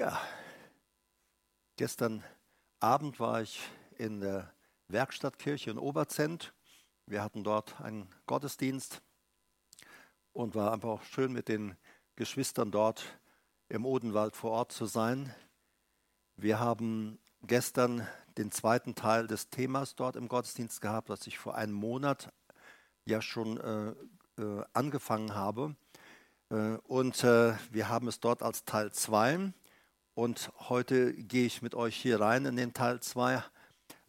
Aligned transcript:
Ja, 0.00 0.18
gestern 1.76 2.24
Abend 2.78 3.20
war 3.20 3.42
ich 3.42 3.60
in 3.98 4.20
der 4.20 4.50
Werkstattkirche 4.88 5.70
in 5.70 5.78
Oberzent. 5.78 6.54
Wir 7.04 7.22
hatten 7.22 7.44
dort 7.44 7.78
einen 7.82 8.08
Gottesdienst 8.24 9.02
und 10.32 10.54
war 10.54 10.72
einfach 10.72 10.88
auch 10.88 11.02
schön 11.02 11.34
mit 11.34 11.48
den 11.48 11.76
Geschwistern 12.16 12.70
dort 12.70 13.04
im 13.68 13.84
Odenwald 13.84 14.36
vor 14.36 14.52
Ort 14.52 14.72
zu 14.72 14.86
sein. 14.86 15.34
Wir 16.34 16.60
haben 16.60 17.18
gestern 17.42 18.08
den 18.38 18.50
zweiten 18.50 18.94
Teil 18.94 19.26
des 19.26 19.50
Themas 19.50 19.96
dort 19.96 20.16
im 20.16 20.28
Gottesdienst 20.28 20.80
gehabt, 20.80 21.10
das 21.10 21.26
ich 21.26 21.38
vor 21.38 21.56
einem 21.56 21.74
Monat 21.74 22.32
ja 23.04 23.20
schon 23.20 23.60
äh, 23.60 23.90
äh, 24.40 24.64
angefangen 24.72 25.34
habe. 25.34 25.76
Äh, 26.48 26.78
und 26.88 27.22
äh, 27.22 27.52
wir 27.70 27.90
haben 27.90 28.08
es 28.08 28.18
dort 28.18 28.42
als 28.42 28.64
Teil 28.64 28.92
2 28.92 29.52
und 30.20 30.52
heute 30.68 31.14
gehe 31.14 31.46
ich 31.46 31.62
mit 31.62 31.74
euch 31.74 31.96
hier 31.96 32.20
rein 32.20 32.44
in 32.44 32.54
den 32.54 32.74
Teil 32.74 33.00
2. 33.00 33.42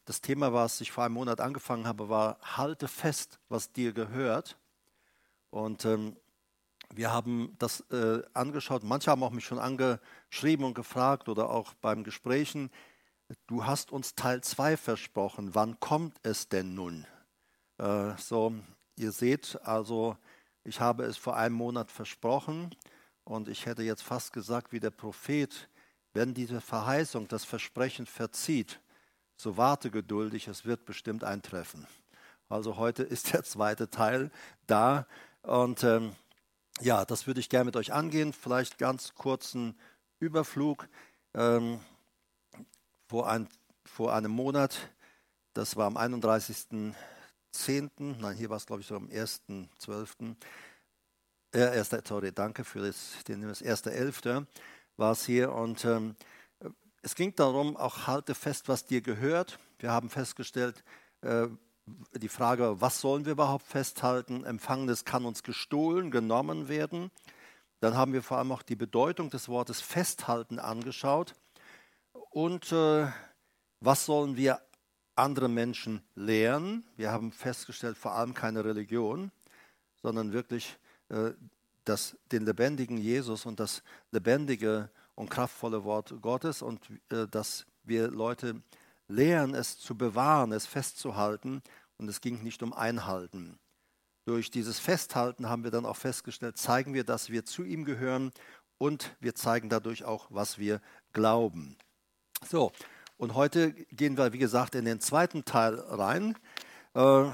Das 0.04 0.20
Thema, 0.20 0.52
was 0.52 0.82
ich 0.82 0.92
vor 0.92 1.06
einem 1.06 1.14
Monat 1.14 1.40
angefangen 1.40 1.88
habe, 1.88 2.10
war 2.10 2.38
Halte 2.42 2.90
fest, 2.90 3.40
was 3.48 3.72
dir 3.72 3.94
gehört. 3.94 4.58
Und 5.52 5.86
ähm, 5.86 6.18
wir 6.94 7.14
haben 7.14 7.56
das 7.60 7.80
äh, 7.92 8.24
angeschaut. 8.34 8.84
Manche 8.84 9.10
haben 9.10 9.24
auch 9.24 9.32
mich 9.32 9.46
schon 9.46 9.58
angeschrieben 9.58 10.66
und 10.66 10.74
gefragt 10.74 11.30
oder 11.30 11.50
auch 11.50 11.74
beim 11.76 12.04
Gesprächen, 12.04 12.72
du 13.48 13.66
hast 13.66 13.94
uns 13.94 14.14
Teil 14.14 14.42
2 14.42 14.76
versprochen. 14.76 15.56
Wann 15.56 15.80
kommt 15.80 16.18
es 16.24 16.50
denn 16.50 16.76
nun? 16.76 17.08
Äh, 17.78 18.18
so, 18.18 18.54
ihr 18.98 19.14
seht 19.14 19.58
also, 19.64 20.18
ich 20.66 20.82
habe 20.82 21.06
es 21.06 21.16
vor 21.16 21.38
einem 21.38 21.56
Monat 21.56 21.90
versprochen 21.90 22.76
und 23.24 23.48
ich 23.48 23.66
hätte 23.66 23.84
jetzt 23.84 24.04
fast 24.04 24.34
gesagt, 24.34 24.74
wie 24.74 24.82
der 24.82 24.92
Prophet, 24.92 25.70
wenn 26.14 26.34
diese 26.34 26.62
Verheißung, 26.62 27.28
das 27.28 27.46
Versprechen 27.46 28.06
verzieht, 28.06 28.80
so 29.38 29.58
warte 29.58 29.90
geduldig, 29.90 30.48
es 30.48 30.66
wird 30.66 30.86
bestimmt 30.86 31.24
eintreffen. 31.24 31.88
Also 32.50 32.78
heute 32.78 33.04
ist 33.04 33.34
der 33.34 33.44
zweite 33.44 33.90
Teil 33.90 34.30
da 34.68 35.08
und 35.42 35.84
ähm, 35.84 36.16
ja, 36.82 37.06
das 37.06 37.28
würde 37.28 37.40
ich 37.40 37.50
gerne 37.50 37.66
mit 37.66 37.76
euch 37.76 37.94
angehen. 37.94 38.34
Vielleicht 38.34 38.78
ganz 38.78 39.14
kurzen 39.16 39.78
Überflug. 40.20 40.88
Ähm, 41.34 41.80
vor, 43.08 43.30
ein, 43.30 43.48
vor 43.86 44.14
einem 44.14 44.32
Monat, 44.32 44.90
das 45.54 45.76
war 45.76 45.88
am 45.88 45.98
31.10., 45.98 46.94
nein, 47.98 48.36
hier 48.36 48.50
war 48.50 48.58
es 48.58 48.66
glaube 48.66 48.82
ich 48.82 48.88
so 48.88 48.96
am 48.96 49.08
1.12., 49.08 50.36
äh, 51.54 51.76
erster, 51.76 52.02
sorry, 52.08 52.32
danke 52.32 52.64
für 52.64 52.80
das, 52.80 53.24
den, 53.28 53.42
das 53.42 53.62
erste 53.62 53.92
Elfte 53.92 54.48
war 55.02 55.12
es 55.12 55.26
hier. 55.26 55.52
Und 55.52 55.84
ähm, 55.84 56.16
es 57.02 57.16
ging 57.16 57.36
darum, 57.36 57.76
auch 57.76 58.08
halte 58.08 58.36
fest, 58.36 58.70
was 58.70 58.86
dir 58.86 59.02
gehört. 59.02 59.60
Wir 59.80 59.92
haben 59.92 60.10
festgestellt, 60.10 60.84
äh, 61.22 61.48
die 62.14 62.30
Frage, 62.30 62.80
was 62.80 63.02
sollen 63.02 63.26
wir 63.26 63.34
überhaupt 63.34 63.66
festhalten? 63.66 64.46
Empfangenes 64.46 65.04
kann 65.04 65.26
uns 65.26 65.44
gestohlen, 65.44 66.12
genommen 66.12 66.70
werden. 66.70 67.12
Dann 67.80 67.96
haben 67.96 68.14
wir 68.14 68.22
vor 68.22 68.38
allem 68.38 68.52
auch 68.52 68.62
die 68.62 68.76
Bedeutung 68.76 69.32
des 69.32 69.50
Wortes 69.50 69.82
festhalten 69.82 70.60
angeschaut. 70.60 71.34
Und 72.30 72.72
äh, 72.72 73.08
was 73.80 74.06
sollen 74.06 74.38
wir 74.38 74.62
andere 75.16 75.50
Menschen 75.50 76.04
lehren? 76.14 76.86
Wir 76.96 77.12
haben 77.12 77.32
festgestellt, 77.32 77.98
vor 77.98 78.14
allem 78.14 78.36
keine 78.36 78.64
Religion, 78.64 79.32
sondern 80.04 80.32
wirklich 80.32 80.78
äh, 81.10 81.32
das, 81.86 82.18
den 82.32 82.46
lebendigen 82.46 82.98
Jesus 82.98 83.46
und 83.46 83.60
das 83.60 83.84
lebendige 84.12 84.90
und 85.16 85.30
kraftvolle 85.30 85.84
Wort 85.84 86.14
Gottes 86.22 86.62
und 86.62 86.90
äh, 87.10 87.28
dass 87.28 87.66
wir 87.84 88.10
Leute 88.10 88.62
lehren, 89.08 89.54
es 89.54 89.80
zu 89.80 89.98
bewahren, 89.98 90.52
es 90.52 90.66
festzuhalten 90.66 91.62
und 91.98 92.08
es 92.08 92.22
ging 92.22 92.44
nicht 92.44 92.64
um 92.64 92.74
Einhalten. 92.74 93.60
Durch 94.26 94.52
dieses 94.52 94.80
Festhalten 94.80 95.50
haben 95.50 95.64
wir 95.64 95.72
dann 95.72 95.86
auch 95.86 95.98
festgestellt, 95.98 96.58
zeigen 96.58 96.94
wir, 96.94 97.04
dass 97.04 97.30
wir 97.30 97.44
zu 97.44 97.64
ihm 97.64 97.86
gehören 97.86 98.32
und 98.78 99.16
wir 99.20 99.36
zeigen 99.36 99.70
dadurch 99.70 100.04
auch, 100.04 100.28
was 100.30 100.58
wir 100.58 100.80
glauben. 101.14 101.76
So, 102.48 102.72
und 103.18 103.36
heute 103.36 103.74
gehen 103.74 104.18
wir, 104.18 104.34
wie 104.34 104.40
gesagt, 104.40 104.76
in 104.76 104.86
den 104.86 105.00
zweiten 105.00 105.46
Teil 105.46 105.76
rein. 105.76 106.36
Äh, 106.96 107.30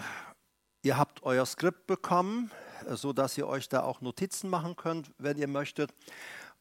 ihr 0.81 0.97
habt 0.97 1.23
euer 1.23 1.45
Skript 1.45 1.87
bekommen 1.87 2.51
so 2.89 3.13
dass 3.13 3.37
ihr 3.37 3.47
euch 3.47 3.69
da 3.69 3.83
auch 3.83 4.01
Notizen 4.01 4.49
machen 4.49 4.75
könnt, 4.75 5.11
wenn 5.17 5.37
ihr 5.37 5.47
möchtet. 5.47 5.93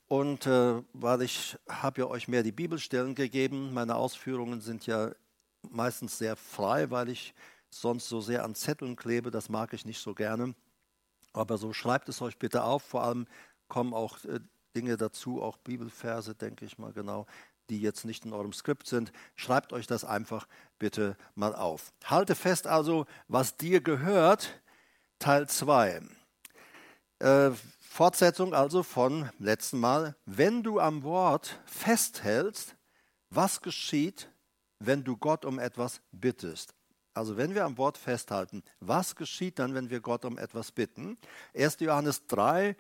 Und 0.09 0.47
äh, 0.47 0.83
weil 0.93 1.23
ich 1.23 1.57
habe 1.69 2.03
ja 2.03 2.07
euch 2.07 2.29
mehr 2.29 2.43
die 2.43 2.53
Bibelstellen 2.53 3.15
gegeben, 3.15 3.75
meine 3.75 3.97
Ausführungen 3.97 4.61
sind 4.61 4.87
ja 4.87 5.11
meistens 5.69 6.19
sehr 6.19 6.37
frei, 6.37 6.91
weil 6.91 7.09
ich 7.09 7.35
sonst 7.71 8.09
so 8.09 8.21
sehr 8.21 8.45
an 8.45 8.55
Zetteln 8.55 8.97
klebe, 8.97 9.31
das 9.31 9.49
mag 9.49 9.73
ich 9.73 9.85
nicht 9.85 10.01
so 10.01 10.15
gerne. 10.15 10.55
Aber 11.33 11.59
so 11.59 11.73
schreibt 11.73 12.09
es 12.09 12.23
euch 12.23 12.39
bitte 12.39 12.63
auf, 12.65 12.83
vor 12.83 13.03
allem 13.03 13.27
kommen 13.69 13.93
auch 13.93 14.25
äh, 14.25 14.41
Dinge 14.77 14.97
dazu, 14.97 15.43
auch 15.43 15.57
Bibelverse, 15.59 16.35
denke 16.35 16.65
ich 16.65 16.79
mal 16.79 16.93
genau, 16.93 17.27
die 17.69 17.81
jetzt 17.81 18.05
nicht 18.05 18.25
in 18.25 18.33
eurem 18.33 18.53
Skript 18.53 18.87
sind. 18.87 19.13
Schreibt 19.35 19.73
euch 19.73 19.87
das 19.87 20.05
einfach 20.05 20.47
bitte 20.79 21.17
mal 21.35 21.55
auf. 21.55 21.93
Halte 22.05 22.35
fest 22.35 22.67
also, 22.67 23.07
was 23.27 23.57
dir 23.57 23.81
gehört, 23.81 24.61
Teil 25.19 25.49
2. 25.49 26.03
Äh, 27.19 27.51
Fortsetzung 27.81 28.53
also 28.53 28.83
von 28.83 29.31
letzten 29.39 29.81
Mal. 29.81 30.15
Wenn 30.27 30.63
du 30.63 30.81
am 30.81 31.03
Wort 31.03 31.61
festhältst, 31.65 32.77
was 33.31 33.63
geschieht, 33.63 34.29
wenn 34.79 35.03
du 35.03 35.17
Gott 35.17 35.45
um 35.45 35.59
etwas 35.59 36.03
bittest? 36.13 36.75
Also 37.15 37.39
wenn 37.39 37.55
wir 37.55 37.65
am 37.65 37.79
Wort 37.79 37.97
festhalten, 37.97 38.63
was 38.81 39.17
geschieht 39.17 39.59
dann, 39.59 39.75
wenn 39.75 39.89
wir 39.89 40.01
Gott 40.01 40.27
um 40.27 40.37
etwas 40.37 40.71
bitten? 40.71 41.17
1. 41.55 41.81
Johannes 41.81 42.27
3, 42.27 42.77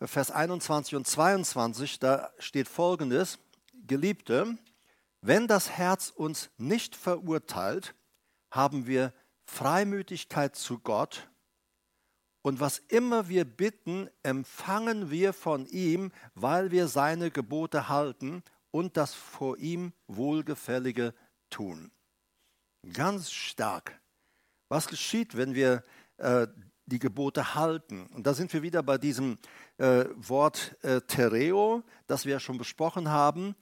Vers 0.00 0.30
21 0.30 0.94
und 0.94 1.06
22, 1.06 1.98
da 1.98 2.30
steht 2.38 2.68
folgendes, 2.68 3.40
Geliebte, 3.84 4.56
wenn 5.20 5.48
das 5.48 5.70
Herz 5.70 6.10
uns 6.10 6.50
nicht 6.56 6.94
verurteilt, 6.94 7.96
haben 8.52 8.86
wir 8.86 9.12
Freimütigkeit 9.44 10.54
zu 10.54 10.78
Gott 10.78 11.28
und 12.42 12.58
was 12.58 12.78
immer 12.88 13.28
wir 13.28 13.44
bitten, 13.44 14.10
empfangen 14.22 15.10
wir 15.10 15.32
von 15.32 15.66
ihm, 15.66 16.10
weil 16.34 16.70
wir 16.70 16.88
seine 16.88 17.30
Gebote 17.30 17.88
halten 17.88 18.42
und 18.72 18.96
das 18.96 19.14
vor 19.14 19.56
ihm 19.58 19.92
Wohlgefällige 20.08 21.14
tun. 21.50 21.92
Ganz 22.92 23.30
stark. 23.30 24.00
Was 24.68 24.88
geschieht, 24.88 25.36
wenn 25.36 25.54
wir 25.54 25.84
äh, 26.16 26.48
die 26.86 26.98
Gebote 26.98 27.54
halten? 27.54 28.06
Und 28.06 28.26
da 28.26 28.34
sind 28.34 28.52
wir 28.52 28.62
wieder 28.62 28.82
bei 28.82 28.98
diesem 28.98 29.38
äh, 29.78 30.06
Wort 30.16 30.76
äh, 30.82 31.00
Tereo, 31.02 31.84
das 32.08 32.24
wir 32.24 32.32
ja 32.32 32.40
schon 32.40 32.58
besprochen 32.58 33.08
haben. 33.08 33.54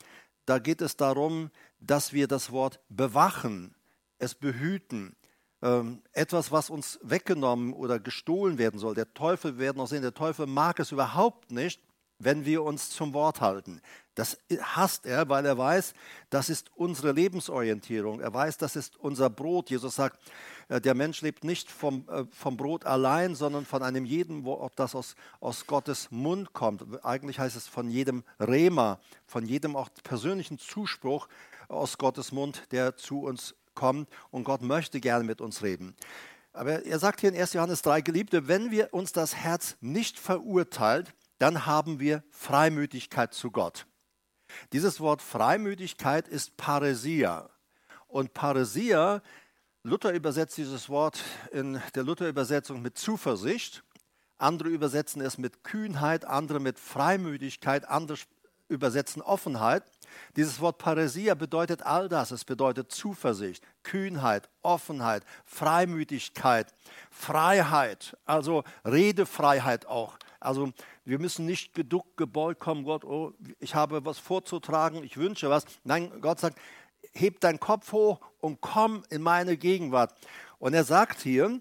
Da 0.47 0.59
geht 0.59 0.81
es 0.81 0.97
darum, 0.97 1.51
dass 1.81 2.15
wir 2.15 2.29
das 2.29 2.51
Wort 2.51 2.81
bewachen, 2.89 3.75
es 4.19 4.35
behüten, 4.35 5.17
ähm, 5.63 6.03
etwas, 6.13 6.53
was 6.53 6.71
uns 6.71 6.99
weggenommen 7.03 7.73
oder 7.73 7.99
gestohlen 7.99 8.59
werden 8.59 8.79
soll. 8.79 8.95
Der 8.95 9.13
Teufel, 9.13 9.59
wir 9.59 9.67
werden 9.67 9.81
auch 9.81 9.87
sehen, 9.87 10.03
der 10.03 10.15
Teufel 10.15 10.47
mag 10.47 10.79
es 10.81 10.93
überhaupt 10.93 11.51
nicht, 11.51 11.81
wenn 12.21 12.45
wir 12.45 12.63
uns 12.63 12.91
zum 12.91 13.15
Wort 13.15 13.41
halten. 13.41 13.81
Das 14.15 14.39
hasst 14.61 15.07
er, 15.07 15.29
weil 15.31 15.47
er 15.47 15.57
weiß, 15.57 15.95
das 16.29 16.51
ist 16.51 16.71
unsere 16.77 17.13
Lebensorientierung. 17.13 18.21
Er 18.21 18.33
weiß, 18.33 18.59
das 18.59 18.77
ist 18.77 18.97
unser 18.99 19.31
Brot. 19.31 19.71
Jesus 19.71 19.95
sagt, 19.95 20.21
äh, 20.69 20.81
der 20.81 20.95
Mensch 20.95 21.23
lebt 21.23 21.45
nicht 21.45 21.71
vom, 21.71 22.07
äh, 22.11 22.25
vom 22.31 22.57
Brot 22.59 22.85
allein, 22.85 23.35
sondern 23.35 23.65
von 23.65 23.83
einem 23.83 24.05
jeden 24.05 24.45
Wort, 24.45 24.75
das 24.77 24.95
aus, 24.95 25.17
aus 25.41 25.67
Gottes 25.67 26.11
Mund 26.11 26.53
kommt. 26.53 26.85
Eigentlich 27.05 27.39
heißt 27.39 27.57
es 27.57 27.67
von 27.67 27.89
jedem 27.89 28.23
Rema, 28.39 29.01
von 29.27 29.47
jedem 29.47 29.75
auch 29.75 29.89
persönlichen 30.03 30.59
Zuspruch 30.59 31.27
aus 31.69 31.97
Gottes 31.97 32.33
Mund, 32.33 32.65
der 32.73 32.97
zu 32.97 33.23
uns 33.23 33.55
kommt 33.81 34.11
und 34.31 34.45
Gott 34.45 34.61
möchte 34.61 35.01
gerne 35.01 35.25
mit 35.25 35.41
uns 35.41 35.63
reden. 35.63 35.97
Aber 36.53 36.85
er 36.85 36.99
sagt 36.99 37.21
hier 37.21 37.33
in 37.33 37.41
1. 37.41 37.55
Johannes 37.55 37.81
3, 37.81 38.03
Geliebte, 38.03 38.47
wenn 38.47 38.71
wir 38.71 38.93
uns 38.93 39.13
das 39.13 39.35
Herz 39.35 39.79
nicht 39.81 40.19
verurteilt, 40.19 41.15
dann 41.39 41.65
haben 41.65 41.99
wir 41.99 42.23
Freimütigkeit 42.31 43.33
zu 43.33 43.51
Gott. 43.51 43.87
Dieses 44.75 45.01
Wort 45.01 45.23
Freimütigkeit 45.23 46.29
ist 46.29 46.59
Paresia. 46.59 47.49
Und 48.07 48.35
Paresia, 48.35 49.23
Luther 49.83 50.13
übersetzt 50.13 50.59
dieses 50.59 50.91
Wort 50.91 51.23
in 51.51 51.81
der 51.95 52.03
Luther-Übersetzung 52.03 52.83
mit 52.83 52.99
Zuversicht. 52.99 53.83
Andere 54.37 54.69
übersetzen 54.69 55.23
es 55.23 55.39
mit 55.39 55.65
Kühnheit, 55.65 56.27
andere 56.27 56.61
mit 56.61 56.79
Freimütigkeit, 56.79 57.89
andere 57.89 58.19
übersetzen 58.69 59.23
Offenheit. 59.23 59.85
Dieses 60.37 60.61
Wort 60.61 60.79
Paresia 60.79 61.35
bedeutet 61.35 61.83
all 61.83 62.09
das. 62.09 62.31
Es 62.31 62.45
bedeutet 62.45 62.93
Zuversicht, 62.93 63.65
Kühnheit, 63.83 64.49
Offenheit, 64.63 65.25
Freimütigkeit, 65.45 66.73
Freiheit, 67.11 68.17
also 68.25 68.65
Redefreiheit 68.85 69.87
auch 69.87 70.19
Also 70.41 70.73
wir 71.05 71.19
müssen 71.19 71.45
nicht 71.45 71.75
geduckt, 71.75 72.17
gebeugt 72.17 72.61
kommen, 72.61 72.85
Gott, 72.85 73.05
oh, 73.05 73.35
ich 73.59 73.75
habe 73.75 74.05
was 74.05 74.19
vorzutragen, 74.19 75.05
ich 75.05 75.17
wünsche 75.19 75.51
was. 75.51 75.65
Nein, 75.85 76.21
Gott 76.21 76.41
sagt, 76.41 76.59
heb 77.13 77.41
deinen 77.41 77.61
Kopf 77.61 77.93
hoch 77.93 78.21
und 78.41 78.61
komm 78.61 79.05
in 79.11 79.23
meine 79.23 79.57
Gegenwart. 79.57 80.15
Und 80.59 80.75
er 80.75 80.85
sagt 80.85 81.21
hier, 81.21 81.61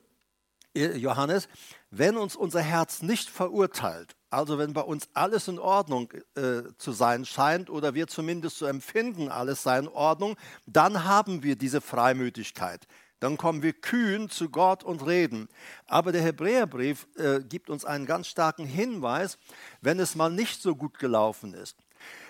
Johannes, 0.74 1.50
wenn 1.92 2.16
uns 2.16 2.36
unser 2.36 2.62
Herz 2.62 3.02
nicht 3.02 3.30
verurteilt, 3.30 4.16
also 4.30 4.58
wenn 4.58 4.74
bei 4.74 4.81
uns 4.81 5.10
alles 5.14 5.48
in 5.48 5.60
Ordnung 5.60 6.12
äh, 6.36 6.62
zu 6.78 6.92
sein 6.92 7.26
scheint 7.26 7.70
oder 7.70 7.94
wir 7.94 8.08
zumindest 8.08 8.58
so 8.58 8.66
empfinden, 8.66 9.30
alles 9.30 9.64
sei 9.64 9.80
in 9.80 9.88
Ordnung, 9.88 10.36
dann 10.66 11.04
haben 11.06 11.44
wir 11.44 11.56
diese 11.56 11.81
Freimütigkeit. 11.81 12.88
Dann 13.20 13.38
kommen 13.38 13.64
wir 13.64 13.74
kühn 13.74 14.30
zu 14.30 14.50
Gott 14.50 14.84
und 14.84 15.06
reden. 15.06 15.50
Aber 15.88 16.12
der 16.12 16.22
Hebräerbrief 16.22 17.08
äh, 17.18 17.42
gibt 17.42 17.70
uns 17.70 17.84
einen 17.86 18.06
ganz 18.06 18.28
starken 18.28 18.66
Hinweis, 18.66 19.38
wenn 19.81 20.00
es 20.00 20.16
mal 20.16 20.30
nicht 20.30 20.62
so 20.62 20.76
gut 20.76 21.00
gelaufen 21.00 21.54
ist. 21.54 21.78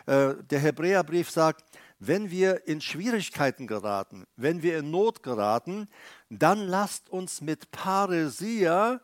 Äh, 0.08 0.36
der 0.50 0.60
Hebräerbrief 0.60 1.30
sagt, 1.30 1.64
wenn 2.00 2.32
wir 2.32 2.66
in 2.66 2.80
Schwierigkeiten 2.82 3.68
geraten, 3.68 4.26
wenn 4.38 4.64
wir 4.64 4.80
in 4.80 4.90
Not 4.90 5.22
geraten, 5.22 5.90
dann 6.30 6.60
lasst 6.60 7.10
uns 7.10 7.42
mit 7.42 7.72
Paresia, 7.72 9.02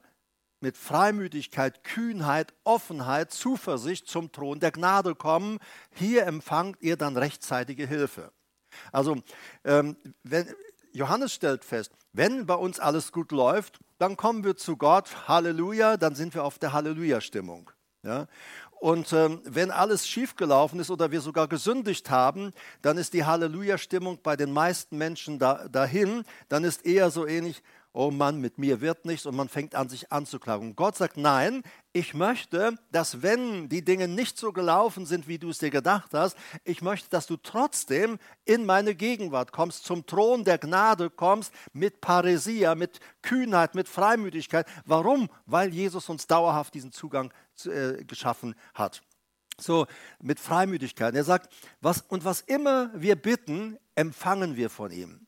mit 0.66 0.78
Freimütigkeit, 0.78 1.84
Kühnheit, 1.84 2.52
Offenheit, 2.64 3.32
Zuversicht 3.32 4.08
zum 4.08 4.32
Thron 4.32 4.60
der 4.60 4.72
Gnade 4.72 5.14
kommen. 5.14 5.60
Hier 5.92 6.26
empfangt 6.26 6.82
ihr 6.82 6.98
dann 6.98 7.16
rechtzeitige 7.18 7.86
Hilfe. 7.86 8.32
Also 8.92 9.18
ähm, 9.64 9.96
wenn, 10.24 10.52
Johannes 10.92 11.34
stellt 11.36 11.64
fest, 11.64 11.92
wenn 12.14 12.48
bei 12.48 12.56
uns 12.56 12.80
alles 12.80 13.12
gut 13.12 13.32
läuft, 13.32 13.78
dann 14.00 14.18
kommen 14.18 14.44
wir 14.44 14.56
zu 14.56 14.76
Gott, 14.76 15.28
Halleluja, 15.28 15.98
dann 15.98 16.16
sind 16.16 16.34
wir 16.34 16.44
auf 16.44 16.58
der 16.58 16.74
Halleluja-Stimmung. 16.74 17.70
Ja? 18.02 18.26
Und 18.80 19.14
ähm, 19.14 19.42
wenn 19.46 19.70
alles 19.70 20.08
schiefgelaufen 20.08 20.80
ist 20.80 20.90
oder 20.90 21.12
wir 21.12 21.22
sogar 21.22 21.48
gesündigt 21.48 22.10
haben, 22.10 22.54
dann 22.82 22.98
ist 22.98 23.14
die 23.14 23.24
Halleluja-Stimmung 23.24 24.18
bei 24.24 24.36
den 24.36 24.52
meisten 24.52 24.98
Menschen 24.98 25.38
da, 25.38 25.68
dahin. 25.68 26.24
Dann 26.50 26.64
ist 26.64 26.88
eher 26.88 27.12
so 27.12 27.28
ähnlich, 27.28 27.62
oh 27.96 28.12
Mann, 28.12 28.42
mit 28.42 28.58
mir 28.58 28.82
wird 28.82 29.06
nichts 29.06 29.26
und 29.26 29.36
man 29.36 29.48
fängt 29.48 29.74
an, 29.74 29.88
sich 29.88 30.12
anzuklagen. 30.12 30.70
Und 30.70 30.76
Gott 30.76 30.98
sagt, 30.98 31.16
nein, 31.16 31.64
ich 31.94 32.14
möchte, 32.14 32.78
dass 32.92 33.22
wenn 33.22 33.70
die 33.70 33.86
Dinge 33.86 34.10
nicht 34.10 34.38
so 34.38 34.52
gelaufen 34.52 35.06
sind, 35.06 35.30
wie 35.30 35.40
du 35.40 35.50
es 35.50 35.60
dir 35.60 35.70
gedacht 35.70 36.14
hast, 36.14 36.38
ich 36.66 36.82
möchte, 36.82 37.10
dass 37.10 37.26
du 37.26 37.38
trotzdem 37.38 38.20
in 38.44 38.66
meine 38.66 38.96
Gegenwart 38.96 39.54
kommst, 39.54 39.86
zum 39.86 40.06
Thron 40.06 40.44
der 40.44 40.58
Gnade 40.58 41.10
kommst, 41.10 41.54
mit 41.72 42.02
Paresia, 42.02 42.76
mit 42.76 43.00
Kühnheit, 43.22 43.76
mit 43.76 43.88
Freimütigkeit. 43.88 44.68
Warum? 44.86 45.30
Weil 45.46 45.74
Jesus 45.74 46.10
uns 46.10 46.28
dauerhaft 46.28 46.74
diesen 46.74 46.92
Zugang 46.92 47.32
äh, 47.66 48.04
geschaffen 48.04 48.56
hat. 48.74 49.02
So, 49.58 49.88
mit 50.22 50.42
Freimütigkeit. 50.42 51.16
Er 51.16 51.24
sagt, 51.24 51.54
was, 51.80 52.02
und 52.02 52.26
was 52.26 52.42
immer 52.42 52.92
wir 52.94 53.16
bitten, 53.16 53.78
empfangen 53.96 54.58
wir 54.58 54.70
von 54.70 54.92
ihm. 54.92 55.25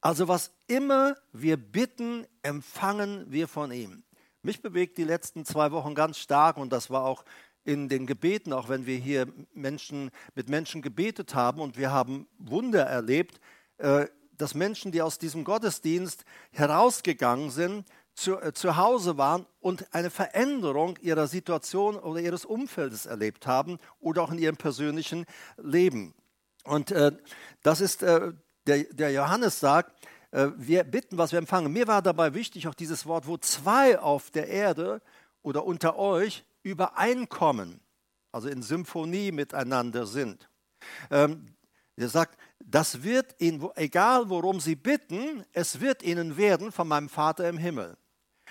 Also 0.00 0.28
was 0.28 0.52
immer 0.66 1.16
wir 1.32 1.56
bitten, 1.56 2.26
empfangen 2.42 3.30
wir 3.30 3.48
von 3.48 3.72
ihm. 3.72 4.04
Mich 4.42 4.62
bewegt 4.62 4.98
die 4.98 5.04
letzten 5.04 5.44
zwei 5.44 5.72
Wochen 5.72 5.94
ganz 5.94 6.18
stark 6.18 6.56
und 6.56 6.72
das 6.72 6.90
war 6.90 7.04
auch 7.04 7.24
in 7.64 7.88
den 7.88 8.06
Gebeten, 8.06 8.52
auch 8.52 8.68
wenn 8.68 8.86
wir 8.86 8.96
hier 8.96 9.26
Menschen, 9.52 10.10
mit 10.34 10.48
Menschen 10.48 10.80
gebetet 10.80 11.34
haben 11.34 11.60
und 11.60 11.76
wir 11.76 11.90
haben 11.90 12.28
Wunder 12.38 12.84
erlebt, 12.84 13.40
äh, 13.78 14.06
dass 14.32 14.54
Menschen, 14.54 14.92
die 14.92 15.02
aus 15.02 15.18
diesem 15.18 15.44
Gottesdienst 15.44 16.24
herausgegangen 16.52 17.50
sind, 17.50 17.84
zu, 18.14 18.40
äh, 18.40 18.52
zu 18.52 18.76
Hause 18.76 19.18
waren 19.18 19.46
und 19.60 19.92
eine 19.92 20.10
Veränderung 20.10 20.96
ihrer 21.00 21.26
Situation 21.26 21.96
oder 21.96 22.20
ihres 22.20 22.44
Umfeldes 22.44 23.06
erlebt 23.06 23.46
haben 23.46 23.78
oder 24.00 24.22
auch 24.22 24.30
in 24.30 24.38
ihrem 24.38 24.56
persönlichen 24.56 25.26
Leben. 25.56 26.14
Und 26.64 26.90
äh, 26.90 27.12
das 27.62 27.80
ist 27.80 28.02
äh, 28.02 28.32
der, 28.68 28.84
der 28.84 29.10
Johannes 29.12 29.58
sagt, 29.58 29.92
äh, 30.30 30.48
wir 30.56 30.84
bitten, 30.84 31.18
was 31.18 31.32
wir 31.32 31.38
empfangen. 31.38 31.72
Mir 31.72 31.86
war 31.86 32.02
dabei 32.02 32.34
wichtig 32.34 32.68
auch 32.68 32.74
dieses 32.74 33.06
Wort, 33.06 33.26
wo 33.26 33.38
zwei 33.38 33.98
auf 33.98 34.30
der 34.30 34.48
Erde 34.48 35.00
oder 35.42 35.64
unter 35.64 35.96
euch 35.96 36.44
übereinkommen, 36.62 37.80
also 38.30 38.48
in 38.48 38.62
Symphonie 38.62 39.32
miteinander 39.32 40.06
sind. 40.06 40.48
Ähm, 41.10 41.46
er 41.96 42.08
sagt, 42.08 42.38
das 42.60 43.02
wird 43.02 43.34
ihnen, 43.40 43.68
egal 43.74 44.28
worum 44.28 44.60
sie 44.60 44.76
bitten, 44.76 45.44
es 45.52 45.80
wird 45.80 46.02
ihnen 46.02 46.36
werden 46.36 46.70
von 46.70 46.86
meinem 46.86 47.08
Vater 47.08 47.48
im 47.48 47.58
Himmel. 47.58 47.96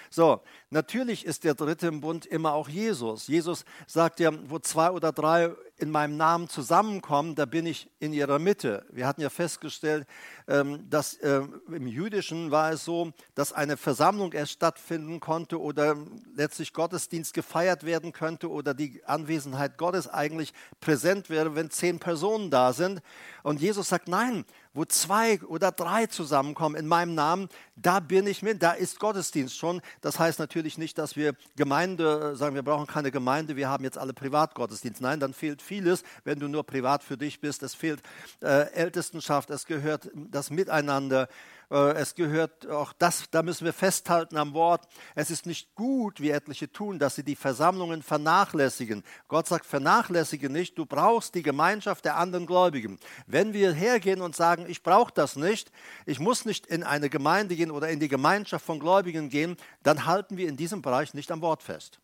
So, 0.09 0.41
natürlich 0.69 1.25
ist 1.25 1.43
der 1.43 1.53
dritte 1.53 1.87
im 1.87 2.01
Bund 2.01 2.25
immer 2.25 2.53
auch 2.53 2.69
Jesus. 2.69 3.27
Jesus 3.27 3.65
sagt 3.85 4.19
ja, 4.19 4.31
wo 4.49 4.59
zwei 4.59 4.91
oder 4.91 5.11
drei 5.11 5.53
in 5.79 5.91
meinem 5.91 6.17
Namen 6.17 6.49
zusammenkommen, 6.49 7.35
da 7.35 7.45
bin 7.45 7.65
ich 7.67 7.89
in 7.99 8.11
ihrer 8.11 8.39
Mitte. 8.39 8.85
Wir 8.91 9.05
hatten 9.05 9.21
ja 9.21 9.29
festgestellt, 9.29 10.07
ähm, 10.47 10.89
dass 10.89 11.17
ähm, 11.21 11.61
im 11.67 11.85
Jüdischen 11.85 12.49
war 12.49 12.71
es 12.71 12.83
so, 12.83 13.11
dass 13.35 13.53
eine 13.53 13.77
Versammlung 13.77 14.33
erst 14.33 14.53
stattfinden 14.53 15.19
konnte 15.19 15.61
oder 15.61 15.95
letztlich 16.35 16.73
Gottesdienst 16.73 17.33
gefeiert 17.33 17.83
werden 17.83 18.11
könnte 18.11 18.49
oder 18.49 18.73
die 18.73 19.03
Anwesenheit 19.05 19.77
Gottes 19.77 20.07
eigentlich 20.07 20.53
präsent 20.79 21.29
wäre, 21.29 21.53
wenn 21.55 21.69
zehn 21.69 21.99
Personen 21.99 22.49
da 22.49 22.73
sind. 22.73 23.01
Und 23.43 23.61
Jesus 23.61 23.89
sagt, 23.89 24.07
nein, 24.07 24.45
wo 24.73 24.85
zwei 24.85 25.41
oder 25.41 25.71
drei 25.71 26.05
zusammenkommen 26.05 26.75
in 26.75 26.85
meinem 26.85 27.15
Namen, 27.15 27.49
da 27.75 27.99
bin 27.99 28.27
ich 28.27 28.43
mit, 28.43 28.61
da 28.61 28.73
ist 28.73 28.99
Gottesdienst 28.99 29.57
schon. 29.57 29.81
Das 30.01 30.19
heißt 30.19 30.37
natürlich 30.37 30.77
nicht, 30.77 30.97
dass 30.97 31.15
wir 31.15 31.33
Gemeinde 31.55 32.35
sagen, 32.35 32.55
wir 32.55 32.61
brauchen 32.61 32.85
keine 32.85 33.09
Gemeinde, 33.09 33.55
wir 33.55 33.69
haben 33.69 33.83
jetzt 33.83 33.97
alle 33.97 34.13
Privatgottesdienst. 34.13 35.01
Nein, 35.01 35.19
dann 35.19 35.33
fehlt 35.33 35.63
vieles, 35.67 36.03
wenn 36.23 36.39
du 36.39 36.47
nur 36.47 36.65
privat 36.65 37.03
für 37.03 37.17
dich 37.17 37.39
bist. 37.39 37.61
Es 37.61 37.75
fehlt 37.75 38.01
äh, 38.41 38.71
Ältestenschaft, 38.71 39.49
es 39.49 39.65
gehört 39.65 40.09
das 40.13 40.49
Miteinander, 40.49 41.27
äh, 41.69 41.93
es 41.93 42.15
gehört 42.15 42.67
auch 42.67 42.93
das, 42.93 43.25
da 43.29 43.43
müssen 43.43 43.65
wir 43.65 43.73
festhalten 43.73 44.37
am 44.37 44.53
Wort. 44.53 44.87
Es 45.15 45.29
ist 45.29 45.45
nicht 45.45 45.75
gut, 45.75 46.21
wie 46.21 46.29
etliche 46.29 46.71
tun, 46.71 46.99
dass 46.99 47.15
sie 47.15 47.23
die 47.23 47.35
Versammlungen 47.35 48.01
vernachlässigen. 48.01 49.03
Gott 49.27 49.47
sagt, 49.47 49.65
vernachlässige 49.65 50.49
nicht, 50.49 50.77
du 50.77 50.85
brauchst 50.85 51.35
die 51.35 51.43
Gemeinschaft 51.43 52.05
der 52.05 52.17
anderen 52.17 52.45
Gläubigen. 52.45 52.99
Wenn 53.25 53.53
wir 53.53 53.73
hergehen 53.73 54.21
und 54.21 54.35
sagen, 54.35 54.65
ich 54.67 54.83
brauche 54.83 55.11
das 55.13 55.35
nicht, 55.35 55.71
ich 56.05 56.19
muss 56.19 56.45
nicht 56.45 56.65
in 56.65 56.83
eine 56.83 57.09
Gemeinde 57.09 57.55
gehen 57.55 57.71
oder 57.71 57.89
in 57.89 57.99
die 57.99 58.07
Gemeinschaft 58.07 58.65
von 58.65 58.79
Gläubigen 58.79 59.29
gehen, 59.29 59.57
dann 59.83 60.05
halten 60.05 60.37
wir 60.37 60.47
in 60.47 60.57
diesem 60.57 60.81
Bereich 60.81 61.13
nicht 61.13 61.31
am 61.31 61.41
Wort 61.41 61.63
fest. 61.63 61.99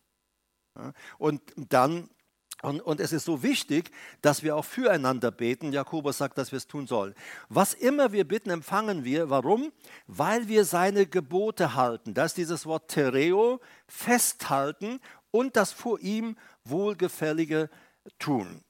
Und 1.18 1.42
dann 1.56 2.10
und, 2.64 2.82
und, 2.82 3.00
es 3.00 3.12
ist 3.12 3.26
so 3.26 3.44
wichtig, 3.44 3.92
dass 4.22 4.42
wir 4.42 4.56
auch 4.56 4.66
füreinander 4.66 5.32
beten. 5.32 5.74
Jakobus 5.74 6.18
sagt, 6.18 6.38
dass 6.38 6.52
wir 6.52 6.58
es 6.58 6.68
tun 6.68 6.88
sollen. 6.88 7.14
Was 7.50 7.74
immer 7.74 8.12
wir 8.14 8.26
bitten, 8.28 8.50
empfangen 8.50 9.04
wir. 9.04 9.30
Warum? 9.30 9.74
Weil 10.08 10.48
wir 10.48 10.64
seine 10.64 11.06
Gebote 11.06 11.76
halten. 11.76 12.14
Das 12.14 12.32
ist 12.32 12.38
dieses 12.38 12.66
Wort 12.66 12.90
Tereo, 12.90 13.60
festhalten 13.88 15.00
und 15.32 15.58
das 15.58 15.74
vor 15.74 16.00
ihm 16.00 16.38
Wohlgefällige 16.64 17.70
tun. 18.18 18.64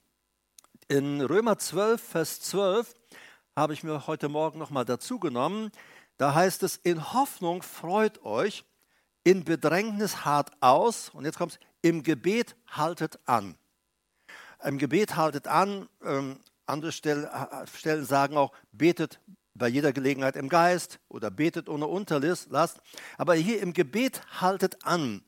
In 0.88 1.20
Römer 1.20 1.58
12, 1.58 2.02
Vers 2.02 2.40
12 2.40 2.92
habe 3.56 3.74
ich 3.74 3.84
mir 3.84 4.08
heute 4.08 4.28
Morgen 4.28 4.58
nochmal 4.58 4.84
dazu 4.84 5.20
genommen. 5.20 5.70
Da 6.16 6.34
heißt 6.34 6.62
es, 6.64 6.76
in 6.76 7.12
Hoffnung 7.12 7.62
freut 7.62 8.24
euch, 8.24 8.64
in 9.22 9.44
Bedrängnis 9.44 10.24
hart 10.24 10.50
aus. 10.60 11.10
Und 11.10 11.24
jetzt 11.24 11.38
kommt 11.38 11.52
es, 11.52 11.58
im 11.82 12.02
Gebet 12.02 12.56
haltet 12.66 13.18
an. 13.26 13.56
Im 14.64 14.78
Gebet 14.78 15.16
haltet 15.16 15.46
an, 15.46 15.88
ähm, 16.02 16.40
andere 16.66 16.92
Stellen, 16.92 17.28
Stellen 17.72 18.06
sagen 18.06 18.36
auch, 18.38 18.52
betet 18.72 19.20
bei 19.54 19.68
jeder 19.68 19.92
Gelegenheit 19.92 20.36
im 20.36 20.48
Geist 20.48 21.00
oder 21.08 21.30
betet 21.30 21.68
ohne 21.68 21.86
Unterlast. 21.86 22.80
Aber 23.18 23.34
hier 23.34 23.60
im 23.60 23.74
Gebet 23.74 24.22
haltet 24.40 24.84
an. 24.84 25.22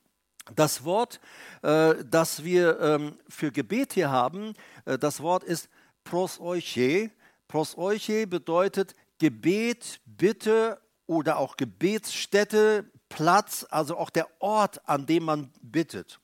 Das 0.54 0.84
Wort, 0.84 1.20
äh, 1.62 1.96
das 2.04 2.44
wir 2.44 2.80
ähm, 2.80 3.18
für 3.28 3.52
Gebet 3.52 3.92
hier 3.92 4.10
haben, 4.10 4.54
äh, 4.84 4.96
das 4.96 5.20
Wort 5.20 5.44
ist 5.44 5.68
prosoiche. 6.04 7.10
Prosoiche 7.48 8.26
bedeutet 8.26 8.94
Gebet, 9.18 10.00
Bitte 10.06 10.80
oder 11.06 11.38
auch 11.38 11.56
Gebetsstätte, 11.56 12.90
Platz, 13.08 13.66
also 13.70 13.96
auch 13.96 14.10
der 14.10 14.28
Ort, 14.40 14.88
an 14.88 15.06
dem 15.06 15.24
man 15.24 15.52
bittet. 15.60 16.20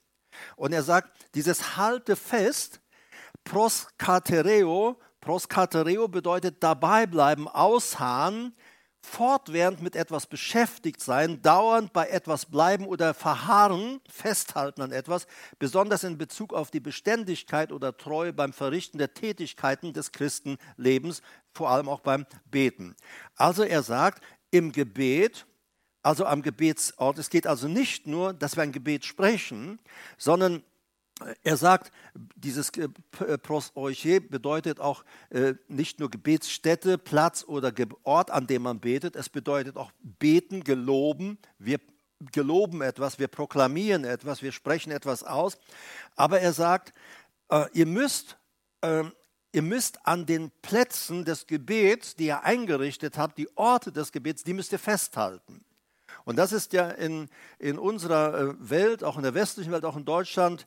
Und 0.56 0.72
er 0.72 0.82
sagt, 0.82 1.12
dieses 1.34 1.76
Halte 1.76 2.16
fest 2.16 2.81
Proskatereo. 3.44 4.98
Proskatereo 5.20 6.08
bedeutet 6.08 6.62
dabei 6.62 7.06
bleiben, 7.06 7.46
ausharren, 7.46 8.54
fortwährend 9.02 9.82
mit 9.82 9.96
etwas 9.96 10.26
beschäftigt 10.26 11.00
sein, 11.00 11.42
dauernd 11.42 11.92
bei 11.92 12.08
etwas 12.08 12.46
bleiben 12.46 12.86
oder 12.86 13.14
verharren, 13.14 14.00
festhalten 14.08 14.80
an 14.82 14.92
etwas, 14.92 15.26
besonders 15.58 16.04
in 16.04 16.18
Bezug 16.18 16.52
auf 16.54 16.70
die 16.70 16.80
Beständigkeit 16.80 17.72
oder 17.72 17.96
Treue 17.96 18.32
beim 18.32 18.52
Verrichten 18.52 18.98
der 18.98 19.14
Tätigkeiten 19.14 19.92
des 19.92 20.12
Christenlebens, 20.12 21.22
vor 21.52 21.70
allem 21.70 21.88
auch 21.88 22.00
beim 22.00 22.26
Beten. 22.50 22.96
Also 23.36 23.64
er 23.64 23.82
sagt, 23.82 24.22
im 24.50 24.72
Gebet, 24.72 25.46
also 26.02 26.24
am 26.26 26.42
Gebetsort, 26.42 27.18
es 27.18 27.30
geht 27.30 27.46
also 27.46 27.68
nicht 27.68 28.06
nur, 28.06 28.32
dass 28.32 28.56
wir 28.56 28.62
ein 28.62 28.72
Gebet 28.72 29.04
sprechen, 29.04 29.78
sondern 30.18 30.62
er 31.42 31.56
sagt, 31.56 31.92
dieses 32.36 32.70
äh, 32.70 32.88
Prosoiche 33.38 34.20
bedeutet 34.20 34.80
auch 34.80 35.04
äh, 35.30 35.54
nicht 35.68 36.00
nur 36.00 36.10
Gebetsstätte, 36.10 36.98
Platz 36.98 37.44
oder 37.46 37.72
Ort, 38.04 38.30
an 38.30 38.46
dem 38.46 38.62
man 38.62 38.80
betet, 38.80 39.16
es 39.16 39.28
bedeutet 39.28 39.76
auch 39.76 39.92
beten, 40.00 40.64
geloben. 40.64 41.38
Wir 41.58 41.80
geloben 42.32 42.82
etwas, 42.82 43.18
wir 43.18 43.28
proklamieren 43.28 44.04
etwas, 44.04 44.42
wir 44.42 44.52
sprechen 44.52 44.92
etwas 44.92 45.24
aus. 45.24 45.58
Aber 46.16 46.40
er 46.40 46.52
sagt, 46.52 46.92
äh, 47.50 47.66
ihr 47.72 47.86
müsst 47.86 48.36
ähm, 48.82 49.12
ihr 49.52 49.62
müsst 49.62 50.06
an 50.06 50.26
den 50.26 50.50
Plätzen 50.62 51.24
des 51.24 51.46
Gebets, 51.46 52.16
die 52.16 52.26
ihr 52.26 52.42
eingerichtet 52.42 53.18
habt, 53.18 53.38
die 53.38 53.54
Orte 53.56 53.92
des 53.92 54.10
Gebets, 54.10 54.44
die 54.44 54.54
müsst 54.54 54.72
ihr 54.72 54.78
festhalten. 54.78 55.64
Und 56.24 56.36
das 56.36 56.52
ist 56.52 56.72
ja 56.72 56.88
in, 56.88 57.28
in 57.58 57.78
unserer 57.78 58.54
Welt, 58.58 59.04
auch 59.04 59.16
in 59.16 59.22
der 59.22 59.34
westlichen 59.34 59.72
Welt, 59.72 59.84
auch 59.84 59.96
in 59.96 60.04
Deutschland, 60.04 60.66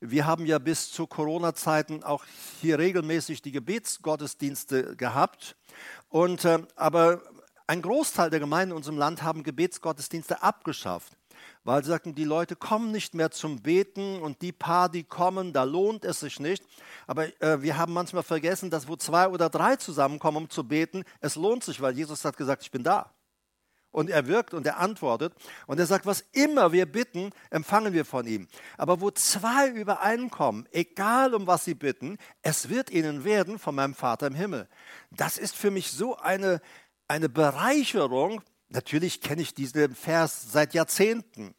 wir 0.00 0.26
haben 0.26 0.46
ja 0.46 0.58
bis 0.58 0.90
zu 0.90 1.06
Corona-Zeiten 1.06 2.02
auch 2.02 2.24
hier 2.60 2.78
regelmäßig 2.78 3.42
die 3.42 3.52
Gebetsgottesdienste 3.52 4.96
gehabt. 4.96 5.56
Und, 6.08 6.44
äh, 6.44 6.58
aber 6.76 7.22
ein 7.66 7.82
Großteil 7.82 8.30
der 8.30 8.40
Gemeinden 8.40 8.72
in 8.72 8.76
unserem 8.76 8.98
Land 8.98 9.22
haben 9.22 9.42
Gebetsgottesdienste 9.42 10.42
abgeschafft, 10.42 11.16
weil 11.64 11.82
sie 11.82 11.90
sagten, 11.90 12.14
die 12.14 12.24
Leute 12.24 12.56
kommen 12.56 12.92
nicht 12.92 13.14
mehr 13.14 13.30
zum 13.30 13.62
Beten 13.62 14.20
und 14.20 14.42
die 14.42 14.52
paar, 14.52 14.88
die 14.88 15.02
kommen, 15.02 15.52
da 15.52 15.64
lohnt 15.64 16.04
es 16.04 16.20
sich 16.20 16.38
nicht. 16.38 16.62
Aber 17.06 17.26
äh, 17.42 17.62
wir 17.62 17.76
haben 17.76 17.92
manchmal 17.92 18.22
vergessen, 18.22 18.70
dass 18.70 18.88
wo 18.88 18.96
zwei 18.96 19.28
oder 19.28 19.48
drei 19.48 19.76
zusammenkommen, 19.76 20.36
um 20.36 20.50
zu 20.50 20.64
beten, 20.64 21.04
es 21.20 21.36
lohnt 21.36 21.64
sich, 21.64 21.80
weil 21.80 21.96
Jesus 21.96 22.24
hat 22.24 22.36
gesagt, 22.36 22.62
ich 22.62 22.70
bin 22.70 22.84
da 22.84 23.15
und 23.96 24.10
er 24.10 24.26
wirkt 24.26 24.52
und 24.52 24.66
er 24.66 24.78
antwortet. 24.78 25.32
Und 25.66 25.80
er 25.80 25.86
sagt, 25.86 26.04
was 26.04 26.22
immer 26.32 26.70
wir 26.70 26.84
bitten, 26.84 27.30
empfangen 27.48 27.94
wir 27.94 28.04
von 28.04 28.26
ihm. 28.26 28.46
Aber 28.76 29.00
wo 29.00 29.10
zwei 29.10 29.68
übereinkommen, 29.68 30.68
egal 30.70 31.34
um 31.34 31.46
was 31.46 31.64
sie 31.64 31.74
bitten, 31.74 32.18
es 32.42 32.68
wird 32.68 32.90
ihnen 32.90 33.24
werden 33.24 33.58
von 33.58 33.74
meinem 33.74 33.94
Vater 33.94 34.26
im 34.26 34.34
Himmel. 34.34 34.68
Das 35.10 35.38
ist 35.38 35.56
für 35.56 35.70
mich 35.70 35.92
so 35.92 36.14
eine, 36.18 36.60
eine 37.08 37.30
Bereicherung. 37.30 38.42
Natürlich 38.68 39.22
kenne 39.22 39.40
ich 39.40 39.54
diesen 39.54 39.94
Vers 39.94 40.52
seit 40.52 40.74
Jahrzehnten 40.74 41.54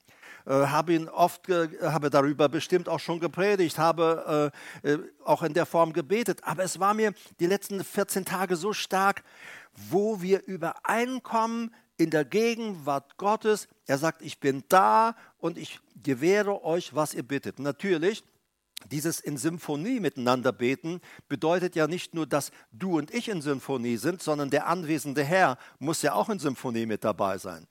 äh, 0.46 0.68
habe 0.68 0.94
ihn 0.94 1.10
oft, 1.10 1.50
habe 1.50 2.12
darüber 2.12 2.50
bestimmt 2.50 2.88
auch 2.88 3.00
schon 3.00 3.20
gepredigt, 3.20 3.80
habe 3.80 4.52
äh, 4.84 4.90
äh, 4.92 5.00
auch 5.26 5.42
in 5.42 5.56
der 5.56 5.66
Form 5.66 5.92
gebetet. 5.92 6.42
Aber 6.44 6.64
es 6.64 6.80
war 6.80 6.94
mir 6.94 7.14
die 7.40 7.48
letzten 7.48 7.84
14 7.84 8.26
Tage 8.26 8.56
so 8.56 8.74
stark, 8.74 9.24
wo 9.74 10.22
wir 10.22 10.46
übereinkommen 10.46 11.74
in 11.98 12.10
der 12.10 12.26
Gegenwart 12.26 13.18
Gottes. 13.18 13.68
Er 13.86 13.98
sagt, 13.98 14.22
ich 14.22 14.40
bin 14.40 14.64
da 14.70 15.16
und 15.38 15.58
ich 15.58 15.80
gewähre 16.02 16.64
euch, 16.64 16.96
was 16.96 17.14
ihr 17.14 17.24
bittet. 17.24 17.60
Natürlich, 17.60 18.24
dieses 18.92 19.20
in 19.20 19.38
Symphonie 19.38 20.00
miteinander 20.00 20.52
beten 20.52 21.02
bedeutet 21.28 21.76
ja 21.76 21.88
nicht 21.88 22.14
nur, 22.14 22.28
dass 22.28 22.52
du 22.72 22.98
und 22.98 23.14
ich 23.14 23.28
in 23.28 23.42
Symphonie 23.42 23.98
sind, 23.98 24.22
sondern 24.22 24.50
der 24.50 24.68
anwesende 24.68 25.24
Herr 25.24 25.58
muss 25.80 26.04
ja 26.04 26.14
auch 26.14 26.30
in 26.30 26.40
Symphonie 26.40 26.86
mit 26.86 27.04
dabei 27.04 27.38
sein. 27.38 27.68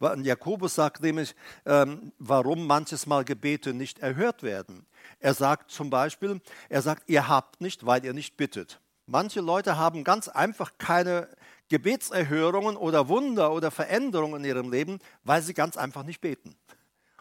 Jakobus 0.00 0.74
sagt 0.74 1.02
nämlich, 1.02 1.36
ähm, 1.64 2.12
warum 2.18 2.66
manches 2.66 3.06
Mal 3.06 3.24
Gebete 3.24 3.72
nicht 3.72 4.00
erhört 4.00 4.42
werden. 4.42 4.86
Er 5.20 5.34
sagt 5.34 5.70
zum 5.70 5.88
Beispiel, 5.88 6.40
er 6.68 6.82
sagt, 6.82 7.08
ihr 7.08 7.28
habt 7.28 7.60
nicht, 7.60 7.86
weil 7.86 8.04
ihr 8.04 8.12
nicht 8.12 8.36
bittet. 8.36 8.80
Manche 9.06 9.40
Leute 9.40 9.78
haben 9.78 10.04
ganz 10.04 10.28
einfach 10.28 10.72
keine 10.78 11.28
Gebetserhörungen 11.68 12.76
oder 12.76 13.08
Wunder 13.08 13.52
oder 13.52 13.70
Veränderungen 13.70 14.42
in 14.42 14.48
ihrem 14.48 14.70
Leben, 14.70 14.98
weil 15.24 15.42
sie 15.42 15.54
ganz 15.54 15.76
einfach 15.76 16.02
nicht 16.02 16.20
beten. 16.20 16.56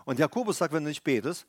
Und 0.05 0.19
Jakobus 0.19 0.57
sagt, 0.57 0.73
wenn 0.73 0.83
du 0.83 0.89
nicht 0.89 1.03
betest, 1.03 1.45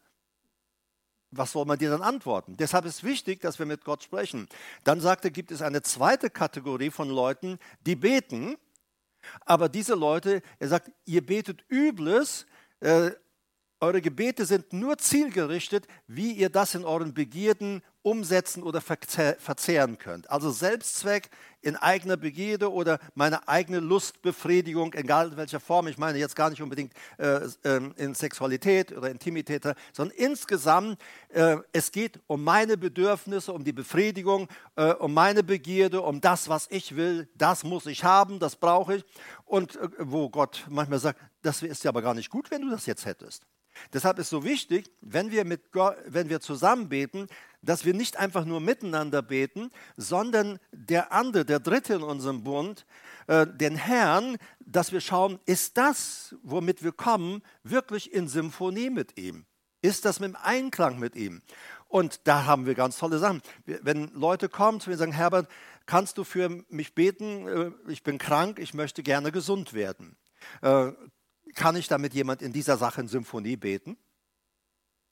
was 1.31 1.52
soll 1.52 1.67
man 1.67 1.78
dir 1.78 1.90
dann 1.90 2.02
antworten? 2.02 2.57
Deshalb 2.57 2.87
ist 2.87 3.05
wichtig, 3.05 3.40
dass 3.40 3.59
wir 3.59 3.67
mit 3.67 3.85
Gott 3.85 4.02
sprechen. 4.02 4.49
Dann 4.85 5.00
sagt 5.00 5.25
er, 5.25 5.31
gibt 5.31 5.50
es 5.50 5.62
eine 5.62 5.83
zweite 5.83 6.31
Kategorie 6.31 6.90
von 6.90 7.11
Leuten, 7.11 7.59
die 7.87 7.97
beten, 7.97 8.57
aber 9.45 9.69
diese 9.69 9.95
Leute, 9.95 10.43
er 10.59 10.69
sagt, 10.69 10.90
ihr 11.05 11.25
betet 11.25 11.64
Übles, 11.69 12.47
äh, 12.81 13.11
eure 13.80 14.00
Gebete 14.00 14.44
sind 14.44 14.73
nur 14.73 14.99
zielgerichtet, 14.99 15.87
wie 16.06 16.32
ihr 16.32 16.50
das 16.50 16.75
in 16.75 16.85
euren 16.85 17.14
Begierden 17.14 17.82
umsetzen 18.02 18.62
oder 18.62 18.80
verzehren 18.80 19.99
könnt. 19.99 20.30
Also 20.30 20.50
Selbstzweck 20.50 21.30
in 21.61 21.76
eigener 21.76 22.16
Begierde 22.16 22.73
oder 22.73 22.99
meine 23.14 23.47
eigene 23.49 23.80
Lustbefriedigung, 23.80 24.94
egal 24.94 25.32
in 25.32 25.37
welcher 25.37 25.61
Form. 25.61 25.88
Ich 25.88 25.99
meine 25.99 26.18
jetzt 26.18 26.35
gar 26.35 26.50
nicht 26.50 26.62
unbedingt 26.62 26.92
äh, 27.18 27.40
ähm, 27.64 27.92
in 27.97 28.14
Sexualität 28.14 28.97
oder 28.97 29.11
Intimität, 29.11 29.64
sondern 29.92 30.16
insgesamt, 30.16 30.99
äh, 31.28 31.58
es 31.73 31.92
geht 31.92 32.20
um 32.26 32.42
meine 32.42 32.76
Bedürfnisse, 32.76 33.52
um 33.52 33.62
die 33.62 33.73
Befriedigung, 33.73 34.49
äh, 34.76 34.92
um 34.92 35.12
meine 35.12 35.42
Begierde, 35.42 36.00
um 36.00 36.20
das, 36.20 36.49
was 36.49 36.66
ich 36.70 36.97
will. 36.97 37.28
Das 37.37 37.62
muss 37.62 37.87
ich 37.87 38.04
haben, 38.04 38.38
das 38.38 38.56
brauche 38.56 38.97
ich. 38.97 39.04
Und 39.44 39.76
äh, 39.76 39.88
wo 39.99 40.30
Gott 40.30 40.64
manchmal 40.68 41.00
sagt, 41.00 41.20
das 41.42 41.62
ist 41.62 41.85
ja 41.85 41.90
aber 41.90 42.02
gar 42.02 42.14
nicht 42.14 42.30
gut, 42.30 42.50
wenn 42.50 42.62
du 42.62 42.70
das 42.70 42.87
jetzt 42.87 43.04
hättest. 43.04 43.44
Deshalb 43.92 44.18
ist 44.18 44.30
so 44.30 44.44
wichtig, 44.44 44.90
wenn 45.00 45.30
wir, 45.30 45.44
mit 45.44 45.73
Gott, 45.73 45.97
wenn 46.06 46.28
wir 46.28 46.40
zusammen 46.40 46.88
beten, 46.88 47.26
dass 47.62 47.85
wir 47.85 47.94
nicht 47.94 48.16
einfach 48.16 48.44
nur 48.44 48.61
miteinander 48.61 49.23
beten, 49.23 49.70
sondern 49.97 50.58
der 50.73 51.12
andere, 51.12 51.44
der 51.44 51.61
Dritte 51.61 51.94
in 51.94 52.02
unserem 52.02 52.44
Bund, 52.44 52.87
äh, 53.26 53.47
den 53.47 53.76
Herrn, 53.76 54.37
dass 54.61 54.92
wir 54.92 55.00
schauen, 55.00 55.38
ist 55.47 55.76
das, 55.76 56.37
womit 56.42 56.82
wir 56.82 56.92
kommen, 56.92 57.42
wirklich 57.64 58.12
in 58.12 58.28
Symphonie 58.28 58.90
mit 58.90 59.18
ihm? 59.18 59.44
Ist 59.80 60.04
das 60.04 60.18
dem 60.18 60.37
Einklang 60.37 60.99
mit 60.99 61.14
ihm? 61.14 61.42
Und 61.87 62.26
da 62.26 62.44
haben 62.44 62.66
wir 62.66 62.75
ganz 62.75 62.99
tolle 62.99 63.18
Sachen. 63.18 63.42
Wenn 63.64 64.12
Leute 64.12 64.49
kommen 64.49 64.80
zu 64.80 64.90
mir 64.90 64.94
und 64.94 64.99
sagen, 64.99 65.12
Herbert, 65.12 65.49
kannst 65.87 66.18
du 66.18 66.25
für 66.25 66.64
mich 66.68 66.94
beten? 66.94 67.49
Äh, 67.49 67.70
ich 67.90 68.02
bin 68.02 68.18
krank, 68.18 68.58
ich 68.58 68.75
möchte 68.75 69.02
gerne 69.02 69.32
gesund 69.32 69.73
werden. 69.73 70.16
Kann 71.55 71.76
ich 71.76 71.88
damit 71.88 72.14
jemand 72.14 72.43
in 72.43 72.52
dieser 72.52 72.76
Sache 72.76 73.00
in 73.00 73.09
Symphonie 73.09 73.57
beten? 73.57 73.97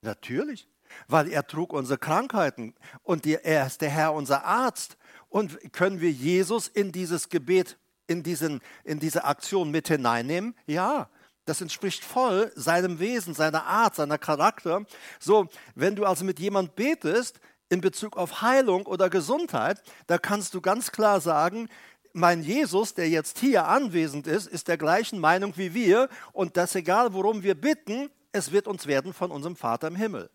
Natürlich, 0.03 0.69
weil 1.09 1.29
er 1.29 1.47
trug 1.47 1.73
unsere 1.73 1.99
Krankheiten 1.99 2.75
und 3.03 3.27
er 3.27 3.67
ist 3.67 3.81
der 3.81 3.91
Herr, 3.91 4.13
unser 4.13 4.45
Arzt. 4.45 4.97
Und 5.29 5.73
können 5.73 6.01
wir 6.01 6.11
Jesus 6.11 6.69
in 6.69 6.93
dieses 6.93 7.29
Gebet, 7.29 7.79
in, 8.07 8.23
diesen, 8.23 8.61
in 8.85 9.01
diese 9.01 9.25
Aktion 9.25 9.71
mit 9.71 9.89
hineinnehmen? 9.89 10.55
Ja, 10.67 11.09
das 11.47 11.61
entspricht 11.61 12.05
voll 12.05 12.53
seinem 12.55 12.99
Wesen, 12.99 13.35
seiner 13.35 13.65
Art, 13.65 13.95
seiner 13.95 14.19
Charakter. 14.19 14.85
So, 15.19 15.49
wenn 15.75 15.97
du 15.97 16.05
also 16.05 16.25
mit 16.25 16.39
jemand 16.41 16.75
betest 16.75 17.41
in 17.69 17.81
Bezug 17.81 18.17
auf 18.17 18.43
Heilung 18.43 18.87
oder 18.87 19.11
Gesundheit, 19.11 19.83
da 20.07 20.19
kannst 20.19 20.55
du 20.55 20.61
ganz 20.61 20.93
klar 20.93 21.21
sagen, 21.21 21.69
mein 22.17 22.43
Jesus, 22.43 22.95
der 22.95 23.09
jetzt 23.09 23.39
hier 23.39 23.69
anwesend 23.69 24.27
ist, 24.27 24.49
ist 24.49 24.69
der 24.69 24.79
gleichen 24.79 25.19
Meinung 25.19 25.57
wie 25.57 25.75
wir 25.75 26.09
und 26.33 26.57
das 26.57 26.75
egal, 26.75 27.13
worum 27.13 27.43
wir 27.43 27.55
bitten, 27.55 28.11
es 28.33 28.53
wird 28.53 28.67
uns 28.67 28.87
werden 28.87 29.13
von 29.13 29.31
unserem 29.31 29.57
Vater 29.57 29.89
im 29.89 29.97
Himmel. 29.97 30.31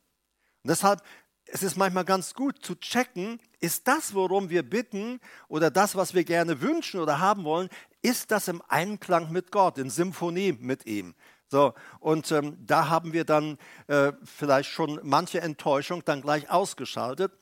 Und 0.63 0.69
deshalb 0.69 1.01
es 1.45 1.63
ist 1.63 1.75
manchmal 1.75 2.05
ganz 2.05 2.33
gut 2.33 2.63
zu 2.63 2.75
checken, 2.75 3.41
ist 3.59 3.87
das, 3.87 4.13
worum 4.13 4.49
wir 4.49 4.63
bitten 4.63 5.19
oder 5.47 5.69
das, 5.69 5.95
was 5.95 6.13
wir 6.13 6.23
gerne 6.23 6.61
wünschen 6.61 6.99
oder 6.99 7.19
haben 7.19 7.43
wollen, 7.43 7.69
ist 8.01 8.31
das 8.31 8.47
im 8.47 8.61
Einklang 8.67 9.31
mit 9.31 9.51
Gott, 9.51 9.77
in 9.77 9.89
Symphonie 9.89 10.53
mit 10.53 10.85
ihm. 10.85 11.13
So, 11.47 11.73
und 11.99 12.31
ähm, 12.31 12.57
da 12.65 12.87
haben 12.87 13.11
wir 13.11 13.25
dann 13.25 13.57
äh, 13.87 14.13
vielleicht 14.23 14.69
schon 14.69 14.99
manche 15.03 15.41
Enttäuschung 15.41 16.05
dann 16.05 16.21
gleich 16.21 16.49
ausgeschaltet. 16.49 17.33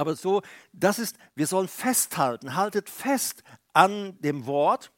Aber 0.00 0.16
so, 0.16 0.40
das 0.72 0.98
ist, 0.98 1.18
wir 1.34 1.46
sollen 1.46 1.68
festhalten, 1.68 2.56
haltet 2.56 2.88
fest 2.88 3.42
an 3.74 4.18
dem 4.22 4.46
Wort, 4.46 4.92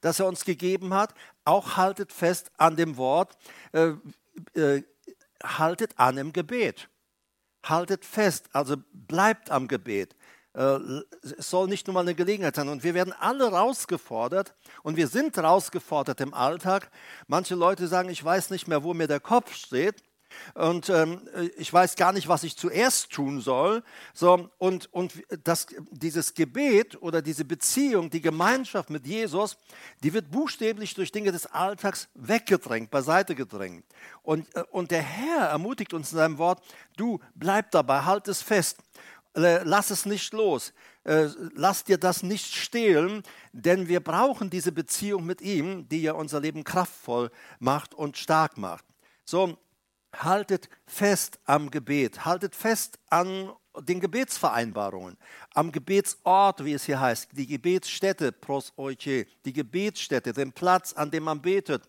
das 0.00 0.18
er 0.18 0.26
uns 0.26 0.46
gegeben 0.46 0.94
hat, 0.94 1.12
auch 1.44 1.76
haltet 1.76 2.10
fest 2.10 2.50
an 2.56 2.74
dem 2.74 2.96
Wort, 2.96 3.36
äh, 3.72 3.92
äh, 4.54 4.82
haltet 5.42 5.98
an 5.98 6.16
im 6.16 6.32
Gebet. 6.32 6.88
Haltet 7.66 8.06
fest, 8.06 8.48
also 8.54 8.76
bleibt 8.94 9.50
am 9.50 9.68
Gebet. 9.68 10.16
Äh, 10.54 10.78
es 11.20 11.50
soll 11.50 11.68
nicht 11.68 11.86
nur 11.86 11.92
mal 11.92 12.00
eine 12.00 12.14
Gelegenheit 12.14 12.56
sein. 12.56 12.70
Und 12.70 12.82
wir 12.82 12.94
werden 12.94 13.12
alle 13.12 13.52
rausgefordert 13.52 14.54
und 14.82 14.96
wir 14.96 15.08
sind 15.08 15.36
rausgefordert 15.36 16.22
im 16.22 16.32
Alltag. 16.32 16.90
Manche 17.26 17.56
Leute 17.56 17.88
sagen, 17.88 18.08
ich 18.08 18.24
weiß 18.24 18.48
nicht 18.48 18.68
mehr, 18.68 18.82
wo 18.82 18.94
mir 18.94 19.06
der 19.06 19.20
Kopf 19.20 19.54
steht 19.54 20.02
und 20.54 20.88
ähm, 20.88 21.20
ich 21.56 21.72
weiß 21.72 21.96
gar 21.96 22.12
nicht, 22.12 22.28
was 22.28 22.44
ich 22.44 22.56
zuerst 22.56 23.10
tun 23.10 23.40
soll. 23.40 23.82
So, 24.14 24.48
und 24.58 24.92
und 24.92 25.14
das, 25.44 25.66
dieses 25.90 26.34
Gebet 26.34 27.00
oder 27.02 27.22
diese 27.22 27.44
Beziehung, 27.44 28.10
die 28.10 28.20
Gemeinschaft 28.20 28.90
mit 28.90 29.06
Jesus, 29.06 29.56
die 30.02 30.12
wird 30.12 30.30
buchstäblich 30.30 30.94
durch 30.94 31.12
Dinge 31.12 31.32
des 31.32 31.46
Alltags 31.46 32.08
weggedrängt, 32.14 32.90
beiseite 32.90 33.34
gedrängt. 33.34 33.84
Und, 34.22 34.54
äh, 34.54 34.64
und 34.70 34.90
der 34.90 35.02
Herr 35.02 35.46
ermutigt 35.48 35.94
uns 35.94 36.12
in 36.12 36.18
seinem 36.18 36.38
Wort, 36.38 36.62
du 36.96 37.20
bleib 37.34 37.70
dabei, 37.70 38.02
halt 38.02 38.28
es 38.28 38.42
fest. 38.42 38.78
Äh, 39.34 39.62
lass 39.64 39.90
es 39.90 40.06
nicht 40.06 40.32
los. 40.32 40.72
Äh, 41.04 41.28
lass 41.54 41.84
dir 41.84 41.98
das 41.98 42.22
nicht 42.22 42.54
stehlen, 42.54 43.22
denn 43.52 43.86
wir 43.86 44.00
brauchen 44.00 44.50
diese 44.50 44.72
Beziehung 44.72 45.24
mit 45.24 45.40
ihm, 45.40 45.88
die 45.88 46.02
ja 46.02 46.12
unser 46.12 46.40
Leben 46.40 46.64
kraftvoll 46.64 47.30
macht 47.60 47.94
und 47.94 48.16
stark 48.16 48.56
macht. 48.56 48.84
So, 49.24 49.56
haltet 50.24 50.68
fest 50.86 51.38
am 51.44 51.70
Gebet, 51.70 52.24
haltet 52.24 52.54
fest 52.54 52.98
an 53.10 53.50
den 53.80 54.00
Gebetsvereinbarungen, 54.00 55.16
am 55.54 55.72
Gebetsort, 55.72 56.64
wie 56.64 56.72
es 56.72 56.84
hier 56.84 57.00
heißt, 57.00 57.28
die 57.32 57.46
Gebetsstätte, 57.46 58.32
pros 58.32 58.72
oiche, 58.76 59.26
die 59.44 59.52
Gebetsstätte, 59.52 60.32
den 60.32 60.52
Platz, 60.52 60.92
an 60.92 61.10
dem 61.10 61.24
man 61.24 61.42
betet. 61.42 61.82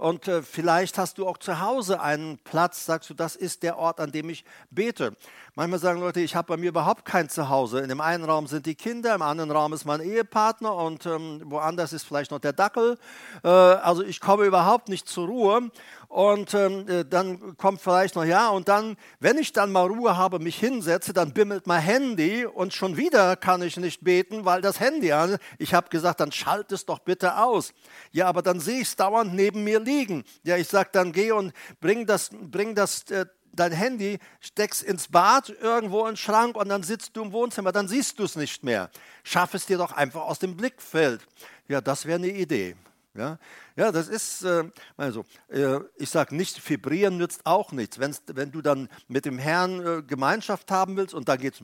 Und 0.00 0.28
äh, 0.28 0.42
vielleicht 0.42 0.96
hast 0.96 1.18
du 1.18 1.28
auch 1.28 1.36
zu 1.36 1.60
Hause 1.60 2.00
einen 2.00 2.38
Platz, 2.38 2.86
sagst 2.86 3.10
du, 3.10 3.14
das 3.14 3.36
ist 3.36 3.62
der 3.62 3.76
Ort, 3.76 4.00
an 4.00 4.10
dem 4.10 4.30
ich 4.30 4.46
bete. 4.70 5.14
Manchmal 5.54 5.78
sagen 5.78 6.00
Leute, 6.00 6.20
ich 6.20 6.34
habe 6.34 6.48
bei 6.48 6.56
mir 6.56 6.70
überhaupt 6.70 7.04
kein 7.04 7.28
Zuhause. 7.28 7.80
In 7.80 7.90
dem 7.90 8.00
einen 8.00 8.24
Raum 8.24 8.46
sind 8.46 8.64
die 8.64 8.74
Kinder, 8.74 9.14
im 9.14 9.20
anderen 9.20 9.50
Raum 9.50 9.74
ist 9.74 9.84
mein 9.84 10.00
Ehepartner 10.00 10.74
und 10.74 11.04
ähm, 11.04 11.42
woanders 11.44 11.92
ist 11.92 12.04
vielleicht 12.04 12.30
noch 12.30 12.38
der 12.38 12.54
Dackel. 12.54 12.96
Äh, 13.44 13.48
also 13.48 14.02
ich 14.02 14.20
komme 14.20 14.46
überhaupt 14.46 14.88
nicht 14.88 15.06
zur 15.06 15.26
Ruhe. 15.26 15.70
Und 16.10 16.54
ähm, 16.54 16.88
äh, 16.88 17.04
dann 17.04 17.56
kommt 17.56 17.80
vielleicht 17.80 18.16
noch, 18.16 18.24
ja, 18.24 18.48
und 18.48 18.66
dann, 18.66 18.96
wenn 19.20 19.38
ich 19.38 19.52
dann 19.52 19.70
mal 19.70 19.86
Ruhe 19.86 20.16
habe, 20.16 20.40
mich 20.40 20.58
hinsetze, 20.58 21.12
dann 21.12 21.32
bimmelt 21.32 21.68
mein 21.68 21.82
Handy 21.82 22.44
und 22.44 22.74
schon 22.74 22.96
wieder 22.96 23.36
kann 23.36 23.62
ich 23.62 23.76
nicht 23.76 24.02
beten, 24.02 24.44
weil 24.44 24.60
das 24.60 24.80
Handy 24.80 25.12
an. 25.12 25.36
Ich 25.58 25.72
habe 25.72 25.88
gesagt, 25.88 26.18
dann 26.18 26.32
schalt 26.32 26.72
es 26.72 26.84
doch 26.84 26.98
bitte 26.98 27.36
aus. 27.36 27.72
Ja, 28.10 28.26
aber 28.26 28.42
dann 28.42 28.58
sehe 28.58 28.80
ich 28.80 28.88
es 28.88 28.96
dauernd 28.96 29.34
neben 29.34 29.62
mir 29.62 29.78
liegen. 29.78 30.24
Ja, 30.42 30.56
ich 30.56 30.66
sage, 30.66 30.88
dann 30.90 31.12
geh 31.12 31.30
und 31.30 31.52
bring 31.80 32.06
das, 32.06 32.30
bring 32.32 32.74
das 32.74 33.08
äh, 33.12 33.26
dein 33.52 33.70
Handy, 33.70 34.18
steckst 34.40 34.82
ins 34.82 35.06
Bad, 35.06 35.48
irgendwo 35.60 36.00
in 36.00 36.14
den 36.14 36.16
Schrank 36.16 36.56
und 36.56 36.70
dann 36.70 36.82
sitzt 36.82 37.16
du 37.16 37.22
im 37.22 37.30
Wohnzimmer, 37.32 37.70
dann 37.70 37.86
siehst 37.86 38.18
du 38.18 38.24
es 38.24 38.34
nicht 38.34 38.64
mehr. 38.64 38.90
Schaff 39.22 39.54
es 39.54 39.64
dir 39.64 39.78
doch 39.78 39.92
einfach 39.92 40.22
aus 40.22 40.40
dem 40.40 40.56
Blickfeld. 40.56 41.20
Ja, 41.68 41.80
das 41.80 42.04
wäre 42.04 42.18
eine 42.18 42.32
Idee. 42.32 42.74
Ja, 43.14 43.38
ja 43.76 43.90
das 43.90 44.08
ist, 44.08 44.42
äh, 44.44 44.70
also, 44.96 45.24
äh, 45.48 45.80
ich 45.96 46.10
sage 46.10 46.36
nicht, 46.36 46.68
vibrieren 46.68 47.16
nützt 47.16 47.44
auch 47.44 47.72
nichts. 47.72 47.98
Wenn's, 47.98 48.22
wenn 48.26 48.52
du 48.52 48.62
dann 48.62 48.88
mit 49.08 49.24
dem 49.24 49.38
Herrn 49.38 49.84
äh, 49.84 50.02
Gemeinschaft 50.02 50.70
haben 50.70 50.96
willst 50.96 51.14
und 51.14 51.28
da 51.28 51.36
geht 51.36 51.58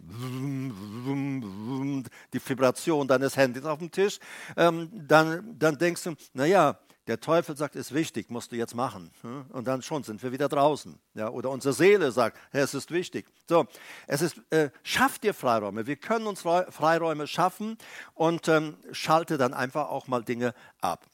die 2.34 2.40
Vibration 2.44 3.06
deines 3.06 3.36
Handys 3.36 3.64
auf 3.64 3.78
dem 3.78 3.92
Tisch, 3.92 4.18
ähm, 4.56 4.90
dann, 4.92 5.56
dann 5.58 5.78
denkst 5.78 6.02
du, 6.02 6.16
naja, 6.32 6.78
der 7.06 7.20
Teufel 7.20 7.56
sagt, 7.56 7.76
ist 7.76 7.94
wichtig, 7.94 8.30
musst 8.30 8.50
du 8.50 8.56
jetzt 8.56 8.74
machen. 8.74 9.12
Und 9.52 9.68
dann 9.68 9.80
schon 9.82 10.02
sind 10.02 10.22
wir 10.24 10.32
wieder 10.32 10.48
draußen. 10.48 10.98
Ja, 11.14 11.28
oder 11.28 11.50
unsere 11.50 11.72
Seele 11.72 12.10
sagt, 12.10 12.36
es 12.50 12.74
ist 12.74 12.90
wichtig. 12.90 13.26
So, 13.48 13.66
es 14.08 14.22
ist, 14.22 14.40
äh, 14.50 14.70
schaff 14.82 15.20
dir 15.20 15.32
Freiräume. 15.32 15.86
Wir 15.86 15.96
können 15.96 16.26
uns 16.26 16.42
Freiräume 16.42 17.28
schaffen 17.28 17.78
und 18.14 18.48
ähm, 18.48 18.76
schalte 18.90 19.38
dann 19.38 19.54
einfach 19.54 19.88
auch 19.88 20.08
mal 20.08 20.24
Dinge 20.24 20.52
ab. 20.80 21.06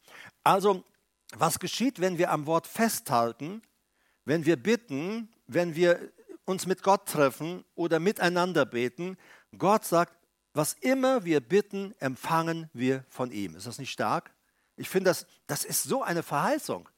Also, 0.44 0.84
was 1.34 1.58
geschieht, 1.58 2.00
wenn 2.00 2.18
wir 2.18 2.30
am 2.30 2.46
Wort 2.46 2.66
festhalten, 2.66 3.62
wenn 4.24 4.44
wir 4.44 4.56
bitten, 4.56 5.32
wenn 5.46 5.74
wir 5.74 6.12
uns 6.44 6.66
mit 6.66 6.82
Gott 6.82 7.08
treffen 7.08 7.64
oder 7.74 8.00
miteinander 8.00 8.66
beten? 8.66 9.16
Gott 9.56 9.84
sagt, 9.84 10.14
was 10.54 10.74
immer 10.74 11.24
wir 11.24 11.40
bitten, 11.40 11.94
empfangen 11.98 12.68
wir 12.72 13.04
von 13.08 13.30
ihm. 13.30 13.56
Ist 13.56 13.66
das 13.66 13.78
nicht 13.78 13.90
stark? 13.90 14.34
Ich 14.76 14.88
finde, 14.88 15.10
das, 15.10 15.26
das 15.46 15.64
ist 15.64 15.84
so 15.84 16.02
eine 16.02 16.22
Verheißung. 16.22 16.88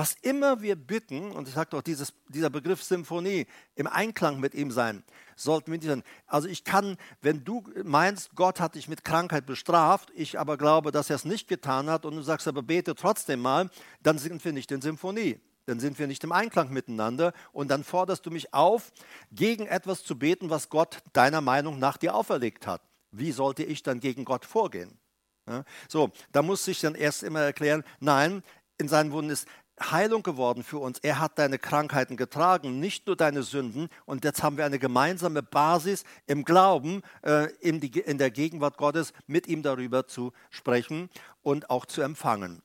Was 0.00 0.14
immer 0.22 0.62
wir 0.62 0.76
bitten, 0.76 1.30
und 1.30 1.46
ich 1.46 1.52
sage 1.52 1.68
doch, 1.72 1.82
dieses, 1.82 2.14
dieser 2.30 2.48
Begriff 2.48 2.82
Symphonie, 2.82 3.46
im 3.74 3.86
Einklang 3.86 4.40
mit 4.40 4.54
ihm 4.54 4.70
sein, 4.70 5.04
sollten 5.36 5.70
wir 5.70 5.78
nicht 5.78 5.88
sein. 5.88 6.02
Also 6.26 6.48
ich 6.48 6.64
kann, 6.64 6.96
wenn 7.20 7.44
du 7.44 7.62
meinst, 7.84 8.34
Gott 8.34 8.60
hat 8.60 8.76
dich 8.76 8.88
mit 8.88 9.04
Krankheit 9.04 9.44
bestraft, 9.44 10.10
ich 10.14 10.38
aber 10.38 10.56
glaube, 10.56 10.90
dass 10.90 11.10
er 11.10 11.16
es 11.16 11.26
nicht 11.26 11.48
getan 11.48 11.90
hat 11.90 12.06
und 12.06 12.16
du 12.16 12.22
sagst 12.22 12.48
aber 12.48 12.62
bete 12.62 12.94
trotzdem 12.94 13.40
mal, 13.40 13.68
dann 14.02 14.16
sind 14.16 14.42
wir 14.42 14.54
nicht 14.54 14.72
in 14.72 14.80
Symphonie. 14.80 15.38
Dann 15.66 15.80
sind 15.80 15.98
wir 15.98 16.06
nicht 16.06 16.24
im 16.24 16.32
Einklang 16.32 16.72
miteinander 16.72 17.34
und 17.52 17.70
dann 17.70 17.84
forderst 17.84 18.24
du 18.24 18.30
mich 18.30 18.54
auf, 18.54 18.92
gegen 19.30 19.66
etwas 19.66 20.02
zu 20.02 20.18
beten, 20.18 20.48
was 20.48 20.70
Gott 20.70 21.02
deiner 21.12 21.42
Meinung 21.42 21.78
nach 21.78 21.98
dir 21.98 22.14
auferlegt 22.14 22.66
hat. 22.66 22.80
Wie 23.10 23.32
sollte 23.32 23.64
ich 23.64 23.82
dann 23.82 24.00
gegen 24.00 24.24
Gott 24.24 24.46
vorgehen? 24.46 24.98
Ja, 25.46 25.64
so, 25.88 26.10
da 26.32 26.40
muss 26.40 26.66
ich 26.68 26.80
dann 26.80 26.94
erst 26.94 27.22
immer 27.22 27.40
erklären, 27.40 27.82
nein, 27.98 28.42
in 28.80 28.88
seinen 28.88 29.12
Wunden 29.12 29.30
ist 29.30 29.46
Heilung 29.80 30.22
geworden 30.22 30.62
für 30.62 30.78
uns. 30.78 30.98
Er 30.98 31.18
hat 31.18 31.38
deine 31.38 31.58
Krankheiten 31.58 32.16
getragen, 32.16 32.80
nicht 32.80 33.06
nur 33.06 33.16
deine 33.16 33.42
Sünden. 33.42 33.88
Und 34.04 34.24
jetzt 34.24 34.42
haben 34.42 34.56
wir 34.56 34.64
eine 34.64 34.78
gemeinsame 34.78 35.42
Basis 35.42 36.04
im 36.26 36.44
Glauben, 36.44 37.02
äh, 37.22 37.50
in, 37.60 37.80
die, 37.80 38.00
in 38.00 38.18
der 38.18 38.30
Gegenwart 38.30 38.76
Gottes, 38.76 39.12
mit 39.26 39.46
ihm 39.46 39.62
darüber 39.62 40.06
zu 40.06 40.32
sprechen 40.50 41.08
und 41.42 41.70
auch 41.70 41.86
zu 41.86 42.02
empfangen. 42.02 42.62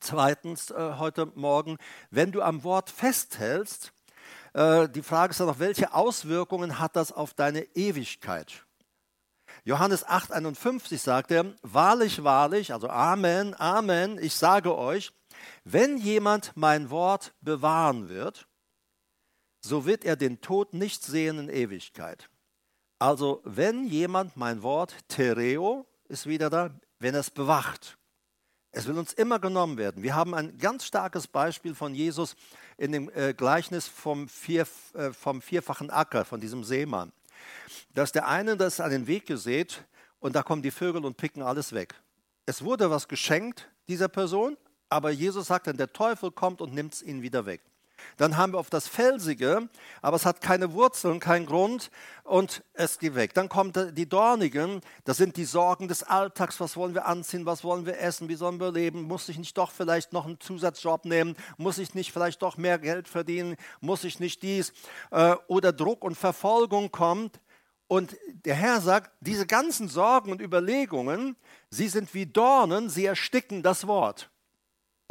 Zweitens 0.00 0.70
äh, 0.70 0.94
heute 0.98 1.26
Morgen, 1.34 1.76
wenn 2.10 2.32
du 2.32 2.42
am 2.42 2.64
Wort 2.64 2.90
festhältst, 2.90 3.92
äh, 4.54 4.88
die 4.88 5.02
Frage 5.02 5.32
ist 5.32 5.40
dann 5.40 5.48
noch, 5.48 5.58
welche 5.58 5.94
Auswirkungen 5.94 6.78
hat 6.78 6.96
das 6.96 7.12
auf 7.12 7.34
deine 7.34 7.62
Ewigkeit? 7.74 8.64
Johannes 9.64 10.06
8, 10.06 10.32
51 10.32 11.02
sagt 11.02 11.30
er, 11.30 11.44
wahrlich, 11.62 12.24
wahrlich, 12.24 12.72
also 12.72 12.88
Amen, 12.88 13.54
Amen, 13.58 14.18
ich 14.18 14.34
sage 14.34 14.76
euch, 14.76 15.12
wenn 15.64 15.98
jemand 15.98 16.52
mein 16.54 16.90
Wort 16.90 17.32
bewahren 17.40 18.08
wird, 18.08 18.46
so 19.60 19.84
wird 19.84 20.04
er 20.04 20.16
den 20.16 20.40
Tod 20.40 20.72
nicht 20.74 21.02
sehen 21.02 21.38
in 21.38 21.48
Ewigkeit. 21.48 22.30
Also 22.98 23.40
wenn 23.44 23.86
jemand 23.86 24.36
mein 24.36 24.62
Wort, 24.62 24.94
Tereo 25.08 25.86
ist 26.08 26.26
wieder 26.26 26.50
da, 26.50 26.70
wenn 26.98 27.14
er 27.14 27.20
es 27.20 27.30
bewacht. 27.30 27.96
Es 28.72 28.86
will 28.86 28.98
uns 28.98 29.12
immer 29.12 29.38
genommen 29.38 29.78
werden. 29.78 30.02
Wir 30.02 30.14
haben 30.14 30.34
ein 30.34 30.56
ganz 30.58 30.84
starkes 30.84 31.26
Beispiel 31.26 31.74
von 31.74 31.94
Jesus 31.94 32.36
in 32.76 32.92
dem 32.92 33.10
äh, 33.14 33.34
Gleichnis 33.34 33.88
vom, 33.88 34.28
vier, 34.28 34.66
äh, 34.94 35.12
vom 35.12 35.42
vierfachen 35.42 35.90
Acker, 35.90 36.24
von 36.24 36.40
diesem 36.40 36.62
Seemann 36.62 37.12
dass 37.94 38.12
der 38.12 38.28
eine 38.28 38.56
das 38.56 38.80
an 38.80 38.90
den 38.90 39.06
Weg 39.06 39.26
gesät 39.26 39.84
und 40.18 40.36
da 40.36 40.42
kommen 40.42 40.62
die 40.62 40.70
Vögel 40.70 41.04
und 41.04 41.16
picken 41.16 41.42
alles 41.42 41.72
weg. 41.72 41.94
Es 42.46 42.64
wurde 42.64 42.90
was 42.90 43.08
geschenkt 43.08 43.70
dieser 43.88 44.08
Person, 44.08 44.56
aber 44.90 45.10
Jesus 45.10 45.46
sagt 45.46 45.66
dann, 45.66 45.76
der 45.76 45.92
Teufel 45.92 46.30
kommt 46.30 46.60
und 46.60 46.74
nimmt 46.74 46.94
es 46.94 47.02
ihnen 47.02 47.22
wieder 47.22 47.46
weg. 47.46 47.62
Dann 48.16 48.36
haben 48.36 48.52
wir 48.52 48.58
auf 48.58 48.70
das 48.70 48.88
Felsige, 48.88 49.68
aber 50.02 50.16
es 50.16 50.26
hat 50.26 50.40
keine 50.40 50.72
Wurzeln, 50.72 51.20
keinen 51.20 51.46
Grund 51.46 51.90
und 52.24 52.62
es 52.72 52.98
geht 52.98 53.14
weg. 53.14 53.34
Dann 53.34 53.48
kommt 53.48 53.78
die 53.92 54.08
Dornigen, 54.08 54.80
das 55.04 55.16
sind 55.16 55.36
die 55.36 55.44
Sorgen 55.44 55.88
des 55.88 56.02
Alltags. 56.02 56.60
Was 56.60 56.76
wollen 56.76 56.94
wir 56.94 57.06
anziehen? 57.06 57.46
Was 57.46 57.64
wollen 57.64 57.86
wir 57.86 57.98
essen? 58.00 58.28
Wie 58.28 58.34
sollen 58.34 58.60
wir 58.60 58.72
leben? 58.72 59.02
Muss 59.02 59.28
ich 59.28 59.38
nicht 59.38 59.56
doch 59.56 59.70
vielleicht 59.70 60.12
noch 60.12 60.26
einen 60.26 60.40
Zusatzjob 60.40 61.04
nehmen? 61.04 61.36
Muss 61.56 61.78
ich 61.78 61.94
nicht 61.94 62.12
vielleicht 62.12 62.42
doch 62.42 62.56
mehr 62.56 62.78
Geld 62.78 63.08
verdienen? 63.08 63.56
Muss 63.80 64.04
ich 64.04 64.20
nicht 64.20 64.42
dies? 64.42 64.72
Äh, 65.10 65.34
oder 65.46 65.72
Druck 65.72 66.04
und 66.04 66.16
Verfolgung 66.16 66.90
kommt. 66.90 67.40
Und 67.86 68.16
der 68.44 68.54
Herr 68.54 68.80
sagt, 68.80 69.10
diese 69.20 69.46
ganzen 69.46 69.88
Sorgen 69.88 70.30
und 70.30 70.40
Überlegungen, 70.40 71.34
sie 71.70 71.88
sind 71.88 72.14
wie 72.14 72.24
Dornen, 72.24 72.88
sie 72.88 73.04
ersticken 73.04 73.64
das 73.64 73.88
Wort. 73.88 74.29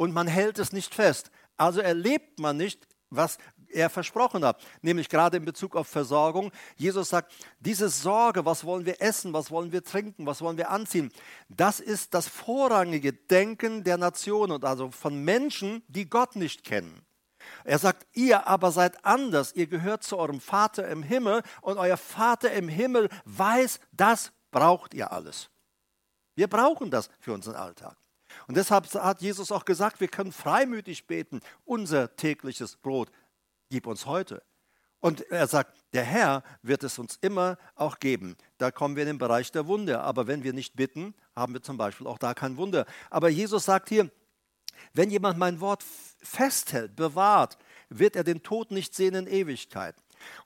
Und 0.00 0.14
man 0.14 0.26
hält 0.26 0.58
es 0.58 0.72
nicht 0.72 0.94
fest. 0.94 1.30
Also 1.58 1.82
erlebt 1.82 2.40
man 2.40 2.56
nicht, 2.56 2.88
was 3.10 3.36
er 3.68 3.90
versprochen 3.90 4.46
hat, 4.46 4.58
nämlich 4.80 5.10
gerade 5.10 5.36
in 5.36 5.44
Bezug 5.44 5.76
auf 5.76 5.88
Versorgung. 5.88 6.52
Jesus 6.76 7.10
sagt, 7.10 7.30
diese 7.58 7.90
Sorge, 7.90 8.46
was 8.46 8.64
wollen 8.64 8.86
wir 8.86 9.02
essen, 9.02 9.34
was 9.34 9.50
wollen 9.50 9.72
wir 9.72 9.84
trinken, 9.84 10.24
was 10.24 10.40
wollen 10.40 10.56
wir 10.56 10.70
anziehen, 10.70 11.12
das 11.50 11.80
ist 11.80 12.14
das 12.14 12.28
vorrangige 12.28 13.12
Denken 13.12 13.84
der 13.84 13.98
Nationen, 13.98 14.64
also 14.64 14.90
von 14.90 15.22
Menschen, 15.22 15.82
die 15.88 16.08
Gott 16.08 16.34
nicht 16.34 16.64
kennen. 16.64 17.02
Er 17.64 17.78
sagt, 17.78 18.06
ihr 18.14 18.46
aber 18.46 18.72
seid 18.72 19.04
anders, 19.04 19.52
ihr 19.52 19.66
gehört 19.66 20.02
zu 20.02 20.16
eurem 20.16 20.40
Vater 20.40 20.88
im 20.88 21.02
Himmel 21.02 21.42
und 21.60 21.76
euer 21.76 21.98
Vater 21.98 22.50
im 22.52 22.70
Himmel 22.70 23.10
weiß, 23.26 23.80
das 23.92 24.32
braucht 24.50 24.94
ihr 24.94 25.12
alles. 25.12 25.50
Wir 26.36 26.48
brauchen 26.48 26.90
das 26.90 27.10
für 27.18 27.34
unseren 27.34 27.56
Alltag. 27.56 27.99
Und 28.50 28.56
deshalb 28.56 28.92
hat 28.94 29.22
Jesus 29.22 29.52
auch 29.52 29.64
gesagt, 29.64 30.00
wir 30.00 30.08
können 30.08 30.32
freimütig 30.32 31.06
beten, 31.06 31.38
unser 31.64 32.16
tägliches 32.16 32.74
Brot 32.74 33.08
gib 33.68 33.86
uns 33.86 34.06
heute. 34.06 34.42
Und 34.98 35.20
er 35.30 35.46
sagt, 35.46 35.78
der 35.92 36.02
Herr 36.02 36.42
wird 36.60 36.82
es 36.82 36.98
uns 36.98 37.16
immer 37.20 37.58
auch 37.76 38.00
geben. 38.00 38.34
Da 38.58 38.72
kommen 38.72 38.96
wir 38.96 39.04
in 39.04 39.06
den 39.06 39.18
Bereich 39.18 39.52
der 39.52 39.68
Wunder. 39.68 40.02
Aber 40.02 40.26
wenn 40.26 40.42
wir 40.42 40.52
nicht 40.52 40.74
bitten, 40.74 41.14
haben 41.36 41.52
wir 41.52 41.62
zum 41.62 41.76
Beispiel 41.76 42.08
auch 42.08 42.18
da 42.18 42.34
kein 42.34 42.56
Wunder. 42.56 42.86
Aber 43.08 43.28
Jesus 43.28 43.66
sagt 43.66 43.88
hier, 43.88 44.10
wenn 44.94 45.10
jemand 45.10 45.38
mein 45.38 45.60
Wort 45.60 45.84
festhält, 46.20 46.96
bewahrt, 46.96 47.56
wird 47.88 48.16
er 48.16 48.24
den 48.24 48.42
Tod 48.42 48.72
nicht 48.72 48.96
sehen 48.96 49.14
in 49.14 49.28
Ewigkeit. 49.28 49.94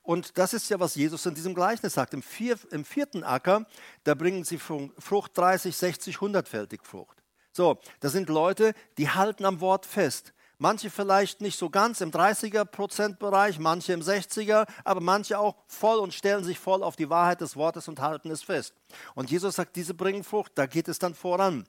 Und 0.02 0.36
das 0.36 0.52
ist 0.52 0.68
ja, 0.68 0.78
was 0.78 0.94
Jesus 0.94 1.24
in 1.24 1.34
diesem 1.34 1.54
Gleichnis 1.54 1.94
sagt. 1.94 2.12
Im, 2.12 2.22
vier, 2.22 2.58
im 2.70 2.84
vierten 2.84 3.24
Acker, 3.24 3.64
da 4.02 4.14
bringen 4.14 4.44
sie 4.44 4.58
Frucht 4.58 5.38
30, 5.38 5.74
60, 5.74 6.16
100-fältig 6.16 6.80
Frucht. 6.82 7.23
So, 7.56 7.78
das 8.00 8.10
sind 8.10 8.28
Leute, 8.28 8.74
die 8.98 9.10
halten 9.10 9.44
am 9.44 9.60
Wort 9.60 9.86
fest. 9.86 10.32
Manche 10.58 10.90
vielleicht 10.90 11.40
nicht 11.40 11.56
so 11.56 11.70
ganz 11.70 12.00
im 12.00 12.10
30er-Prozent-Bereich, 12.10 13.60
manche 13.60 13.92
im 13.92 14.00
60er, 14.00 14.66
aber 14.82 15.00
manche 15.00 15.38
auch 15.38 15.54
voll 15.68 15.98
und 15.98 16.12
stellen 16.12 16.42
sich 16.42 16.58
voll 16.58 16.82
auf 16.82 16.96
die 16.96 17.10
Wahrheit 17.10 17.40
des 17.40 17.54
Wortes 17.56 17.86
und 17.86 18.00
halten 18.00 18.30
es 18.32 18.42
fest. 18.42 18.74
Und 19.14 19.30
Jesus 19.30 19.54
sagt, 19.54 19.76
diese 19.76 19.94
bringen 19.94 20.24
Frucht, 20.24 20.52
da 20.56 20.66
geht 20.66 20.88
es 20.88 20.98
dann 20.98 21.14
voran. 21.14 21.64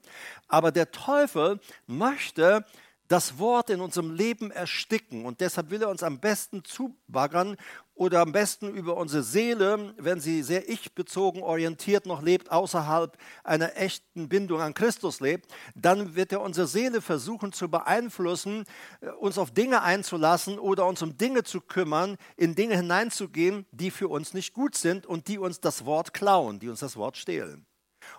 Aber 0.48 0.72
der 0.72 0.90
Teufel 0.90 1.60
möchte 1.86 2.64
das 3.06 3.38
Wort 3.38 3.70
in 3.70 3.80
unserem 3.80 4.12
Leben 4.12 4.50
ersticken. 4.50 5.24
Und 5.24 5.40
deshalb 5.40 5.70
will 5.70 5.82
er 5.82 5.88
uns 5.88 6.02
am 6.02 6.18
besten 6.18 6.64
zubaggern 6.64 7.56
oder 7.96 8.20
am 8.20 8.30
besten 8.30 8.68
über 8.68 8.96
unsere 8.96 9.22
Seele, 9.22 9.94
wenn 9.96 10.20
sie 10.20 10.42
sehr 10.42 10.68
ich-bezogen 10.68 11.42
orientiert 11.42 12.04
noch 12.04 12.22
lebt, 12.22 12.52
außerhalb 12.52 13.16
einer 13.42 13.76
echten 13.76 14.28
Bindung 14.28 14.60
an 14.60 14.74
Christus 14.74 15.20
lebt, 15.20 15.50
dann 15.74 16.14
wird 16.14 16.30
er 16.30 16.42
unsere 16.42 16.66
Seele 16.66 17.00
versuchen 17.00 17.52
zu 17.52 17.70
beeinflussen, 17.70 18.64
äh, 19.00 19.08
uns 19.08 19.38
auf 19.38 19.50
Dinge 19.50 19.82
einzulassen 19.82 20.58
oder 20.58 20.86
uns 20.86 21.00
um 21.00 21.16
Dinge 21.16 21.42
zu 21.42 21.62
kümmern, 21.62 22.16
in 22.36 22.54
Dinge 22.54 22.76
hineinzugehen, 22.76 23.64
die 23.72 23.90
für 23.90 24.08
uns 24.08 24.34
nicht 24.34 24.52
gut 24.52 24.76
sind 24.76 25.06
und 25.06 25.26
die 25.28 25.38
uns 25.38 25.60
das 25.60 25.86
Wort 25.86 26.12
klauen, 26.12 26.60
die 26.60 26.68
uns 26.68 26.80
das 26.80 26.96
Wort 26.96 27.16
stehlen. 27.16 27.64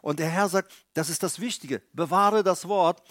Und 0.02 0.20
der 0.20 0.30
Herr 0.30 0.50
sagt, 0.50 0.74
das 0.94 1.10
ist 1.10 1.22
das 1.22 1.40
Wichtige, 1.40 1.82
bewahre 1.94 2.44
das 2.44 2.68
Wort. 2.68 3.02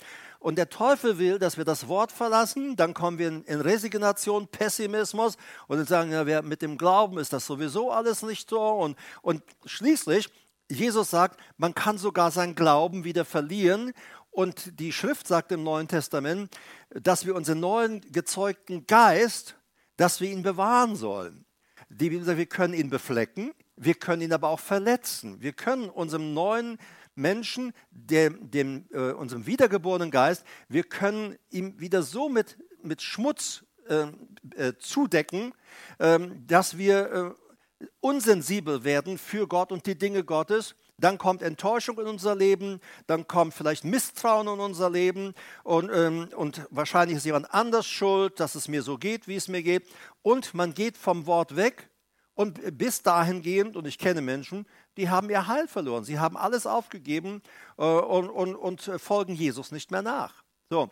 Und 0.46 0.58
der 0.58 0.70
Teufel 0.70 1.18
will, 1.18 1.40
dass 1.40 1.56
wir 1.56 1.64
das 1.64 1.88
Wort 1.88 2.12
verlassen, 2.12 2.76
dann 2.76 2.94
kommen 2.94 3.18
wir 3.18 3.26
in, 3.26 3.60
Resignation, 3.60 4.46
Pessimismus 4.46 5.36
und 5.66 5.78
dann 5.78 5.86
sagen, 5.86 6.12
ja, 6.12 6.40
mit 6.40 6.62
dem 6.62 6.78
Glauben 6.78 7.18
ist 7.18 7.32
das 7.32 7.46
sowieso 7.46 7.90
alles 7.90 8.22
nicht 8.22 8.48
so. 8.48 8.62
Und, 8.62 8.96
und 9.22 9.42
schließlich, 9.64 10.28
Jesus 10.70 11.10
sagt, 11.10 11.40
man 11.56 11.74
kann 11.74 11.98
sogar 11.98 12.30
sein 12.30 12.54
Glauben 12.54 13.02
wieder 13.02 13.24
verlieren. 13.24 13.92
Und 14.30 14.78
die 14.78 14.92
Schrift 14.92 15.26
sagt 15.26 15.50
im 15.50 15.64
Neuen 15.64 15.88
Testament, 15.88 16.56
dass 16.90 17.26
wir 17.26 17.34
unseren 17.34 17.58
neuen 17.58 18.00
gezeugten 18.12 18.86
Geist, 18.86 19.56
dass 19.96 20.20
wir 20.20 20.30
ihn 20.30 20.44
bewahren 20.44 20.94
sollen. 20.94 21.44
Die 21.88 22.08
Bibel 22.08 22.24
sagt, 22.24 22.38
wir 22.38 22.46
können 22.46 22.74
ihn 22.74 22.88
beflecken, 22.88 23.52
wir 23.74 23.94
können 23.94 24.22
ihn 24.22 24.32
aber 24.32 24.50
auch 24.50 24.60
verletzen. 24.60 25.40
Wir 25.40 25.54
können 25.54 25.88
unserem 25.88 26.34
neuen 26.34 26.78
Menschen, 27.16 27.72
dem, 27.90 28.50
dem 28.50 28.86
äh, 28.92 29.12
unserem 29.12 29.46
wiedergeborenen 29.46 30.10
Geist, 30.10 30.44
wir 30.68 30.84
können 30.84 31.36
ihm 31.50 31.80
wieder 31.80 32.02
so 32.02 32.28
mit, 32.28 32.58
mit 32.82 33.02
Schmutz 33.02 33.64
äh, 33.88 34.06
äh, 34.56 34.74
zudecken, 34.78 35.52
ähm, 35.98 36.46
dass 36.46 36.78
wir 36.78 37.36
äh, 37.80 37.84
unsensibel 38.00 38.84
werden 38.84 39.18
für 39.18 39.46
Gott 39.46 39.72
und 39.72 39.86
die 39.86 39.98
Dinge 39.98 40.24
Gottes. 40.24 40.74
Dann 40.98 41.18
kommt 41.18 41.42
Enttäuschung 41.42 41.98
in 41.98 42.06
unser 42.06 42.34
Leben, 42.34 42.80
dann 43.06 43.26
kommt 43.28 43.54
vielleicht 43.54 43.84
Misstrauen 43.84 44.48
in 44.48 44.60
unser 44.60 44.90
Leben 44.90 45.34
und, 45.62 45.90
ähm, 45.92 46.28
und 46.34 46.66
wahrscheinlich 46.70 47.18
ist 47.18 47.26
jemand 47.26 47.52
anders 47.52 47.86
schuld, 47.86 48.40
dass 48.40 48.54
es 48.54 48.68
mir 48.68 48.82
so 48.82 48.96
geht, 48.96 49.28
wie 49.28 49.36
es 49.36 49.48
mir 49.48 49.62
geht. 49.62 49.86
Und 50.22 50.54
man 50.54 50.72
geht 50.72 50.96
vom 50.96 51.26
Wort 51.26 51.56
weg 51.56 51.90
und 52.34 52.78
bis 52.78 53.02
dahin 53.02 53.42
gehend, 53.42 53.76
und 53.76 53.86
ich 53.86 53.98
kenne 53.98 54.22
Menschen, 54.22 54.66
die 54.96 55.10
haben 55.10 55.30
ihr 55.30 55.46
Heil 55.46 55.68
verloren. 55.68 56.04
Sie 56.04 56.18
haben 56.18 56.36
alles 56.36 56.66
aufgegeben 56.66 57.42
äh, 57.78 57.84
und, 57.84 58.28
und, 58.28 58.54
und 58.54 58.80
folgen 58.98 59.34
Jesus 59.34 59.72
nicht 59.72 59.90
mehr 59.90 60.02
nach. 60.02 60.42
So. 60.70 60.90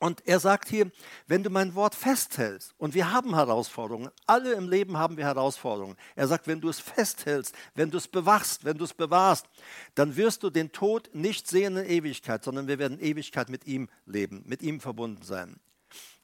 Und 0.00 0.26
er 0.28 0.38
sagt 0.38 0.68
hier, 0.68 0.90
wenn 1.26 1.42
du 1.42 1.50
mein 1.50 1.74
Wort 1.74 1.94
festhältst, 1.94 2.72
und 2.78 2.94
wir 2.94 3.10
haben 3.10 3.34
Herausforderungen, 3.34 4.10
alle 4.26 4.52
im 4.52 4.68
Leben 4.68 4.96
haben 4.96 5.16
wir 5.16 5.24
Herausforderungen. 5.24 5.96
Er 6.14 6.28
sagt, 6.28 6.46
wenn 6.46 6.60
du 6.60 6.68
es 6.68 6.78
festhältst, 6.78 7.52
wenn 7.74 7.90
du 7.90 7.98
es 7.98 8.06
bewachst, 8.06 8.64
wenn 8.64 8.78
du 8.78 8.84
es 8.84 8.94
bewahrst, 8.94 9.46
dann 9.96 10.14
wirst 10.16 10.44
du 10.44 10.50
den 10.50 10.70
Tod 10.70 11.10
nicht 11.14 11.48
sehen 11.48 11.76
in 11.76 11.86
Ewigkeit, 11.86 12.44
sondern 12.44 12.68
wir 12.68 12.78
werden 12.78 13.00
Ewigkeit 13.00 13.48
mit 13.48 13.66
ihm 13.66 13.88
leben, 14.06 14.44
mit 14.46 14.62
ihm 14.62 14.80
verbunden 14.80 15.24
sein. 15.24 15.58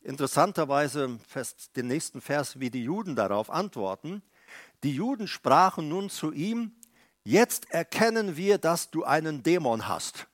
Interessanterweise 0.02 1.18
fest 1.26 1.76
den 1.76 1.88
nächsten 1.88 2.20
Vers, 2.20 2.60
wie 2.60 2.70
die 2.70 2.84
Juden 2.84 3.16
darauf 3.16 3.50
antworten. 3.50 4.22
Die 4.84 4.94
Juden 4.94 5.26
sprachen 5.26 5.88
nun 5.88 6.10
zu 6.10 6.30
ihm, 6.30 6.76
jetzt 7.24 7.70
erkennen 7.70 8.36
wir, 8.36 8.58
dass 8.58 8.90
du 8.90 9.04
einen 9.04 9.42
Dämon 9.42 9.88
hast. 9.88 10.28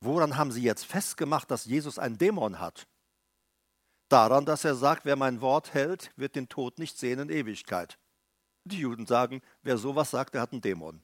Woran 0.00 0.36
haben 0.36 0.52
sie 0.52 0.62
jetzt 0.62 0.84
festgemacht, 0.84 1.50
dass 1.50 1.64
Jesus 1.64 1.98
einen 1.98 2.18
Dämon 2.18 2.60
hat? 2.60 2.86
Daran, 4.08 4.44
dass 4.44 4.64
er 4.64 4.74
sagt, 4.74 5.06
wer 5.06 5.16
mein 5.16 5.40
Wort 5.40 5.72
hält, 5.72 6.12
wird 6.16 6.36
den 6.36 6.48
Tod 6.48 6.78
nicht 6.78 6.98
sehen 6.98 7.18
in 7.18 7.30
Ewigkeit. 7.30 7.98
Die 8.64 8.78
Juden 8.78 9.06
sagen, 9.06 9.42
wer 9.62 9.78
sowas 9.78 10.10
sagt, 10.10 10.34
der 10.34 10.42
hat 10.42 10.52
einen 10.52 10.60
Dämon. 10.60 11.02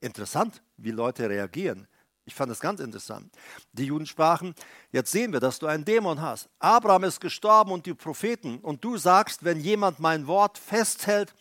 Interessant, 0.00 0.62
wie 0.76 0.90
Leute 0.90 1.28
reagieren. 1.28 1.86
Ich 2.24 2.34
fand 2.34 2.52
es 2.52 2.60
ganz 2.60 2.80
interessant. 2.80 3.34
Die 3.72 3.86
Juden 3.86 4.06
sprachen, 4.06 4.54
jetzt 4.90 5.10
sehen 5.10 5.32
wir, 5.32 5.40
dass 5.40 5.58
du 5.58 5.66
einen 5.66 5.84
Dämon 5.84 6.20
hast. 6.20 6.48
Abraham 6.58 7.04
ist 7.04 7.20
gestorben 7.20 7.72
und 7.72 7.86
die 7.86 7.94
Propheten. 7.94 8.58
Und 8.58 8.84
du 8.84 8.96
sagst, 8.96 9.44
wenn 9.44 9.60
jemand 9.60 9.98
mein 9.98 10.26
Wort 10.26 10.58
festhält, 10.58 11.34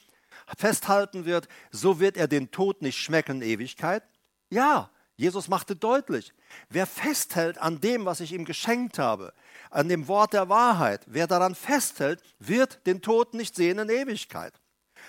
festhalten 0.57 1.25
wird, 1.25 1.47
so 1.71 1.99
wird 1.99 2.17
er 2.17 2.27
den 2.27 2.51
Tod 2.51 2.81
nicht 2.81 2.97
schmecken 2.97 3.41
Ewigkeit. 3.41 4.03
Ja, 4.49 4.89
Jesus 5.15 5.47
machte 5.47 5.75
deutlich, 5.75 6.33
wer 6.69 6.87
festhält 6.87 7.59
an 7.59 7.79
dem, 7.79 8.05
was 8.05 8.21
ich 8.21 8.33
ihm 8.33 8.43
geschenkt 8.43 8.97
habe, 8.97 9.33
an 9.69 9.87
dem 9.87 10.07
Wort 10.07 10.33
der 10.33 10.49
Wahrheit, 10.49 11.01
wer 11.05 11.27
daran 11.27 11.53
festhält, 11.53 12.21
wird 12.39 12.85
den 12.87 13.01
Tod 13.01 13.35
nicht 13.35 13.55
sehen 13.55 13.77
in 13.77 13.89
Ewigkeit. 13.89 14.53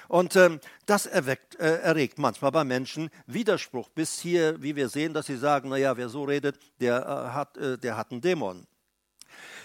Und 0.08 0.36
ähm, 0.36 0.60
das 0.86 1.06
erweckt, 1.06 1.58
äh, 1.58 1.78
erregt 1.78 2.18
manchmal 2.18 2.52
bei 2.52 2.64
Menschen 2.64 3.10
Widerspruch, 3.26 3.88
bis 3.88 4.18
hier, 4.20 4.60
wie 4.62 4.76
wir 4.76 4.88
sehen, 4.88 5.14
dass 5.14 5.26
sie 5.26 5.36
sagen, 5.36 5.70
naja, 5.70 5.96
wer 5.96 6.08
so 6.08 6.24
redet, 6.24 6.58
der, 6.80 7.00
äh, 7.00 7.34
hat, 7.34 7.56
äh, 7.56 7.78
der 7.78 7.96
hat 7.96 8.10
einen 8.10 8.20
Dämon. 8.20 8.66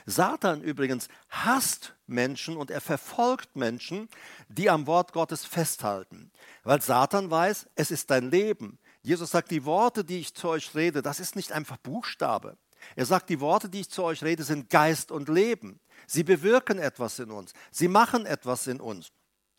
Satan 0.09 0.61
übrigens 0.61 1.09
hasst 1.29 1.93
Menschen 2.07 2.55
und 2.55 2.71
er 2.71 2.79
verfolgt 2.79 3.57
Menschen, 3.57 4.07
die 4.47 4.69
am 4.69 4.87
Wort 4.87 5.11
Gottes 5.11 5.45
festhalten, 5.45 6.31
weil 6.63 6.81
Satan 6.81 7.29
weiß, 7.29 7.67
es 7.75 7.91
ist 7.91 8.09
dein 8.09 8.31
Leben. 8.31 8.79
Jesus 9.01 9.31
sagt, 9.31 9.51
die 9.51 9.65
Worte, 9.65 10.05
die 10.05 10.19
ich 10.19 10.33
zu 10.33 10.47
euch 10.47 10.73
rede, 10.73 11.01
das 11.01 11.19
ist 11.19 11.35
nicht 11.35 11.51
einfach 11.51 11.75
Buchstabe. 11.77 12.57
Er 12.95 13.05
sagt, 13.05 13.29
die 13.29 13.41
Worte, 13.41 13.67
die 13.67 13.81
ich 13.81 13.89
zu 13.89 14.03
euch 14.03 14.23
rede, 14.23 14.43
sind 14.43 14.69
Geist 14.69 15.11
und 15.11 15.27
Leben. 15.27 15.81
Sie 16.07 16.23
bewirken 16.23 16.79
etwas 16.79 17.19
in 17.19 17.29
uns. 17.29 17.53
Sie 17.69 17.89
machen 17.89 18.25
etwas 18.25 18.67
in 18.67 18.79
uns. 18.79 19.11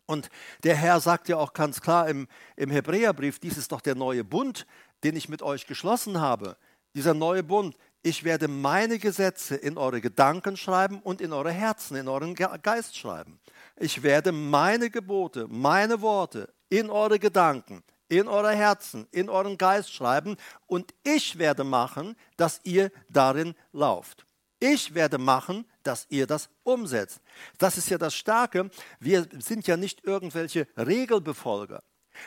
Und 0.07 0.29
der 0.63 0.75
Herr 0.75 0.99
sagt 0.99 1.29
ja 1.29 1.37
auch 1.37 1.53
ganz 1.53 1.79
klar 1.79 2.09
im, 2.09 2.27
im 2.55 2.71
Hebräerbrief, 2.71 3.37
dies 3.37 3.57
ist 3.57 3.71
doch 3.71 3.81
der 3.81 3.93
neue 3.93 4.23
Bund, 4.23 4.65
den 5.03 5.15
ich 5.15 5.29
mit 5.29 5.43
euch 5.43 5.67
geschlossen 5.67 6.19
habe. 6.19 6.57
Dieser 6.95 7.13
neue 7.13 7.43
Bund, 7.43 7.77
ich 8.01 8.23
werde 8.23 8.47
meine 8.47 8.97
Gesetze 8.97 9.55
in 9.55 9.77
eure 9.77 9.99
Gedanken 9.99 10.55
schreiben 10.55 11.01
und 11.01 11.21
in 11.21 11.33
eure 11.33 11.51
Herzen, 11.51 11.97
in 11.97 12.07
euren 12.07 12.33
Geist 12.33 12.97
schreiben. 12.97 13.39
Ich 13.75 14.03
werde 14.03 14.31
meine 14.31 14.89
Gebote, 14.89 15.47
meine 15.49 16.01
Worte 16.01 16.53
in 16.69 16.89
eure 16.89 17.19
Gedanken, 17.19 17.83
in 18.07 18.27
eure 18.27 18.55
Herzen, 18.55 19.07
in 19.11 19.29
euren 19.29 19.57
Geist 19.57 19.93
schreiben 19.93 20.37
und 20.65 20.93
ich 21.03 21.37
werde 21.37 21.63
machen, 21.63 22.15
dass 22.37 22.61
ihr 22.63 22.91
darin 23.09 23.53
lauft. 23.73 24.25
Ich 24.59 24.93
werde 24.93 25.17
machen, 25.17 25.65
dass 25.83 26.05
ihr 26.09 26.27
das 26.27 26.49
umsetzt. 26.63 27.21
Das 27.57 27.77
ist 27.77 27.89
ja 27.89 27.97
das 27.97 28.13
Starke. 28.13 28.69
Wir 28.99 29.25
sind 29.39 29.67
ja 29.67 29.77
nicht 29.77 30.03
irgendwelche 30.05 30.67
Regelbefolger, 30.77 31.83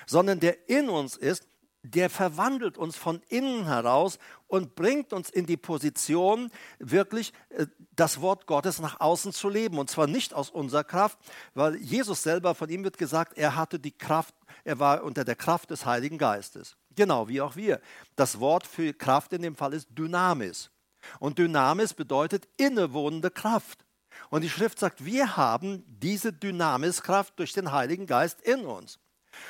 sondern 0.06 0.40
der 0.40 0.68
in 0.68 0.88
uns 0.88 1.16
ist, 1.16 1.46
der 1.83 2.11
verwandelt 2.11 2.79
uns 2.79 2.97
von 2.97 3.21
innen 3.29 3.66
heraus 3.66 4.18
und 4.47 4.75
bringt 4.75 5.12
uns 5.12 5.31
in 5.31 5.47
die 5.47 5.57
Position, 5.57 6.51
wirklich 6.79 7.33
äh, 7.51 7.66
das 7.97 8.21
Wort 8.21 8.47
Gottes 8.47 8.81
nach 8.81 9.01
außen 9.01 9.33
zu 9.33 9.49
leben. 9.49 9.79
Und 9.79 9.90
zwar 9.90 10.07
nicht 10.07 10.33
aus 10.35 10.51
unserer 10.51 10.85
Kraft, 10.85 11.18
weil 11.55 11.77
Jesus 11.77 12.23
selber, 12.23 12.55
von 12.55 12.68
ihm 12.68 12.85
wird 12.85 12.99
gesagt, 12.99 13.37
er 13.37 13.57
hatte 13.57 13.79
die 13.79 13.97
Kraft, 13.97 14.35
er 14.64 14.79
war 14.79 15.03
unter 15.03 15.25
der 15.25 15.37
Kraft 15.37 15.71
des 15.71 15.85
Heiligen 15.85 16.18
Geistes. 16.18 16.77
Genau 16.95 17.29
wie 17.29 17.40
auch 17.40 17.57
wir. 17.57 17.81
Das 18.16 18.38
Wort 18.38 18.66
für 18.66 18.92
Kraft 18.92 19.33
in 19.33 19.42
dem 19.42 19.57
Fall 19.57 19.73
ist 19.73 19.88
Dynamis. 19.90 20.71
Und 21.18 21.38
Dynamis 21.38 21.95
bedeutet 21.95 22.47
innewohnende 22.59 23.31
Kraft. 23.31 23.85
Und 24.31 24.42
die 24.42 24.51
Schrift 24.51 24.79
sagt, 24.79 25.05
wir 25.05 25.37
haben 25.37 25.85
diese 25.87 26.33
Dynamiskraft 26.33 27.38
durch 27.38 27.53
den 27.53 27.73
Heiligen 27.73 28.07
Geist 28.07 28.40
in 28.42 28.66
uns. 28.66 28.99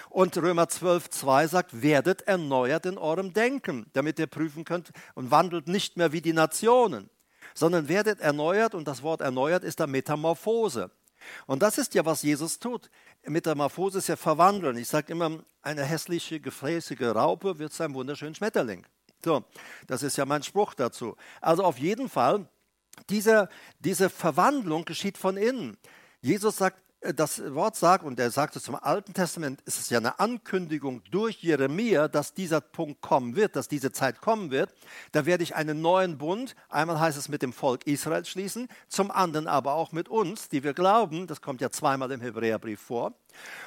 Und 0.09 0.37
Römer 0.37 0.69
12, 0.69 1.11
2 1.11 1.47
sagt, 1.47 1.83
werdet 1.83 2.23
erneuert 2.23 2.87
in 2.87 2.99
eurem 2.99 3.33
Denken, 3.33 3.87
damit 3.93 4.19
ihr 4.19 4.27
prüfen 4.27 4.65
könnt 4.65 4.93
und 5.15 5.31
wandelt 5.31 5.69
nicht 5.69 5.97
mehr 5.97 6.13
wie 6.13 6.21
die 6.21 6.33
Nationen, 6.33 7.11
sondern 7.55 7.89
werdet 7.89 8.21
erneuert 8.21 8.75
und 8.75 8.87
das 8.89 9.03
Wort 9.03 9.21
erneuert 9.21 9.65
ist 9.65 9.81
da 9.81 9.87
Metamorphose. 9.87 10.91
Und 11.47 11.63
das 11.63 11.79
ist 11.79 11.95
ja, 11.95 12.05
was 12.05 12.23
Jesus 12.23 12.59
tut. 12.59 12.91
Metamorphose 13.25 13.99
ist 13.99 14.09
ja 14.09 14.17
verwandeln. 14.17 14.77
Ich 14.77 14.89
sage 14.89 15.13
immer, 15.13 15.39
eine 15.63 15.85
hässliche, 15.85 16.41
gefräßige 16.41 17.15
Raupe 17.15 17.59
wird 17.59 17.73
zu 17.73 17.85
einem 17.85 17.95
wunderschönen 17.95 18.35
Schmetterling. 18.35 18.85
So, 19.25 19.45
das 19.87 20.03
ist 20.03 20.17
ja 20.17 20.25
mein 20.25 20.43
Spruch 20.43 20.75
dazu. 20.75 21.17
Also 21.41 21.63
auf 21.63 21.79
jeden 21.79 22.09
Fall, 22.09 22.49
diese, 23.09 23.49
diese 23.79 24.11
Verwandlung 24.11 24.85
geschieht 24.85 25.17
von 25.17 25.37
innen. 25.37 25.77
Jesus 26.21 26.57
sagt, 26.57 26.83
das 27.15 27.43
Wort 27.55 27.77
sagt, 27.77 28.05
und 28.05 28.19
er 28.21 28.31
sagt 28.31 28.55
es 28.57 28.63
zum 28.63 28.77
Alten 28.77 29.13
Testament, 29.13 29.61
ist 29.63 29.79
es 29.81 29.91
ja 29.91 29.99
eine 29.99 30.21
Ankündigung 30.21 31.03
durch 31.11 31.43
Jeremia, 31.43 32.09
dass 32.09 32.33
dieser 32.33 32.61
Punkt 32.61 33.01
kommen 33.01 33.35
wird, 33.35 33.57
dass 33.57 33.69
diese 33.69 33.93
Zeit 33.93 34.21
kommen 34.21 34.51
wird. 34.51 34.73
Da 35.11 35.27
werde 35.27 35.43
ich 35.43 35.57
einen 35.57 35.81
neuen 35.81 36.19
Bund, 36.19 36.55
einmal 36.69 37.01
heißt 37.01 37.19
es 37.19 37.29
mit 37.29 37.43
dem 37.43 37.53
Volk 37.53 37.87
Israel 37.87 38.25
schließen, 38.25 38.69
zum 38.89 39.11
anderen 39.11 39.49
aber 39.49 39.75
auch 39.75 39.93
mit 39.93 40.09
uns, 40.09 40.49
die 40.49 40.63
wir 40.63 40.75
glauben, 40.75 41.27
das 41.27 41.41
kommt 41.41 41.61
ja 41.61 41.71
zweimal 41.71 42.11
im 42.13 42.21
Hebräerbrief 42.21 42.81
vor. 42.81 43.15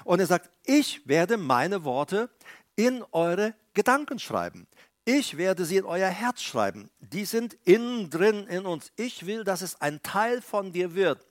Und 0.05 0.19
er 0.19 0.27
sagt, 0.27 0.49
ich 0.63 1.07
werde 1.07 1.37
meine 1.37 1.83
Worte 1.83 2.29
in 2.75 3.03
eure 3.11 3.53
Gedanken 3.73 4.19
schreiben. 4.19 4.67
Ich 5.07 5.37
werde 5.37 5.65
sie 5.65 5.77
in 5.77 5.85
euer 5.85 6.09
Herz 6.09 6.41
schreiben. 6.41 6.89
Die 6.99 7.25
sind 7.25 7.55
innen 7.63 8.09
drin 8.09 8.47
in 8.47 8.65
uns. 8.65 8.91
Ich 8.95 9.27
will, 9.27 9.43
dass 9.43 9.61
es 9.61 9.79
ein 9.79 10.01
Teil 10.01 10.41
von 10.41 10.71
dir 10.71 10.95
wird. 10.95 11.25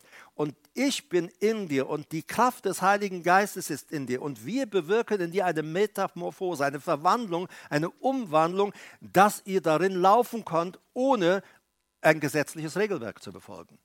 Ich 0.76 1.08
bin 1.08 1.30
in 1.38 1.68
dir 1.68 1.88
und 1.88 2.10
die 2.10 2.24
Kraft 2.24 2.64
des 2.64 2.82
Heiligen 2.82 3.22
Geistes 3.22 3.70
ist 3.70 3.92
in 3.92 4.08
dir. 4.08 4.20
Und 4.20 4.44
wir 4.44 4.66
bewirken 4.66 5.20
in 5.20 5.30
dir 5.30 5.46
eine 5.46 5.62
Metamorphose, 5.62 6.64
eine 6.64 6.80
Verwandlung, 6.80 7.48
eine 7.70 7.90
Umwandlung, 7.90 8.72
dass 9.00 9.42
ihr 9.44 9.60
darin 9.60 9.94
laufen 9.94 10.44
könnt, 10.44 10.80
ohne 10.92 11.44
ein 12.00 12.18
gesetzliches 12.18 12.76
Regelwerk 12.76 13.22
zu 13.22 13.32
befolgen. 13.32 13.78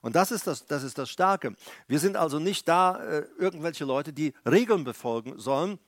Und 0.00 0.16
das 0.16 0.32
ist 0.32 0.48
das, 0.48 0.66
das 0.66 0.82
ist 0.82 0.98
das 0.98 1.08
Starke. 1.08 1.54
Wir 1.86 2.00
sind 2.00 2.16
also 2.16 2.40
nicht 2.40 2.68
da, 2.68 3.02
äh, 3.02 3.26
irgendwelche 3.38 3.84
Leute, 3.84 4.12
die 4.12 4.34
Regeln 4.44 4.82
befolgen 4.82 5.38
sollen, 5.38 5.78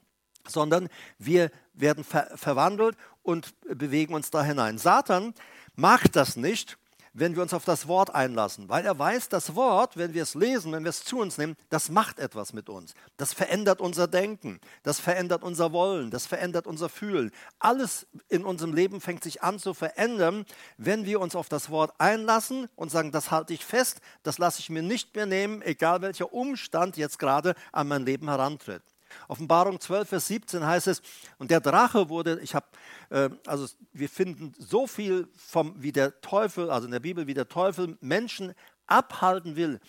sondern 0.46 0.88
wir 1.18 1.50
werden 1.74 2.04
ver 2.04 2.30
verwandelt 2.36 2.96
und 3.22 3.52
bewegen 3.62 4.14
uns 4.14 4.30
da 4.30 4.44
hinein. 4.44 4.78
Satan 4.78 5.34
macht 5.74 6.16
das 6.16 6.36
nicht, 6.36 6.78
wenn 7.18 7.34
wir 7.34 7.42
uns 7.42 7.54
auf 7.54 7.64
das 7.64 7.88
Wort 7.88 8.14
einlassen, 8.14 8.68
weil 8.68 8.84
er 8.84 8.98
weiß, 8.98 9.30
das 9.30 9.54
Wort, 9.54 9.96
wenn 9.96 10.12
wir 10.12 10.22
es 10.22 10.34
lesen, 10.34 10.72
wenn 10.72 10.84
wir 10.84 10.90
es 10.90 11.02
zu 11.02 11.18
uns 11.18 11.38
nehmen, 11.38 11.56
das 11.70 11.88
macht 11.88 12.18
etwas 12.18 12.52
mit 12.52 12.68
uns. 12.68 12.92
Das 13.16 13.32
verändert 13.32 13.80
unser 13.80 14.06
Denken, 14.06 14.60
das 14.82 15.00
verändert 15.00 15.42
unser 15.42 15.72
Wollen, 15.72 16.10
das 16.10 16.26
verändert 16.26 16.66
unser 16.66 16.90
Fühlen. 16.90 17.32
Alles 17.58 18.06
in 18.28 18.44
unserem 18.44 18.74
Leben 18.74 19.00
fängt 19.00 19.24
sich 19.24 19.42
an 19.42 19.58
zu 19.58 19.72
verändern, 19.72 20.44
wenn 20.76 21.06
wir 21.06 21.20
uns 21.20 21.34
auf 21.34 21.48
das 21.48 21.70
Wort 21.70 21.94
einlassen 21.98 22.68
und 22.76 22.90
sagen, 22.90 23.12
das 23.12 23.30
halte 23.30 23.54
ich 23.54 23.64
fest, 23.64 24.00
das 24.22 24.36
lasse 24.36 24.60
ich 24.60 24.68
mir 24.68 24.82
nicht 24.82 25.16
mehr 25.16 25.26
nehmen, 25.26 25.62
egal 25.62 26.02
welcher 26.02 26.34
Umstand 26.34 26.98
jetzt 26.98 27.18
gerade 27.18 27.54
an 27.72 27.88
mein 27.88 28.04
Leben 28.04 28.28
herantritt. 28.28 28.82
Offenbarung 29.28 29.80
12, 29.80 30.08
Vers 30.08 30.26
17 30.28 30.64
heißt 30.64 30.86
es, 30.86 31.02
und 31.38 31.50
der 31.50 31.60
Drache 31.60 32.08
wurde, 32.08 32.40
ich 32.40 32.54
habe, 32.54 32.66
äh, 33.10 33.30
also 33.46 33.66
wir 33.92 34.08
finden 34.08 34.52
so 34.58 34.86
viel 34.86 35.28
vom, 35.36 35.74
wie 35.82 35.92
der 35.92 36.20
Teufel, 36.20 36.70
also 36.70 36.86
in 36.86 36.92
der 36.92 37.00
Bibel, 37.00 37.26
wie 37.26 37.34
der 37.34 37.48
Teufel 37.48 37.96
Menschen 38.00 38.54
abhalten 38.86 39.56
will, 39.56 39.80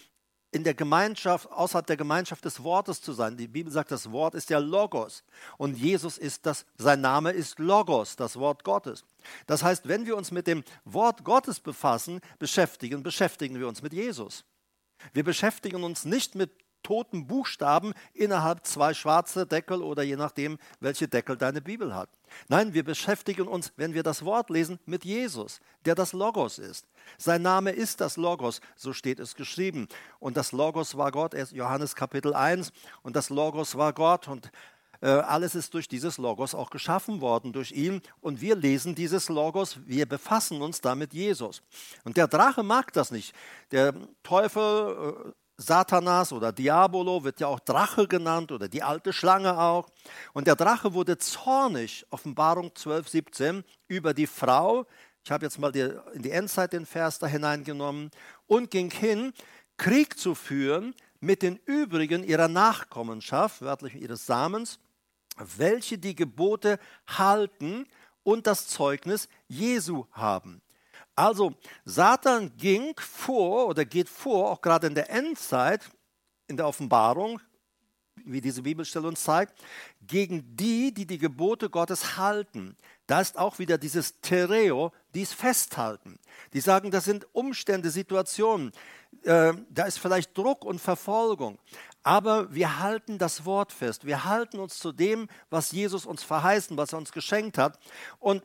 in 0.51 0.63
der 0.63 0.73
Gemeinschaft, 0.73 1.51
außerhalb 1.51 1.85
der 1.85 1.97
Gemeinschaft 1.97 2.45
des 2.45 2.63
Wortes 2.63 3.01
zu 3.01 3.13
sein. 3.13 3.35
Die 3.35 3.47
Bibel 3.47 3.71
sagt, 3.71 3.91
das 3.91 4.11
Wort 4.11 4.33
ist 4.33 4.49
ja 4.49 4.59
Logos. 4.59 5.23
Und 5.57 5.77
Jesus 5.77 6.17
ist 6.17 6.45
das, 6.45 6.65
sein 6.77 7.01
Name 7.01 7.31
ist 7.31 7.59
Logos, 7.59 8.15
das 8.15 8.37
Wort 8.37 8.63
Gottes. 8.63 9.03
Das 9.45 9.61
heißt, 9.61 9.87
wenn 9.87 10.05
wir 10.05 10.15
uns 10.15 10.31
mit 10.31 10.47
dem 10.47 10.63
Wort 10.85 11.23
Gottes 11.25 11.59
befassen, 11.59 12.21
beschäftigen, 12.39 13.03
beschäftigen 13.03 13.59
wir 13.59 13.67
uns 13.67 13.81
mit 13.81 13.93
Jesus. 13.93 14.45
Wir 15.13 15.23
beschäftigen 15.23 15.83
uns 15.83 16.05
nicht 16.05 16.33
mit 16.35 16.51
toten 16.87 17.27
Buchstaben 17.27 17.93
innerhalb 18.13 18.65
zwei 18.65 18.93
schwarze 18.93 19.45
Deckel 19.45 19.83
oder 19.83 20.03
je 20.03 20.15
nachdem, 20.15 20.57
welche 20.79 21.09
Deckel 21.09 21.35
deine 21.35 21.61
Bibel 21.61 21.93
hat. 21.93 22.09
Nein, 22.47 22.73
wir 22.73 22.85
beschäftigen 22.85 23.45
uns, 23.45 23.73
wenn 23.75 23.93
wir 23.93 24.03
das 24.03 24.23
Wort 24.23 24.49
lesen, 24.49 24.79
mit 24.85 25.03
Jesus, 25.03 25.59
der 25.83 25.95
das 25.95 26.13
Logos 26.13 26.59
ist. 26.59 26.87
Sein 27.17 27.41
Name 27.41 27.71
ist 27.71 27.99
das 27.99 28.15
Logos, 28.15 28.61
so 28.77 28.93
steht 28.93 29.19
es 29.19 29.35
geschrieben. 29.35 29.89
Und 30.19 30.37
das 30.37 30.53
Logos 30.53 30.95
war 30.95 31.11
Gott, 31.11 31.33
Johannes 31.51 31.93
Kapitel 31.93 32.33
1, 32.33 32.71
und 33.01 33.17
das 33.17 33.29
Logos 33.29 33.77
war 33.77 33.91
Gott 33.91 34.29
und 34.29 34.49
äh, 35.01 35.07
alles 35.07 35.55
ist 35.55 35.73
durch 35.73 35.89
dieses 35.89 36.17
Logos 36.17 36.55
auch 36.55 36.69
geschaffen 36.69 37.19
worden, 37.19 37.51
durch 37.51 37.73
ihn. 37.73 38.01
Und 38.21 38.39
wir 38.39 38.55
lesen 38.55 38.95
dieses 38.95 39.27
Logos, 39.27 39.77
wir 39.85 40.05
befassen 40.05 40.61
uns 40.61 40.79
damit 40.79 41.13
Jesus. 41.13 41.61
Und 42.05 42.15
der 42.15 42.29
Drache 42.29 42.63
mag 42.63 42.93
das 42.93 43.11
nicht. 43.11 43.35
Der 43.71 43.93
Teufel 44.23 45.25
äh, 45.27 45.31
Satanas 45.57 46.31
oder 46.31 46.51
Diabolo 46.51 47.23
wird 47.23 47.39
ja 47.39 47.47
auch 47.47 47.59
Drache 47.59 48.07
genannt 48.07 48.51
oder 48.51 48.67
die 48.67 48.83
alte 48.83 49.11
Schlange 49.11 49.59
auch. 49.59 49.89
Und 50.33 50.45
der 50.45 50.55
Drache 50.55 50.93
wurde 50.93 51.17
zornig, 51.17 52.05
Offenbarung 52.11 52.75
12, 52.75 53.09
17, 53.09 53.63
über 53.87 54.13
die 54.13 54.27
Frau. 54.27 54.85
Ich 55.23 55.31
habe 55.31 55.45
jetzt 55.45 55.57
mal 55.57 55.71
die, 55.71 55.91
in 56.13 56.21
die 56.21 56.31
Endzeit 56.31 56.73
den 56.73 56.85
Vers 56.85 57.17
da 57.17 57.25
hineingenommen 57.25 58.11
und 58.45 58.69
ging 58.69 58.91
hin, 58.91 59.33
Krieg 59.77 60.17
zu 60.17 60.35
führen 60.35 60.93
mit 61.19 61.41
den 61.41 61.57
übrigen 61.65 62.23
ihrer 62.23 62.47
Nachkommenschaft, 62.47 63.61
wörtlich 63.61 63.95
ihres 63.95 64.27
Samens, 64.27 64.79
welche 65.57 65.97
die 65.97 66.15
Gebote 66.15 66.79
halten 67.07 67.87
und 68.23 68.45
das 68.45 68.67
Zeugnis 68.67 69.27
Jesu 69.47 70.05
haben. 70.11 70.61
Also 71.17 71.55
Satan 71.83 72.55
ging 72.57 72.93
vor 72.95 73.67
oder 73.69 73.85
geht 73.85 74.07
vor, 74.07 74.51
auch 74.51 74.61
gerade 74.61 74.85
in 74.85 74.93
der 74.93 75.09
Endzeit, 75.09 75.89
in 76.45 76.57
der 76.57 76.67
Offenbarung, 76.67 77.41
wie 78.23 78.39
diese 78.39 78.61
Bibelstelle 78.61 79.07
uns 79.07 79.23
zeigt, 79.23 79.59
gegen 80.05 80.55
die, 80.55 80.93
die 80.93 81.07
die 81.07 81.17
Gebote 81.17 81.71
Gottes 81.71 82.17
halten. 82.17 82.77
Da 83.07 83.19
ist 83.19 83.35
auch 83.35 83.57
wieder 83.57 83.79
dieses 83.79 84.21
Tereo, 84.21 84.91
die 85.15 85.23
es 85.23 85.33
festhalten. 85.33 86.19
Die 86.53 86.59
sagen, 86.59 86.91
das 86.91 87.05
sind 87.05 87.25
Umstände, 87.33 87.89
Situationen. 87.89 88.71
Äh, 89.23 89.53
da 89.71 89.85
ist 89.85 89.97
vielleicht 89.97 90.37
Druck 90.37 90.63
und 90.65 90.79
Verfolgung. 90.79 91.57
Aber 92.03 92.53
wir 92.53 92.77
halten 92.77 93.17
das 93.17 93.43
Wort 93.43 93.71
fest. 93.71 94.05
Wir 94.05 94.23
halten 94.23 94.59
uns 94.59 94.77
zu 94.77 94.91
dem, 94.91 95.29
was 95.49 95.71
Jesus 95.71 96.05
uns 96.05 96.21
verheißen, 96.21 96.77
was 96.77 96.93
er 96.93 96.99
uns 96.99 97.11
geschenkt 97.11 97.57
hat. 97.57 97.79
Und 98.19 98.43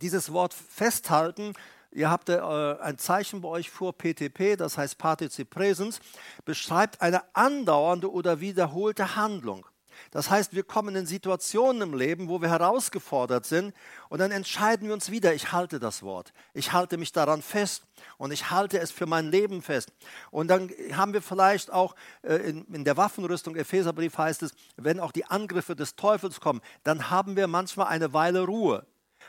dieses 0.00 0.32
Wort 0.32 0.54
festhalten 0.54 1.54
Ihr 1.92 2.10
habt 2.10 2.28
äh, 2.28 2.38
ein 2.38 2.98
Zeichen 2.98 3.40
bei 3.40 3.48
euch 3.48 3.70
vor 3.70 3.92
PTP, 3.96 4.56
das 4.56 4.78
heißt 4.78 4.98
Partizip 4.98 5.50
Präsens, 5.50 6.00
beschreibt 6.44 7.00
eine 7.00 7.22
andauernde 7.34 8.10
oder 8.10 8.40
wiederholte 8.40 9.16
Handlung. 9.16 9.66
Das 10.10 10.30
heißt, 10.30 10.54
wir 10.54 10.62
kommen 10.62 10.94
in 10.96 11.06
Situationen 11.06 11.82
im 11.82 11.94
Leben, 11.94 12.28
wo 12.28 12.40
wir 12.40 12.50
herausgefordert 12.50 13.46
sind 13.46 13.74
und 14.08 14.18
dann 14.18 14.30
entscheiden 14.30 14.88
wir 14.88 14.94
uns 14.94 15.10
wieder, 15.10 15.34
ich 15.34 15.52
halte 15.52 15.78
das 15.78 16.02
Wort, 16.02 16.32
ich 16.54 16.72
halte 16.72 16.98
mich 16.98 17.12
daran 17.12 17.42
fest 17.42 17.84
und 18.18 18.32
ich 18.32 18.50
halte 18.50 18.78
es 18.78 18.90
für 18.90 19.06
mein 19.06 19.30
Leben 19.30 19.62
fest. 19.62 19.92
Und 20.30 20.48
dann 20.48 20.70
haben 20.92 21.12
wir 21.12 21.22
vielleicht 21.22 21.72
auch 21.72 21.94
äh, 22.22 22.36
in 22.36 22.84
der 22.84 22.96
Waffenrüstung, 22.96 23.56
Epheserbrief 23.56 24.18
heißt 24.18 24.42
es, 24.42 24.54
wenn 24.76 25.00
auch 25.00 25.12
die 25.12 25.24
Angriffe 25.24 25.76
des 25.76 25.96
Teufels 25.96 26.40
kommen, 26.40 26.60
dann 26.84 27.10
haben 27.10 27.36
wir 27.36 27.46
manchmal 27.46 27.86
eine 27.88 28.12
Weile 28.12 28.40
Ruhe 28.42 28.86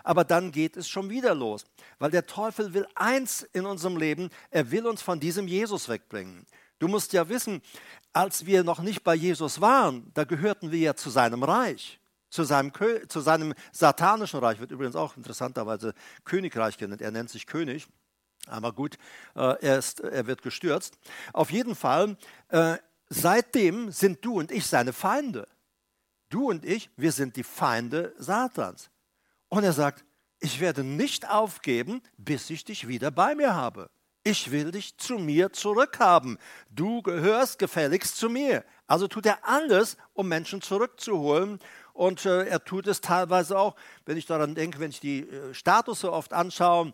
aber 0.08 0.24
dann 0.24 0.54
geht 0.54 0.78
es 0.78 0.88
schon 0.88 1.10
wieder 1.10 1.36
los. 1.36 1.65
Weil 2.00 2.12
der 2.12 2.26
Teufel 2.26 2.74
will 2.74 2.88
eins 2.96 3.41
in 3.52 3.65
unserem 3.65 3.98
Leben, 3.98 4.30
er 4.52 4.72
will 4.72 4.88
uns 4.88 5.02
von 5.02 5.20
diesem 5.20 5.50
Jesus 5.50 5.89
wegbringen. 5.89 6.46
Du 6.80 6.88
musst 6.88 7.12
ja 7.12 7.28
wissen, 7.28 7.62
als 8.13 8.46
wir 8.46 8.63
noch 8.63 8.80
nicht 8.80 9.04
bei 9.04 9.15
Jesus 9.15 9.60
waren, 9.60 10.10
da 10.13 10.24
gehörten 10.24 10.72
wir 10.72 10.80
ja 10.80 10.96
zu 10.96 11.10
seinem 11.10 11.43
Reich, 11.43 12.00
zu 12.30 12.46
seinem, 12.46 12.72
zu 13.10 13.20
seinem 13.20 13.54
satanischen 13.74 14.39
Reich, 14.39 14.62
wird 14.62 14.72
übrigens 14.72 14.96
auch 14.96 15.17
interessanterweise 15.17 15.93
Königreich 16.24 16.78
genannt, 16.78 17.02
er 17.02 17.12
nennt 17.12 17.30
sich 17.30 17.46
König. 17.46 17.86
Aber 18.46 18.72
gut, 18.72 18.98
äh, 19.36 19.58
er, 19.60 19.78
ist, 19.78 20.00
er 20.00 20.26
wird 20.26 20.41
gestürzt. 20.41 20.98
Auf 21.34 21.52
jeden 21.52 21.76
Fall, 21.76 22.15
äh, 22.48 22.78
seitdem 23.10 23.91
sind 23.91 24.24
du 24.24 24.39
und 24.39 24.54
ich 24.54 24.67
seine 24.67 24.93
Feinde. 24.93 25.50
Du 26.30 26.48
und 26.50 26.63
ich, 26.63 26.89
wir 26.96 27.12
sind 27.12 27.36
die 27.36 27.43
Feinde 27.43 28.13
Satans. 28.17 28.89
Und 29.49 29.63
er 29.63 29.73
sagt, 29.73 30.05
ich 30.39 30.60
werde 30.60 30.83
nicht 30.83 31.29
aufgeben, 31.29 32.01
bis 32.17 32.49
ich 32.49 32.63
dich 32.63 32.88
wieder 32.88 33.12
bei 33.12 33.36
mir 33.36 33.55
habe. 33.55 33.89
Ich 34.23 34.51
will 34.51 34.71
dich 34.71 34.97
zu 34.97 35.19
mir 35.19 35.53
zurückhaben. 35.53 36.38
Du 36.69 37.01
gehörst 37.01 37.60
gefälligst 37.60 38.17
zu 38.17 38.29
mir. 38.29 38.65
Also 38.86 39.07
tut 39.07 39.25
er 39.25 39.39
alles, 39.47 39.95
um 40.13 40.27
Menschen 40.27 40.62
zurückzuholen. 40.62 41.60
Und 41.93 42.25
äh, 42.25 42.45
er 42.45 42.63
tut 42.63 42.88
es 42.88 42.99
teilweise 43.01 43.57
auch, 43.57 43.75
wenn 44.05 44.17
ich 44.17 44.25
daran 44.25 44.53
denke, 44.53 44.79
wenn 44.79 44.89
ich 44.89 44.99
die 44.99 45.21
äh, 45.21 45.53
Status 45.53 46.01
so 46.01 46.12
oft 46.12 46.33
anschaue, 46.33 46.93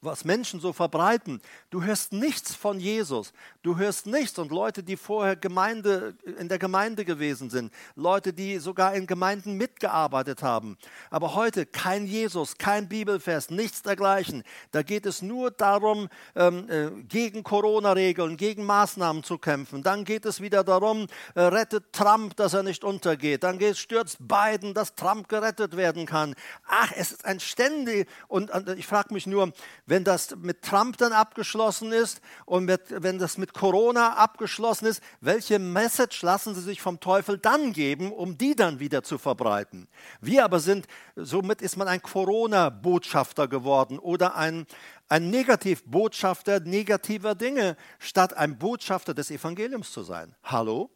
was 0.00 0.24
Menschen 0.24 0.60
so 0.60 0.72
verbreiten. 0.72 1.40
Du 1.70 1.82
hörst 1.82 2.12
nichts 2.12 2.54
von 2.54 2.78
Jesus. 2.78 3.32
Du 3.62 3.76
hörst 3.76 4.06
nichts. 4.06 4.38
Und 4.38 4.52
Leute, 4.52 4.84
die 4.84 4.96
vorher 4.96 5.34
Gemeinde, 5.34 6.14
in 6.38 6.48
der 6.48 6.60
Gemeinde 6.60 7.04
gewesen 7.04 7.50
sind, 7.50 7.72
Leute, 7.96 8.32
die 8.32 8.58
sogar 8.58 8.94
in 8.94 9.08
Gemeinden 9.08 9.54
mitgearbeitet 9.54 10.44
haben. 10.44 10.78
Aber 11.10 11.34
heute 11.34 11.66
kein 11.66 12.06
Jesus, 12.06 12.56
kein 12.56 12.88
Bibelfest, 12.88 13.50
nichts 13.50 13.82
dergleichen. 13.82 14.44
Da 14.70 14.82
geht 14.82 15.06
es 15.06 15.22
nur 15.22 15.50
darum, 15.50 16.08
ähm, 16.36 16.70
äh, 16.70 16.90
gegen 17.02 17.42
Corona-Regeln, 17.42 18.36
gegen 18.36 18.64
Maßnahmen 18.64 19.24
zu 19.24 19.38
kämpfen. 19.38 19.82
Dann 19.82 20.04
geht 20.04 20.24
es 20.24 20.40
wieder 20.40 20.62
darum, 20.62 21.08
äh, 21.34 21.40
rettet 21.40 21.92
Trump, 21.92 22.36
dass 22.36 22.54
er 22.54 22.62
nicht 22.62 22.84
untergeht. 22.84 23.42
Dann 23.42 23.58
stürzt 23.74 24.18
Biden, 24.20 24.72
dass 24.72 24.94
Trump 24.94 25.28
gerettet 25.28 25.76
werden 25.76 26.06
kann. 26.06 26.36
Ach, 26.68 26.92
es 26.94 27.10
ist 27.10 27.24
ein 27.24 27.40
ständig. 27.40 28.08
Und 28.28 28.52
ich 28.76 28.86
frage 28.86 29.12
mich 29.12 29.31
nur, 29.32 29.52
wenn 29.86 30.04
das 30.04 30.36
mit 30.36 30.62
Trump 30.62 30.96
dann 30.98 31.12
abgeschlossen 31.12 31.92
ist 31.92 32.20
und 32.46 32.66
mit, 32.66 32.82
wenn 32.90 33.18
das 33.18 33.38
mit 33.38 33.52
Corona 33.52 34.14
abgeschlossen 34.14 34.86
ist, 34.86 35.02
welche 35.20 35.58
Message 35.58 36.22
lassen 36.22 36.54
sie 36.54 36.60
sich 36.60 36.80
vom 36.80 37.00
Teufel 37.00 37.38
dann 37.38 37.72
geben, 37.72 38.12
um 38.12 38.38
die 38.38 38.54
dann 38.54 38.78
wieder 38.78 39.02
zu 39.02 39.18
verbreiten? 39.18 39.88
Wir 40.20 40.44
aber 40.44 40.60
sind, 40.60 40.86
somit 41.16 41.60
ist 41.62 41.76
man 41.76 41.88
ein 41.88 42.02
Corona-Botschafter 42.02 43.48
geworden 43.48 43.98
oder 43.98 44.36
ein, 44.36 44.66
ein 45.08 45.30
Negativbotschafter 45.30 46.60
negativer 46.60 47.34
Dinge, 47.34 47.76
statt 47.98 48.36
ein 48.36 48.58
Botschafter 48.58 49.14
des 49.14 49.30
Evangeliums 49.30 49.90
zu 49.90 50.02
sein. 50.02 50.36
Hallo? 50.44 50.90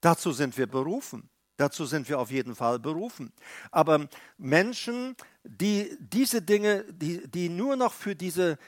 Dazu 0.00 0.32
sind 0.32 0.56
wir 0.58 0.66
berufen. 0.66 1.31
Dazu 1.62 1.86
sind 1.86 2.08
wir 2.08 2.18
auf 2.18 2.32
jeden 2.32 2.56
Fall 2.56 2.80
berufen. 2.80 3.32
Aber 3.70 4.08
Menschen, 4.36 5.14
die 5.44 5.96
diese 6.00 6.42
Dinge, 6.42 6.84
die, 6.88 7.30
die 7.30 7.48
nur 7.48 7.76
noch 7.76 7.92
für 7.92 8.16
diese, 8.16 8.58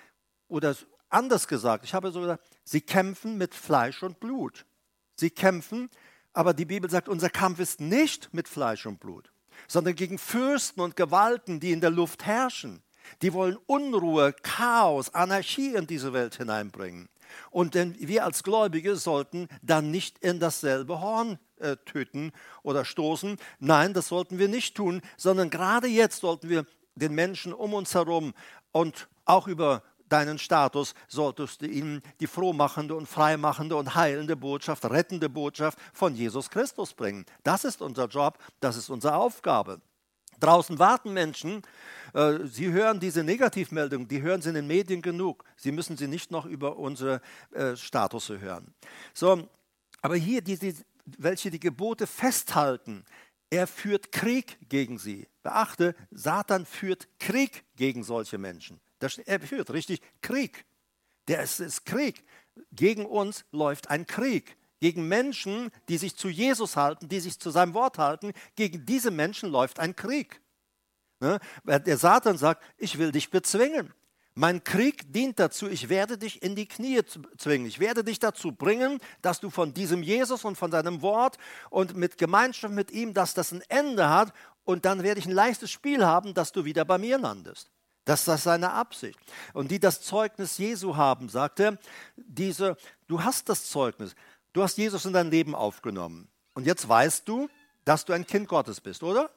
oder 0.46 0.76
anders 1.08 1.48
gesagt, 1.48 1.84
ich 1.84 1.92
habe 1.92 2.12
so 2.12 2.20
gesagt, 2.20 2.48
sie 2.62 2.80
kämpfen 2.80 3.36
mit 3.36 3.52
Fleisch 3.52 4.04
und 4.04 4.20
Blut. 4.20 4.64
Sie 5.16 5.30
kämpfen, 5.30 5.90
aber 6.32 6.54
die 6.54 6.66
Bibel 6.66 6.88
sagt, 6.88 7.08
unser 7.08 7.30
Kampf 7.30 7.58
ist 7.58 7.80
nicht 7.80 8.32
mit 8.32 8.46
Fleisch 8.46 8.86
und 8.86 9.00
Blut, 9.00 9.32
sondern 9.66 9.96
gegen 9.96 10.16
Fürsten 10.16 10.80
und 10.80 10.94
Gewalten, 10.94 11.58
die 11.58 11.72
in 11.72 11.80
der 11.80 11.90
Luft 11.90 12.24
herrschen. 12.24 12.80
Die 13.22 13.32
wollen 13.32 13.58
Unruhe, 13.66 14.32
Chaos, 14.44 15.12
Anarchie 15.12 15.74
in 15.74 15.88
diese 15.88 16.12
Welt 16.12 16.36
hineinbringen. 16.36 17.08
Und 17.50 17.74
denn 17.74 17.94
wir 17.98 18.24
als 18.24 18.42
Gläubige 18.42 18.96
sollten 18.96 19.48
dann 19.62 19.90
nicht 19.90 20.18
in 20.18 20.40
dasselbe 20.40 21.00
Horn 21.00 21.38
äh, 21.58 21.76
töten 21.84 22.32
oder 22.62 22.84
stoßen. 22.84 23.38
Nein, 23.58 23.94
das 23.94 24.08
sollten 24.08 24.38
wir 24.38 24.48
nicht 24.48 24.76
tun, 24.76 25.02
sondern 25.16 25.50
gerade 25.50 25.86
jetzt 25.86 26.20
sollten 26.20 26.48
wir 26.48 26.66
den 26.94 27.14
Menschen 27.14 27.52
um 27.52 27.74
uns 27.74 27.94
herum 27.94 28.34
und 28.72 29.08
auch 29.24 29.48
über 29.48 29.82
deinen 30.08 30.38
Status 30.38 30.94
solltest 31.08 31.62
du 31.62 31.66
ihnen 31.66 32.02
die 32.20 32.26
frohmachende 32.26 32.94
und 32.94 33.06
freimachende 33.06 33.76
und 33.76 33.94
heilende 33.94 34.36
Botschaft, 34.36 34.84
rettende 34.84 35.28
Botschaft 35.28 35.78
von 35.92 36.14
Jesus 36.14 36.50
Christus 36.50 36.94
bringen. 36.94 37.24
Das 37.42 37.64
ist 37.64 37.82
unser 37.82 38.06
Job, 38.06 38.38
das 38.60 38.76
ist 38.76 38.90
unsere 38.90 39.16
Aufgabe. 39.16 39.80
Draußen 40.40 40.78
warten 40.78 41.12
Menschen, 41.12 41.62
äh, 42.12 42.38
sie 42.44 42.70
hören 42.70 43.00
diese 43.00 43.24
Negativmeldungen, 43.24 44.08
die 44.08 44.22
hören 44.22 44.42
sie 44.42 44.50
in 44.50 44.54
den 44.54 44.66
Medien 44.66 45.02
genug. 45.02 45.44
Sie 45.56 45.72
müssen 45.72 45.96
sie 45.96 46.08
nicht 46.08 46.30
noch 46.30 46.46
über 46.46 46.76
unsere 46.76 47.20
äh, 47.52 47.76
Status 47.76 48.28
hören. 48.28 48.74
So, 49.12 49.48
aber 50.02 50.16
hier, 50.16 50.42
die, 50.42 50.58
die, 50.58 50.74
welche 51.18 51.50
die 51.50 51.60
Gebote 51.60 52.06
festhalten, 52.06 53.04
er 53.50 53.66
führt 53.66 54.12
Krieg 54.12 54.58
gegen 54.68 54.98
sie. 54.98 55.28
Beachte, 55.42 55.94
Satan 56.10 56.66
führt 56.66 57.08
Krieg 57.18 57.64
gegen 57.76 58.02
solche 58.02 58.38
Menschen. 58.38 58.80
Er 59.26 59.40
führt 59.40 59.70
richtig 59.70 60.00
Krieg. 60.22 60.64
Der 61.28 61.42
ist, 61.42 61.60
ist 61.60 61.84
Krieg. 61.84 62.24
Gegen 62.72 63.06
uns 63.06 63.44
läuft 63.52 63.90
ein 63.90 64.06
Krieg 64.06 64.56
gegen 64.84 65.08
Menschen, 65.08 65.70
die 65.88 65.96
sich 65.96 66.14
zu 66.14 66.28
Jesus 66.28 66.76
halten, 66.76 67.08
die 67.08 67.18
sich 67.18 67.40
zu 67.40 67.48
seinem 67.48 67.72
Wort 67.72 67.96
halten, 67.96 68.34
gegen 68.54 68.84
diese 68.84 69.10
Menschen 69.10 69.48
läuft 69.48 69.80
ein 69.80 69.96
Krieg. 69.96 70.42
Ne? 71.20 71.40
Der 71.64 71.96
Satan 71.96 72.36
sagt, 72.36 72.62
ich 72.76 72.98
will 72.98 73.10
dich 73.10 73.30
bezwingen. 73.30 73.94
Mein 74.34 74.62
Krieg 74.62 75.10
dient 75.10 75.40
dazu, 75.40 75.70
ich 75.70 75.88
werde 75.88 76.18
dich 76.18 76.42
in 76.42 76.54
die 76.54 76.68
Knie 76.68 77.00
zwingen. 77.38 77.66
Ich 77.66 77.80
werde 77.80 78.04
dich 78.04 78.18
dazu 78.18 78.52
bringen, 78.52 78.98
dass 79.22 79.40
du 79.40 79.48
von 79.48 79.72
diesem 79.72 80.02
Jesus 80.02 80.44
und 80.44 80.58
von 80.58 80.70
seinem 80.70 81.00
Wort 81.00 81.38
und 81.70 81.96
mit 81.96 82.18
Gemeinschaft 82.18 82.74
mit 82.74 82.90
ihm, 82.90 83.14
dass 83.14 83.32
das 83.32 83.52
ein 83.52 83.62
Ende 83.68 84.10
hat 84.10 84.34
und 84.64 84.84
dann 84.84 85.02
werde 85.02 85.18
ich 85.18 85.24
ein 85.24 85.32
leichtes 85.32 85.70
Spiel 85.70 86.04
haben, 86.04 86.34
dass 86.34 86.52
du 86.52 86.66
wieder 86.66 86.84
bei 86.84 86.98
mir 86.98 87.16
landest. 87.16 87.70
Das 88.04 88.28
ist 88.28 88.42
seine 88.42 88.72
Absicht. 88.72 89.18
Und 89.54 89.70
die 89.70 89.80
das 89.80 90.02
Zeugnis 90.02 90.58
Jesu 90.58 90.94
haben, 90.96 91.30
sagt 91.30 91.60
er, 91.60 91.78
diese, 92.16 92.76
du 93.06 93.22
hast 93.22 93.48
das 93.48 93.70
Zeugnis. 93.70 94.14
Du 94.54 94.62
hast 94.62 94.78
Jesus 94.78 95.04
in 95.04 95.12
dein 95.12 95.30
Leben 95.30 95.54
aufgenommen. 95.54 96.28
Und 96.54 96.64
jetzt 96.64 96.88
weißt 96.88 97.28
du, 97.28 97.50
dass 97.84 98.04
du 98.04 98.12
ein 98.12 98.26
Kind 98.26 98.48
Gottes 98.48 98.80
bist, 98.80 99.02
oder? 99.02 99.30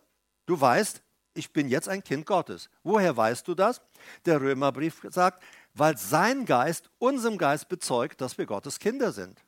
Du 0.46 0.62
weißt, 0.62 1.02
ich 1.34 1.52
bin 1.52 1.68
jetzt 1.68 1.90
ein 1.90 2.04
Kind 2.04 2.28
Gottes. 2.28 2.70
Woher 2.84 3.18
weißt 3.18 3.48
du 3.48 3.56
das? 3.56 3.82
Der 4.26 4.40
Römerbrief 4.40 5.02
sagt, 5.10 5.44
weil 5.74 5.98
sein 5.98 6.46
Geist 6.46 6.92
unserem 7.00 7.40
Geist 7.40 7.68
bezeugt, 7.68 8.22
dass 8.22 8.38
wir 8.38 8.46
Gottes 8.46 8.80
Kinder 8.80 9.12
sind. 9.12 9.44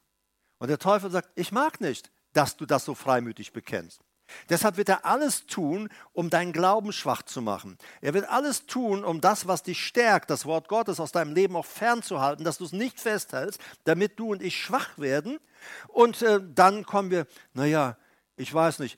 Und 0.58 0.69
der 0.69 0.79
Teufel 0.79 1.12
sagt, 1.12 1.29
ich 1.36 1.51
mag 1.51 1.79
nicht, 1.79 2.12
dass 2.34 2.58
du 2.58 2.65
das 2.65 2.84
so 2.84 2.95
freimütig 2.95 3.53
bekennst. 3.53 4.01
Deshalb 4.49 4.77
wird 4.77 4.89
er 4.89 5.05
alles 5.05 5.45
tun, 5.45 5.89
um 6.13 6.29
deinen 6.29 6.53
Glauben 6.53 6.91
schwach 6.91 7.23
zu 7.23 7.41
machen. 7.41 7.77
Er 8.01 8.13
wird 8.13 8.29
alles 8.29 8.65
tun, 8.65 9.03
um 9.03 9.21
das, 9.21 9.47
was 9.47 9.63
dich 9.63 9.83
stärkt, 9.83 10.29
das 10.29 10.45
Wort 10.45 10.67
Gottes 10.67 10.99
aus 10.99 11.11
deinem 11.11 11.33
Leben 11.33 11.55
auch 11.55 11.65
fernzuhalten, 11.65 12.45
dass 12.45 12.57
du 12.57 12.65
es 12.65 12.71
nicht 12.71 12.99
festhältst, 12.99 13.59
damit 13.83 14.19
du 14.19 14.31
und 14.31 14.41
ich 14.41 14.57
schwach 14.57 14.97
werden. 14.97 15.39
Und 15.87 16.21
äh, 16.21 16.39
dann 16.53 16.85
kommen 16.85 17.11
wir, 17.11 17.27
naja, 17.53 17.97
ich 18.35 18.53
weiß 18.53 18.79
nicht, 18.79 18.97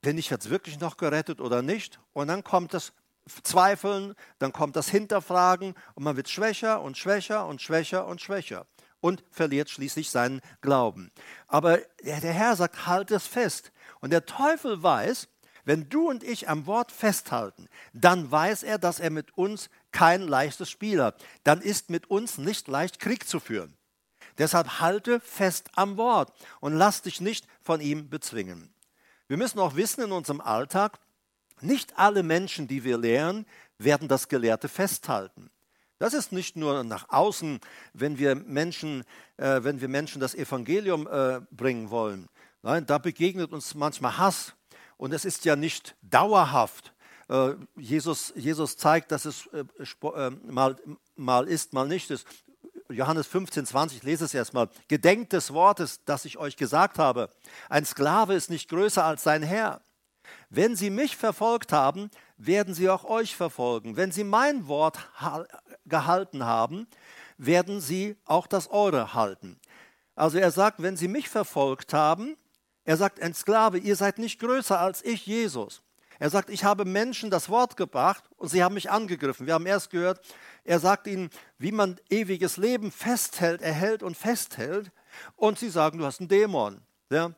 bin 0.00 0.18
ich 0.18 0.30
jetzt 0.30 0.50
wirklich 0.50 0.80
noch 0.80 0.96
gerettet 0.96 1.40
oder 1.40 1.62
nicht? 1.62 2.00
Und 2.12 2.28
dann 2.28 2.44
kommt 2.44 2.74
das 2.74 2.92
Zweifeln, 3.42 4.14
dann 4.38 4.52
kommt 4.52 4.76
das 4.76 4.88
Hinterfragen 4.88 5.74
und 5.94 6.04
man 6.04 6.16
wird 6.16 6.28
schwächer 6.28 6.80
und 6.80 6.96
schwächer 6.96 7.46
und 7.46 7.60
schwächer 7.60 8.06
und 8.06 8.20
schwächer 8.20 8.66
und 9.00 9.22
verliert 9.30 9.70
schließlich 9.70 10.10
seinen 10.10 10.40
Glauben. 10.60 11.10
Aber 11.46 11.78
der 12.02 12.32
Herr 12.32 12.56
sagt, 12.56 12.86
halt 12.86 13.10
es 13.10 13.26
fest. 13.26 13.72
Und 14.00 14.10
der 14.10 14.26
Teufel 14.26 14.82
weiß, 14.82 15.28
wenn 15.64 15.88
du 15.88 16.08
und 16.08 16.24
ich 16.24 16.48
am 16.48 16.66
Wort 16.66 16.92
festhalten, 16.92 17.68
dann 17.92 18.30
weiß 18.30 18.62
er, 18.62 18.78
dass 18.78 19.00
er 19.00 19.10
mit 19.10 19.36
uns 19.36 19.68
kein 19.92 20.22
leichtes 20.22 20.70
Spiel 20.70 21.02
hat. 21.02 21.22
Dann 21.44 21.60
ist 21.60 21.90
mit 21.90 22.10
uns 22.10 22.38
nicht 22.38 22.68
leicht 22.68 23.00
Krieg 23.00 23.28
zu 23.28 23.38
führen. 23.38 23.76
Deshalb 24.38 24.80
halte 24.80 25.20
fest 25.20 25.68
am 25.74 25.96
Wort 25.96 26.32
und 26.60 26.74
lass 26.74 27.02
dich 27.02 27.20
nicht 27.20 27.46
von 27.60 27.80
ihm 27.80 28.08
bezwingen. 28.08 28.72
Wir 29.26 29.36
müssen 29.36 29.58
auch 29.58 29.76
wissen 29.76 30.04
in 30.04 30.12
unserem 30.12 30.40
Alltag, 30.40 30.98
nicht 31.60 31.98
alle 31.98 32.22
Menschen, 32.22 32.68
die 32.68 32.84
wir 32.84 32.96
lehren, 32.96 33.44
werden 33.78 34.08
das 34.08 34.28
Gelehrte 34.28 34.68
festhalten. 34.68 35.50
Das 35.98 36.14
ist 36.14 36.30
nicht 36.30 36.56
nur 36.56 36.84
nach 36.84 37.08
außen, 37.08 37.60
wenn 37.92 38.18
wir 38.18 38.36
Menschen, 38.36 39.04
äh, 39.36 39.62
wenn 39.64 39.80
wir 39.80 39.88
Menschen 39.88 40.20
das 40.20 40.34
Evangelium 40.34 41.08
äh, 41.08 41.40
bringen 41.50 41.90
wollen. 41.90 42.28
Nein, 42.62 42.86
da 42.86 42.98
begegnet 42.98 43.52
uns 43.52 43.74
manchmal 43.74 44.18
Hass 44.18 44.54
und 44.96 45.12
es 45.12 45.24
ist 45.24 45.44
ja 45.44 45.56
nicht 45.56 45.96
dauerhaft. 46.02 46.92
Äh, 47.28 47.54
Jesus, 47.76 48.32
Jesus 48.36 48.76
zeigt, 48.76 49.12
dass 49.12 49.24
es 49.24 49.46
äh, 49.48 49.64
äh, 49.80 50.30
mal, 50.46 50.76
mal 51.14 51.46
ist, 51.46 51.72
mal 51.72 51.86
nicht 51.86 52.10
ist. 52.10 52.26
Johannes 52.90 53.26
15, 53.26 53.66
20, 53.66 54.02
lese 54.02 54.24
es 54.24 54.34
erstmal. 54.34 54.70
Gedenkt 54.88 55.34
des 55.34 55.52
Wortes, 55.52 56.02
das 56.04 56.24
ich 56.24 56.38
euch 56.38 56.56
gesagt 56.56 56.98
habe. 56.98 57.28
Ein 57.68 57.84
Sklave 57.84 58.34
ist 58.34 58.48
nicht 58.48 58.70
größer 58.70 59.04
als 59.04 59.22
sein 59.22 59.42
Herr. 59.42 59.82
Wenn 60.48 60.74
sie 60.74 60.90
mich 60.90 61.16
verfolgt 61.16 61.72
haben, 61.72 62.10
werden 62.38 62.74
sie 62.74 62.88
auch 62.88 63.04
euch 63.04 63.36
verfolgen. 63.36 63.96
Wenn 63.96 64.10
sie 64.10 64.24
mein 64.24 64.68
Wort 64.68 64.98
gehalten 65.86 66.44
haben, 66.44 66.86
werden 67.36 67.80
sie 67.80 68.16
auch 68.24 68.46
das 68.46 68.70
eure 68.70 69.14
halten. 69.14 69.60
Also 70.14 70.38
er 70.38 70.50
sagt, 70.50 70.82
wenn 70.82 70.96
sie 70.96 71.08
mich 71.08 71.28
verfolgt 71.28 71.92
haben, 71.92 72.36
er 72.88 72.96
sagt, 72.96 73.20
ein 73.20 73.34
Sklave, 73.34 73.76
ihr 73.76 73.96
seid 73.96 74.18
nicht 74.18 74.40
größer 74.40 74.80
als 74.80 75.04
ich, 75.04 75.26
Jesus. 75.26 75.82
Er 76.18 76.30
sagt, 76.30 76.48
ich 76.48 76.64
habe 76.64 76.86
Menschen 76.86 77.28
das 77.28 77.50
Wort 77.50 77.76
gebracht 77.76 78.24
und 78.38 78.48
sie 78.48 78.64
haben 78.64 78.76
mich 78.76 78.90
angegriffen. 78.90 79.46
Wir 79.46 79.52
haben 79.52 79.66
erst 79.66 79.90
gehört, 79.90 80.22
er 80.64 80.80
sagt 80.80 81.06
ihnen, 81.06 81.28
wie 81.58 81.70
man 81.70 82.00
ewiges 82.08 82.56
Leben 82.56 82.90
festhält, 82.90 83.60
erhält 83.60 84.02
und 84.02 84.16
festhält. 84.16 84.90
Und 85.36 85.58
sie 85.58 85.68
sagen, 85.68 85.98
du 85.98 86.06
hast 86.06 86.20
einen 86.20 86.30
Dämon. 86.30 86.80
Ja? 87.10 87.32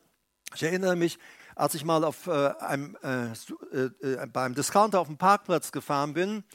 Ich 0.55 0.63
erinnere 0.63 0.95
mich, 0.95 1.19
als 1.53 1.75
ich 1.75 1.83
mal 1.83 2.05
auf, 2.05 2.27
äh, 2.27 2.53
einem, 2.59 2.97
äh, 3.03 3.33
äh, 3.75 4.27
beim 4.27 4.55
Discounter 4.55 5.01
auf 5.01 5.07
dem 5.07 5.17
Parkplatz 5.17 5.73
gefahren 5.73 6.13
bin 6.13 6.45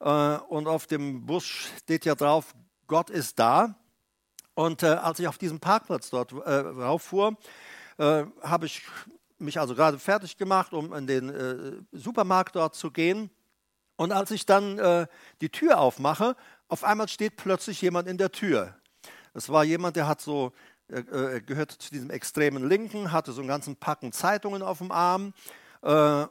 äh, 0.00 0.04
und 0.04 0.66
auf 0.66 0.86
dem 0.86 1.24
Bus 1.24 1.44
steht 1.44 2.04
ja 2.04 2.14
drauf, 2.14 2.54
Gott 2.86 3.08
ist 3.08 3.38
da. 3.38 3.76
Und 4.52 4.82
äh, 4.82 4.88
als 4.88 5.18
ich 5.20 5.26
auf 5.26 5.38
diesem 5.38 5.58
Parkplatz 5.58 6.10
dort 6.10 6.32
äh, 6.32 6.52
rauffuhr, 6.52 7.38
äh, 7.98 8.24
habe 8.42 8.66
ich 8.66 8.82
mich 9.38 9.58
also 9.58 9.74
gerade 9.74 9.98
fertig 9.98 10.36
gemacht, 10.36 10.72
um 10.72 10.92
in 10.94 11.06
den 11.06 11.28
äh, 11.28 11.72
Supermarkt 11.92 12.56
dort 12.56 12.74
zu 12.74 12.90
gehen. 12.90 13.30
Und 13.96 14.12
als 14.12 14.30
ich 14.30 14.46
dann 14.46 14.78
äh, 14.78 15.06
die 15.40 15.50
Tür 15.50 15.78
aufmache, 15.78 16.36
auf 16.68 16.84
einmal 16.84 17.08
steht 17.08 17.36
plötzlich 17.36 17.82
jemand 17.82 18.08
in 18.08 18.18
der 18.18 18.32
Tür. 18.32 18.76
Es 19.34 19.48
war 19.48 19.64
jemand, 19.64 19.96
der 19.96 20.06
hat 20.06 20.20
so, 20.20 20.52
äh, 20.88 21.00
äh 21.00 21.40
gehörte 21.40 21.76
zu 21.76 21.90
diesem 21.90 22.10
extremen 22.10 22.68
Linken, 22.68 23.12
hatte 23.12 23.32
so 23.32 23.40
einen 23.40 23.48
ganzen 23.48 23.76
Packen 23.76 24.12
Zeitungen 24.12 24.62
auf 24.62 24.78
dem 24.78 24.90
Arm. 24.90 25.34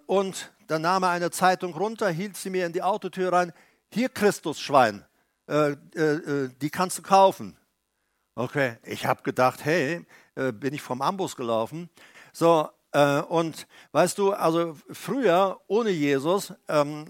Und 0.06 0.54
dann 0.68 0.84
nahm 0.84 1.04
er 1.04 1.10
eine 1.10 1.30
Zeitung 1.30 1.74
runter, 1.74 2.08
hielt 2.08 2.38
sie 2.38 2.50
mir 2.50 2.66
in 2.66 2.72
die 2.72 2.82
Autotür 2.82 3.34
rein. 3.34 3.52
Hier, 3.90 4.08
Christusschwein, 4.08 5.06
die 5.46 6.70
kannst 6.72 7.00
du 7.00 7.02
kaufen. 7.02 7.58
Okay, 8.36 8.78
ich 8.84 9.06
habe 9.06 9.24
gedacht, 9.24 9.66
hey, 9.66 10.06
äh, 10.36 10.52
bin 10.52 10.74
ich 10.74 10.82
vom 10.82 11.02
Ambus 11.02 11.36
gelaufen. 11.36 11.90
So, 12.34 12.70
äh, 12.94 13.22
und 13.22 13.68
weißt 13.92 14.18
du, 14.18 14.34
also 14.34 14.78
früher 14.92 15.60
ohne 15.68 15.92
Jesus, 15.92 16.54
ähm, 16.68 17.06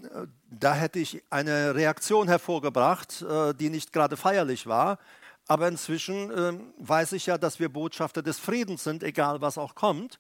da 0.50 0.74
hätte 0.74 1.00
ich 1.00 1.24
eine 1.30 1.76
Reaktion 1.76 2.28
hervorgebracht, 2.28 3.22
äh, 3.22 3.54
die 3.54 3.70
nicht 3.70 3.92
gerade 3.94 4.18
feierlich 4.18 4.68
war. 4.68 5.00
Aber 5.48 5.68
inzwischen 5.68 6.32
äh, 6.32 6.54
weiß 6.78 7.14
ich 7.14 7.26
ja, 7.26 7.38
dass 7.38 7.60
wir 7.60 7.70
Botschafter 7.70 8.22
des 8.22 8.40
Friedens 8.40 8.84
sind, 8.84 9.04
egal 9.04 9.42
was 9.42 9.58
auch 9.58 9.76
kommt. 9.76 10.20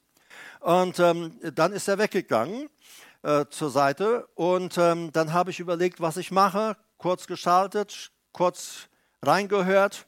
Und 0.62 1.00
ähm, 1.00 1.40
dann 1.56 1.74
ist 1.74 1.88
er 1.88 1.98
weggegangen 1.98 2.70
äh, 3.24 3.46
zur 3.50 3.70
Seite. 3.70 4.28
Und 4.36 4.78
ähm, 4.78 5.12
dann 5.12 5.34
habe 5.34 5.52
ich 5.52 5.60
überlegt, 5.60 6.02
was 6.02 6.18
ich 6.18 6.32
mache. 6.32 6.76
Kurz 6.98 7.28
geschaltet, 7.28 8.12
kurz 8.32 8.88
reingehört. 9.22 10.08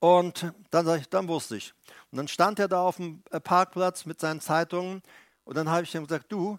Und 0.00 0.52
dann, 0.70 1.04
dann 1.10 1.28
wusste 1.28 1.56
ich. 1.56 1.74
Und 2.10 2.18
dann 2.18 2.28
stand 2.28 2.58
er 2.58 2.68
da 2.68 2.82
auf 2.82 2.96
dem 2.96 3.22
äh, 3.30 3.40
Parkplatz 3.40 4.04
mit 4.04 4.20
seinen 4.20 4.40
Zeitungen 4.40 5.02
Und 5.44 5.56
dann 5.56 5.68
habe 5.70 5.82
ich 5.82 5.94
ihm 5.94 6.04
gesagt, 6.04 6.30
du, 6.30 6.58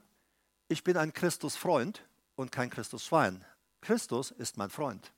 ich 0.67 0.83
bin 0.83 0.97
ein 0.97 1.13
Christusfreund 1.13 2.05
und 2.35 2.51
kein 2.51 2.69
Christusschwein. 2.69 3.45
Christus 3.81 4.31
ist 4.31 4.57
mein 4.57 4.69
Freund. 4.69 5.13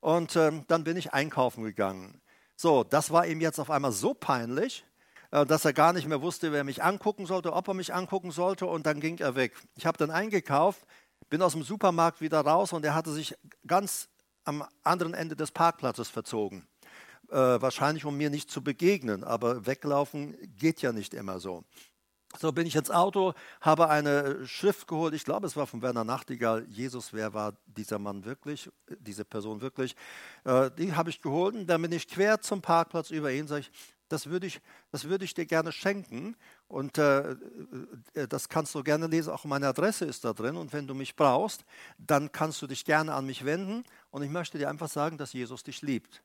Und 0.00 0.36
ähm, 0.36 0.64
dann 0.68 0.84
bin 0.84 0.96
ich 0.96 1.12
einkaufen 1.14 1.64
gegangen. 1.64 2.20
So, 2.56 2.84
das 2.84 3.10
war 3.10 3.26
ihm 3.26 3.40
jetzt 3.40 3.58
auf 3.58 3.70
einmal 3.70 3.92
so 3.92 4.14
peinlich, 4.14 4.84
äh, 5.30 5.44
dass 5.46 5.64
er 5.64 5.72
gar 5.72 5.92
nicht 5.92 6.06
mehr 6.06 6.22
wusste, 6.22 6.52
wer 6.52 6.64
mich 6.64 6.82
angucken 6.82 7.26
sollte, 7.26 7.52
ob 7.52 7.68
er 7.68 7.74
mich 7.74 7.94
angucken 7.94 8.30
sollte. 8.30 8.66
Und 8.66 8.86
dann 8.86 9.00
ging 9.00 9.18
er 9.18 9.34
weg. 9.34 9.54
Ich 9.74 9.86
habe 9.86 9.98
dann 9.98 10.10
eingekauft, 10.10 10.80
bin 11.28 11.42
aus 11.42 11.52
dem 11.52 11.62
Supermarkt 11.62 12.20
wieder 12.20 12.40
raus 12.40 12.72
und 12.72 12.84
er 12.84 12.94
hatte 12.94 13.12
sich 13.12 13.34
ganz 13.66 14.08
am 14.44 14.64
anderen 14.84 15.14
Ende 15.14 15.34
des 15.34 15.50
Parkplatzes 15.50 16.08
verzogen. 16.08 16.68
Äh, 17.30 17.60
wahrscheinlich, 17.60 18.04
um 18.04 18.16
mir 18.16 18.30
nicht 18.30 18.50
zu 18.50 18.62
begegnen, 18.62 19.24
aber 19.24 19.66
weglaufen 19.66 20.36
geht 20.56 20.80
ja 20.82 20.92
nicht 20.92 21.12
immer 21.12 21.40
so. 21.40 21.64
So 22.38 22.52
bin 22.52 22.66
ich 22.66 22.76
ins 22.76 22.90
Auto, 22.90 23.32
habe 23.60 23.88
eine 23.88 24.46
Schrift 24.46 24.86
geholt, 24.86 25.14
ich 25.14 25.24
glaube, 25.24 25.46
es 25.46 25.56
war 25.56 25.66
von 25.66 25.80
Werner 25.80 26.04
Nachtigall, 26.04 26.66
Jesus, 26.68 27.12
wer 27.12 27.32
war 27.32 27.56
dieser 27.66 27.98
Mann 27.98 28.24
wirklich, 28.24 28.70
diese 28.98 29.24
Person 29.24 29.60
wirklich, 29.60 29.96
äh, 30.44 30.70
die 30.76 30.94
habe 30.94 31.10
ich 31.10 31.22
geholt 31.22 31.54
und 31.54 31.66
dann 31.66 31.82
bin 31.82 31.92
ich 31.92 32.08
quer 32.08 32.40
zum 32.40 32.60
Parkplatz 32.60 33.10
über 33.10 33.32
ihn, 33.32 33.48
sage 33.48 33.62
ich, 33.62 33.70
das 34.08 34.26
würde 34.26 34.46
ich, 34.46 34.60
das 34.92 35.04
ich 35.04 35.34
dir 35.34 35.46
gerne 35.46 35.72
schenken 35.72 36.36
und 36.68 36.98
äh, 36.98 37.32
äh, 38.12 38.28
das 38.28 38.48
kannst 38.48 38.74
du 38.74 38.82
gerne 38.82 39.06
lesen, 39.06 39.32
auch 39.32 39.44
meine 39.44 39.68
Adresse 39.68 40.04
ist 40.04 40.24
da 40.24 40.32
drin 40.32 40.56
und 40.56 40.72
wenn 40.72 40.86
du 40.86 40.94
mich 40.94 41.16
brauchst, 41.16 41.64
dann 41.98 42.30
kannst 42.30 42.60
du 42.62 42.66
dich 42.66 42.84
gerne 42.84 43.14
an 43.14 43.26
mich 43.26 43.44
wenden 43.44 43.84
und 44.10 44.22
ich 44.22 44.30
möchte 44.30 44.58
dir 44.58 44.68
einfach 44.68 44.88
sagen, 44.88 45.16
dass 45.18 45.32
Jesus 45.32 45.62
dich 45.62 45.82
liebt. 45.82 46.22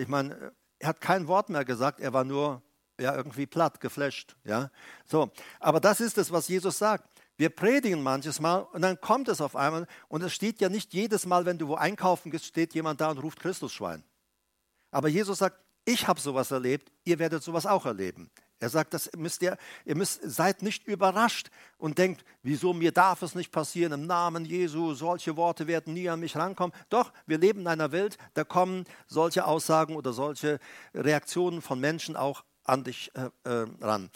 Ich 0.00 0.08
meine, 0.08 0.52
er 0.78 0.88
hat 0.88 1.00
kein 1.00 1.28
Wort 1.28 1.50
mehr 1.50 1.64
gesagt, 1.64 2.00
er 2.00 2.12
war 2.12 2.24
nur 2.24 2.62
ja, 2.98 3.14
irgendwie 3.14 3.46
platt, 3.46 3.80
geflasht. 3.80 4.34
Ja? 4.44 4.70
So, 5.04 5.30
aber 5.58 5.78
das 5.78 6.00
ist 6.00 6.16
es, 6.18 6.32
was 6.32 6.48
Jesus 6.48 6.78
sagt. 6.78 7.04
Wir 7.36 7.50
predigen 7.50 8.02
manches 8.02 8.40
Mal 8.40 8.60
und 8.72 8.82
dann 8.82 9.00
kommt 9.00 9.28
es 9.28 9.40
auf 9.40 9.56
einmal 9.56 9.86
und 10.08 10.22
es 10.22 10.34
steht 10.34 10.60
ja 10.60 10.68
nicht 10.68 10.92
jedes 10.92 11.26
Mal, 11.26 11.46
wenn 11.46 11.58
du 11.58 11.68
wo 11.68 11.74
einkaufen 11.74 12.30
gehst, 12.30 12.46
steht 12.46 12.74
jemand 12.74 13.00
da 13.00 13.10
und 13.10 13.18
ruft 13.18 13.40
Christusschwein. 13.40 14.04
Aber 14.90 15.08
Jesus 15.08 15.38
sagt, 15.38 15.58
ich 15.84 16.06
habe 16.06 16.20
sowas 16.20 16.50
erlebt, 16.50 16.90
ihr 17.04 17.18
werdet 17.18 17.42
sowas 17.42 17.66
auch 17.66 17.86
erleben. 17.86 18.30
Er 18.60 18.68
sagt, 18.68 18.92
das 18.92 19.10
müsst 19.16 19.42
ihr, 19.42 19.56
ihr 19.86 19.96
müsst, 19.96 20.20
seid 20.22 20.62
nicht 20.62 20.86
überrascht 20.86 21.50
und 21.78 21.96
denkt, 21.96 22.24
wieso 22.42 22.74
mir 22.74 22.92
darf 22.92 23.22
es 23.22 23.34
nicht 23.34 23.50
passieren 23.50 23.92
im 23.92 24.06
Namen 24.06 24.44
Jesu, 24.44 24.92
solche 24.92 25.36
Worte 25.36 25.66
werden 25.66 25.94
nie 25.94 26.10
an 26.10 26.20
mich 26.20 26.36
rankommen. 26.36 26.76
Doch, 26.90 27.12
wir 27.26 27.38
leben 27.38 27.60
in 27.60 27.66
einer 27.66 27.90
Welt, 27.90 28.18
da 28.34 28.44
kommen 28.44 28.84
solche 29.06 29.46
Aussagen 29.46 29.96
oder 29.96 30.12
solche 30.12 30.60
Reaktionen 30.94 31.62
von 31.62 31.80
Menschen 31.80 32.16
auch 32.16 32.44
an 32.64 32.84
dich 32.84 33.10
äh, 33.14 33.30
äh, 33.48 33.66
ran. 33.80 34.10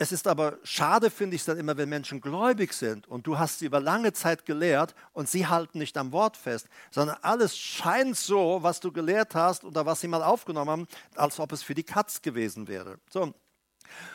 Es 0.00 0.12
ist 0.12 0.28
aber 0.28 0.58
schade, 0.62 1.10
finde 1.10 1.34
ich 1.34 1.42
es 1.42 1.46
dann 1.46 1.58
immer, 1.58 1.76
wenn 1.76 1.88
Menschen 1.88 2.20
gläubig 2.20 2.72
sind 2.72 3.08
und 3.08 3.26
du 3.26 3.36
hast 3.36 3.58
sie 3.58 3.66
über 3.66 3.80
lange 3.80 4.12
Zeit 4.12 4.46
gelehrt 4.46 4.94
und 5.12 5.28
sie 5.28 5.48
halten 5.48 5.78
nicht 5.78 5.98
am 5.98 6.12
Wort 6.12 6.36
fest, 6.36 6.68
sondern 6.92 7.16
alles 7.22 7.58
scheint 7.58 8.16
so, 8.16 8.62
was 8.62 8.78
du 8.78 8.92
gelehrt 8.92 9.34
hast 9.34 9.64
oder 9.64 9.86
was 9.86 10.00
sie 10.00 10.06
mal 10.06 10.22
aufgenommen 10.22 10.70
haben, 10.70 10.88
als 11.16 11.40
ob 11.40 11.50
es 11.50 11.64
für 11.64 11.74
die 11.74 11.82
Katz 11.82 12.22
gewesen 12.22 12.68
wäre. 12.68 12.98
So. 13.10 13.34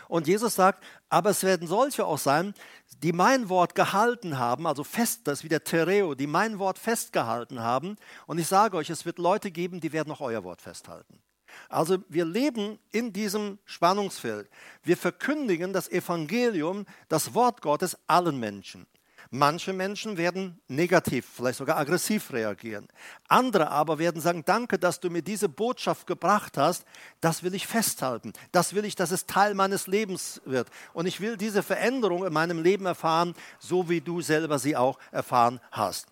Und 0.08 0.28
Jesus 0.28 0.56
sagt, 0.56 0.84
aber 1.10 1.32
es 1.32 1.44
werden 1.44 1.68
solche 1.68 2.06
auch 2.06 2.18
sein, 2.18 2.54
die 3.02 3.14
mein 3.14 3.50
Wort 3.50 3.76
gehalten 3.76 4.38
haben, 4.38 4.68
also 4.68 4.84
fest, 4.84 5.22
das 5.26 5.40
ist 5.40 5.44
wie 5.44 5.50
der 5.50 5.64
Tereo, 5.64 6.16
die 6.16 6.28
mein 6.28 6.60
Wort 6.60 6.80
festgehalten 6.80 7.60
haben. 7.60 7.98
Und 8.28 8.38
ich 8.38 8.48
sage 8.48 8.78
euch, 8.78 8.90
es 8.90 9.06
wird 9.06 9.20
Leute 9.20 9.52
geben, 9.52 9.80
die 9.80 9.92
werden 9.92 10.12
auch 10.14 10.22
euer 10.22 10.44
Wort 10.44 10.62
festhalten. 10.62 11.22
Also 11.70 11.98
wir 12.10 12.26
leben 12.26 12.80
in 12.92 13.14
diesem 13.14 13.60
Spannungsfeld. 13.66 14.50
Wir 14.84 14.98
verkündigen 14.98 15.74
das 15.74 15.90
Evangelium, 15.90 16.86
das 17.10 17.34
Wort 17.34 17.62
Gottes 17.62 17.98
allen 18.08 18.40
Menschen. 18.40 18.88
Manche 19.36 19.74
Menschen 19.74 20.18
werden 20.18 20.62
negativ, 20.68 21.28
vielleicht 21.36 21.58
sogar 21.58 21.78
aggressiv 21.78 22.32
reagieren. 22.32 22.88
Andere 23.28 23.70
aber 23.70 23.98
werden 23.98 24.22
sagen, 24.22 24.44
danke, 24.46 24.78
dass 24.78 25.00
du 25.00 25.10
mir 25.10 25.24
diese 25.24 25.50
Botschaft 25.50 26.06
gebracht 26.06 26.58
hast. 26.58 26.86
Das 27.20 27.42
will 27.42 27.56
ich 27.56 27.66
festhalten. 27.66 28.34
Das 28.52 28.76
will 28.76 28.86
ich, 28.86 28.96
dass 28.96 29.10
es 29.12 29.26
Teil 29.26 29.56
meines 29.56 29.88
Lebens 29.88 30.40
wird. 30.46 30.70
Und 30.94 31.08
ich 31.08 31.20
will 31.20 31.36
diese 31.36 31.64
Veränderung 31.64 32.26
in 32.26 32.32
meinem 32.34 32.62
Leben 32.62 32.86
erfahren, 32.86 33.34
so 33.58 33.90
wie 33.90 34.02
du 34.02 34.22
selber 34.22 34.60
sie 34.60 34.76
auch 34.76 35.00
erfahren 35.12 35.60
hast. 35.72 36.08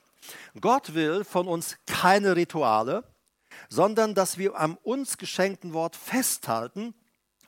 Gott 0.60 0.96
will 0.96 1.24
von 1.24 1.48
uns 1.48 1.78
keine 1.86 2.36
Rituale 2.36 3.04
sondern 3.70 4.14
dass 4.14 4.38
wir 4.38 4.60
am 4.60 4.78
uns 4.84 5.18
geschenkten 5.18 5.74
Wort 5.74 5.96
festhalten, 5.96 6.94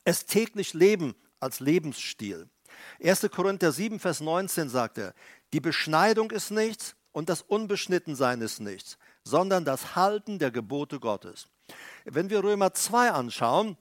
es 0.05 0.25
täglich 0.25 0.73
leben 0.73 1.15
als 1.39 1.59
Lebensstil. 1.59 2.47
1. 3.03 3.29
Korinther 3.31 3.71
7, 3.71 3.99
Vers 3.99 4.21
19 4.21 4.69
sagt 4.69 4.97
er, 4.97 5.13
die 5.53 5.59
Beschneidung 5.59 6.31
ist 6.31 6.51
nichts 6.51 6.95
und 7.11 7.29
das 7.29 7.41
Unbeschnittensein 7.43 8.41
ist 8.41 8.59
nichts, 8.59 8.97
sondern 9.23 9.63
das 9.63 9.95
Halten 9.95 10.39
der 10.39 10.51
Gebote 10.51 10.99
Gottes. 10.99 11.47
Wenn 12.05 12.29
wir 12.29 12.43
Römer 12.43 12.73
2 12.73 13.11
anschauen, 13.11 13.77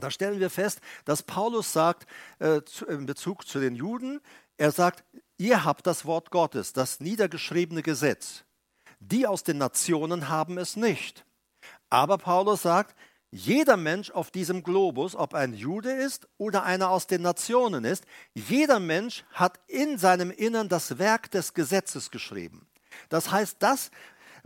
da 0.00 0.10
stellen 0.10 0.40
wir 0.40 0.50
fest, 0.50 0.80
dass 1.04 1.22
Paulus 1.22 1.72
sagt 1.72 2.06
äh, 2.38 2.62
zu, 2.62 2.86
in 2.86 3.06
Bezug 3.06 3.46
zu 3.46 3.60
den 3.60 3.76
Juden, 3.76 4.20
er 4.56 4.72
sagt, 4.72 5.04
ihr 5.38 5.64
habt 5.64 5.86
das 5.86 6.04
Wort 6.04 6.30
Gottes, 6.30 6.72
das 6.72 7.00
niedergeschriebene 7.00 7.82
Gesetz. 7.82 8.44
Die 9.00 9.26
aus 9.26 9.42
den 9.42 9.58
Nationen 9.58 10.28
haben 10.28 10.58
es 10.58 10.76
nicht. 10.76 11.24
Aber 11.90 12.18
Paulus 12.18 12.62
sagt, 12.62 12.96
jeder 13.32 13.78
Mensch 13.78 14.10
auf 14.10 14.30
diesem 14.30 14.62
Globus, 14.62 15.16
ob 15.16 15.32
ein 15.32 15.54
Jude 15.54 15.90
ist 15.90 16.28
oder 16.36 16.64
einer 16.64 16.90
aus 16.90 17.06
den 17.06 17.22
Nationen 17.22 17.84
ist, 17.84 18.04
jeder 18.34 18.78
Mensch 18.78 19.24
hat 19.32 19.58
in 19.66 19.96
seinem 19.96 20.30
Innern 20.30 20.68
das 20.68 20.98
Werk 20.98 21.30
des 21.30 21.54
Gesetzes 21.54 22.10
geschrieben. 22.10 22.68
Das 23.08 23.30
heißt, 23.30 23.56
das, 23.60 23.90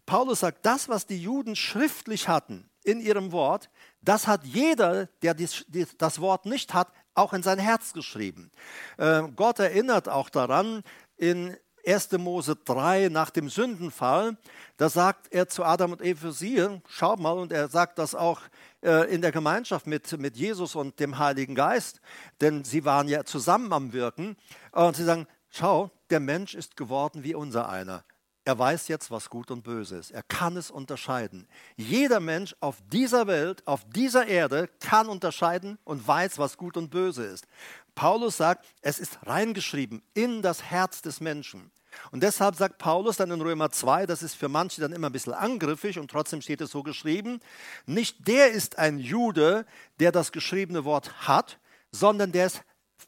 Paulus 0.06 0.40
sagt, 0.40 0.64
das, 0.64 0.88
was 0.88 1.04
die 1.04 1.20
Juden 1.20 1.56
schriftlich 1.56 2.28
hatten 2.28 2.70
in 2.84 3.00
ihrem 3.00 3.32
Wort, 3.32 3.70
das 4.02 4.28
hat 4.28 4.44
jeder, 4.44 5.06
der 5.20 5.34
das 5.34 6.20
Wort 6.20 6.46
nicht 6.46 6.72
hat, 6.72 6.92
auch 7.14 7.32
in 7.32 7.42
sein 7.42 7.58
Herz 7.58 7.92
geschrieben. 7.92 8.52
Äh, 8.98 9.22
Gott 9.34 9.58
erinnert 9.58 10.08
auch 10.08 10.30
daran 10.30 10.84
in 11.16 11.56
1. 11.86 12.12
Mose 12.12 12.56
3 12.56 13.08
nach 13.10 13.30
dem 13.30 13.48
Sündenfall, 13.48 14.36
da 14.76 14.88
sagt 14.88 15.32
er 15.32 15.48
zu 15.48 15.64
Adam 15.64 15.92
und 15.92 16.02
Eva, 16.02 16.32
siehe, 16.32 16.82
schau 16.88 17.16
mal, 17.16 17.32
und 17.32 17.52
er 17.52 17.68
sagt 17.68 17.98
das 17.98 18.14
auch 18.14 18.40
äh, 18.82 19.12
in 19.12 19.22
der 19.22 19.32
Gemeinschaft 19.32 19.86
mit, 19.86 20.18
mit 20.18 20.36
Jesus 20.36 20.74
und 20.74 20.98
dem 20.98 21.18
Heiligen 21.18 21.54
Geist, 21.54 22.00
denn 22.40 22.64
sie 22.64 22.84
waren 22.84 23.08
ja 23.08 23.24
zusammen 23.24 23.72
am 23.72 23.92
Wirken. 23.92 24.36
Und 24.72 24.96
sie 24.96 25.04
sagen, 25.04 25.26
schau, 25.50 25.90
der 26.10 26.20
Mensch 26.20 26.54
ist 26.54 26.76
geworden 26.76 27.22
wie 27.22 27.34
unser 27.34 27.68
einer. 27.68 28.04
Er 28.44 28.56
weiß 28.56 28.86
jetzt, 28.86 29.10
was 29.10 29.28
gut 29.28 29.50
und 29.50 29.64
böse 29.64 29.96
ist. 29.96 30.12
Er 30.12 30.22
kann 30.22 30.56
es 30.56 30.70
unterscheiden. 30.70 31.48
Jeder 31.74 32.20
Mensch 32.20 32.54
auf 32.60 32.76
dieser 32.92 33.26
Welt, 33.26 33.66
auf 33.66 33.84
dieser 33.90 34.28
Erde 34.28 34.68
kann 34.78 35.08
unterscheiden 35.08 35.78
und 35.82 36.06
weiß, 36.06 36.38
was 36.38 36.56
gut 36.56 36.76
und 36.76 36.88
böse 36.88 37.24
ist. 37.24 37.48
Paulus 37.96 38.36
sagt, 38.36 38.64
es 38.82 39.00
ist 39.00 39.18
reingeschrieben 39.26 40.02
in 40.14 40.42
das 40.42 40.62
Herz 40.62 41.02
des 41.02 41.20
Menschen. 41.20 41.72
Und 42.12 42.22
deshalb 42.22 42.54
sagt 42.54 42.76
Paulus 42.78 43.16
dann 43.16 43.30
in 43.30 43.40
Römer 43.40 43.70
2, 43.70 44.04
das 44.04 44.22
ist 44.22 44.34
für 44.34 44.50
manche 44.50 44.82
dann 44.82 44.92
immer 44.92 45.08
ein 45.08 45.12
bisschen 45.12 45.32
angriffig 45.32 45.98
und 45.98 46.10
trotzdem 46.10 46.42
steht 46.42 46.60
es 46.60 46.70
so 46.70 46.82
geschrieben, 46.82 47.40
nicht 47.86 48.28
der 48.28 48.52
ist 48.52 48.78
ein 48.78 48.98
Jude, 48.98 49.64
der 49.98 50.12
das 50.12 50.30
geschriebene 50.30 50.84
Wort 50.84 51.26
hat, 51.26 51.58
sondern 51.90 52.32
der 52.32 52.46
es 52.46 52.60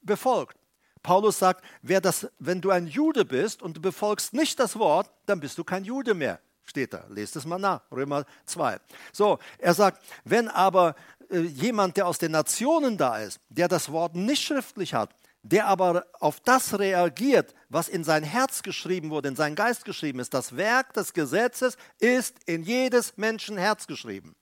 befolgt. 0.03 0.57
Paulus 1.03 1.39
sagt, 1.39 1.65
das, 1.83 2.29
wenn 2.39 2.63
du 2.63 2.71
ein 2.71 2.87
Jude 2.87 3.27
bist 3.27 3.63
und 3.63 3.77
du 3.77 3.81
befolgst 3.83 4.33
nicht 4.33 4.59
das 4.59 4.79
Wort, 4.79 5.11
dann 5.27 5.39
bist 5.39 5.59
du 5.59 5.65
kein 5.65 5.85
Jude 5.85 6.15
mehr. 6.15 6.41
Steht 6.69 6.93
da. 6.93 7.07
Lest 7.09 7.35
es 7.35 7.47
mal 7.47 7.59
nach. 7.59 7.81
Römer 7.91 8.27
2. 8.45 8.79
So, 9.11 9.39
er 9.57 9.73
sagt, 9.73 10.05
wenn 10.25 10.49
aber 10.49 10.97
äh, 11.31 11.39
jemand, 11.41 11.97
der 11.97 12.07
aus 12.07 12.19
den 12.19 12.33
Nationen 12.33 12.99
da 12.99 13.17
ist, 13.21 13.41
der 13.49 13.69
das 13.69 13.91
Wort 13.91 14.15
nicht 14.15 14.43
schriftlich 14.43 14.93
hat, 14.93 15.15
der 15.43 15.67
aber 15.67 16.05
auf 16.21 16.41
das 16.41 16.79
reagiert, 16.79 17.55
was 17.71 17.89
in 17.89 18.05
sein 18.05 18.23
Herz 18.23 18.63
geschrieben 18.63 19.09
wurde, 19.09 19.29
in 19.29 19.37
sein 19.37 19.55
Geist 19.55 19.87
geschrieben 19.87 20.21
ist, 20.21 20.35
das 20.35 20.59
Werk 20.59 20.93
des 20.93 21.15
Gesetzes 21.15 21.79
ist 22.01 22.37
in 22.45 22.65
jedes 22.65 23.17
Menschen 23.17 23.57
Herz 23.57 23.87
geschrieben. 23.87 24.37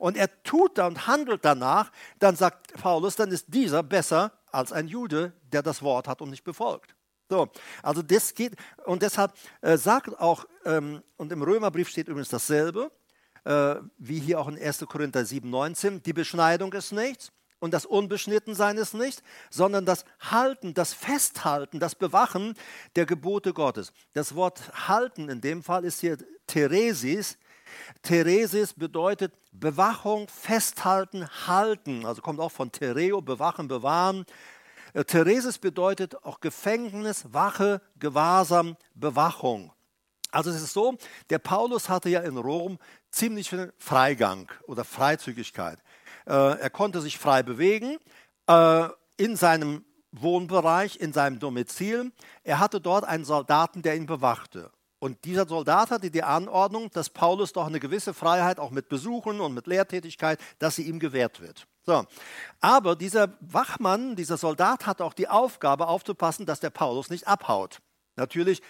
Und 0.00 0.16
er 0.16 0.42
tut 0.42 0.78
da 0.78 0.88
und 0.88 1.06
handelt 1.06 1.44
danach, 1.44 1.92
dann 2.18 2.34
sagt 2.34 2.74
Paulus, 2.74 3.14
dann 3.14 3.30
ist 3.30 3.46
dieser 3.46 3.84
besser 3.84 4.32
als 4.50 4.72
ein 4.72 4.88
Jude, 4.88 5.32
der 5.52 5.62
das 5.62 5.80
Wort 5.82 6.08
hat 6.08 6.20
und 6.22 6.30
nicht 6.30 6.42
befolgt. 6.42 6.96
So, 7.28 7.48
also 7.82 8.02
das 8.02 8.34
geht, 8.34 8.54
und 8.86 9.02
deshalb 9.02 9.34
äh, 9.60 9.76
sagt 9.76 10.18
auch, 10.18 10.46
ähm, 10.64 11.02
und 11.16 11.30
im 11.30 11.42
Römerbrief 11.42 11.88
steht 11.88 12.08
übrigens 12.08 12.30
dasselbe, 12.30 12.90
äh, 13.44 13.76
wie 13.98 14.18
hier 14.18 14.40
auch 14.40 14.48
in 14.48 14.58
1. 14.58 14.86
Korinther 14.88 15.24
7, 15.24 15.48
19, 15.48 16.02
die 16.02 16.14
Beschneidung 16.14 16.72
ist 16.72 16.92
nichts 16.92 17.30
und 17.58 17.74
das 17.74 17.84
Unbeschnittensein 17.84 18.78
ist 18.78 18.94
nicht, 18.94 19.22
sondern 19.50 19.84
das 19.84 20.04
Halten, 20.20 20.72
das 20.72 20.94
Festhalten, 20.94 21.80
das 21.80 21.94
Bewachen 21.94 22.54
der 22.96 23.04
Gebote 23.04 23.52
Gottes. 23.52 23.92
Das 24.14 24.34
Wort 24.34 24.88
halten 24.88 25.28
in 25.28 25.40
dem 25.40 25.62
Fall 25.62 25.84
ist 25.84 26.00
hier 26.00 26.16
Theresis, 26.46 27.36
Theresis 28.02 28.74
bedeutet 28.74 29.34
Bewachung, 29.52 30.28
Festhalten, 30.28 31.28
Halten. 31.46 32.06
Also 32.06 32.22
kommt 32.22 32.40
auch 32.40 32.52
von 32.52 32.72
Tereo, 32.72 33.20
bewachen, 33.20 33.68
bewahren. 33.68 34.24
Äh, 34.94 35.04
Thereses 35.04 35.58
bedeutet 35.58 36.24
auch 36.24 36.40
Gefängnis, 36.40 37.32
Wache, 37.32 37.80
Gewahrsam, 37.98 38.76
Bewachung. 38.94 39.72
Also 40.30 40.50
es 40.50 40.62
ist 40.62 40.74
so, 40.74 40.96
der 41.30 41.38
Paulus 41.38 41.88
hatte 41.88 42.10
ja 42.10 42.20
in 42.20 42.36
Rom 42.36 42.78
ziemlich 43.10 43.48
viel 43.48 43.72
Freigang 43.78 44.50
oder 44.66 44.84
Freizügigkeit. 44.84 45.78
Äh, 46.26 46.32
er 46.32 46.70
konnte 46.70 47.00
sich 47.00 47.18
frei 47.18 47.42
bewegen 47.42 47.96
äh, 48.46 48.88
in 49.16 49.36
seinem 49.36 49.84
Wohnbereich, 50.12 51.00
in 51.00 51.12
seinem 51.12 51.38
Domizil. 51.38 52.12
Er 52.44 52.58
hatte 52.58 52.80
dort 52.80 53.04
einen 53.04 53.24
Soldaten, 53.24 53.82
der 53.82 53.96
ihn 53.96 54.06
bewachte. 54.06 54.70
Und 54.98 55.24
dieser 55.24 55.46
Soldat 55.46 55.90
hatte 55.90 56.10
die 56.10 56.22
Anordnung, 56.24 56.90
dass 56.90 57.08
Paulus 57.08 57.52
doch 57.52 57.66
eine 57.66 57.80
gewisse 57.80 58.12
Freiheit 58.12 58.58
auch 58.58 58.70
mit 58.70 58.88
Besuchen 58.88 59.40
und 59.40 59.54
mit 59.54 59.66
Lehrtätigkeit, 59.66 60.40
dass 60.58 60.76
sie 60.76 60.82
ihm 60.82 60.98
gewährt 60.98 61.40
wird. 61.40 61.66
So. 61.88 62.04
Aber 62.60 62.96
dieser 62.96 63.32
Wachmann, 63.40 64.14
dieser 64.14 64.36
Soldat 64.36 64.84
hat 64.84 65.00
auch 65.00 65.14
die 65.14 65.26
Aufgabe 65.26 65.86
aufzupassen, 65.86 66.44
dass 66.44 66.60
der 66.60 66.68
Paulus 66.68 67.08
nicht 67.08 67.26
abhaut. 67.26 67.78
Natürlich 68.16 68.60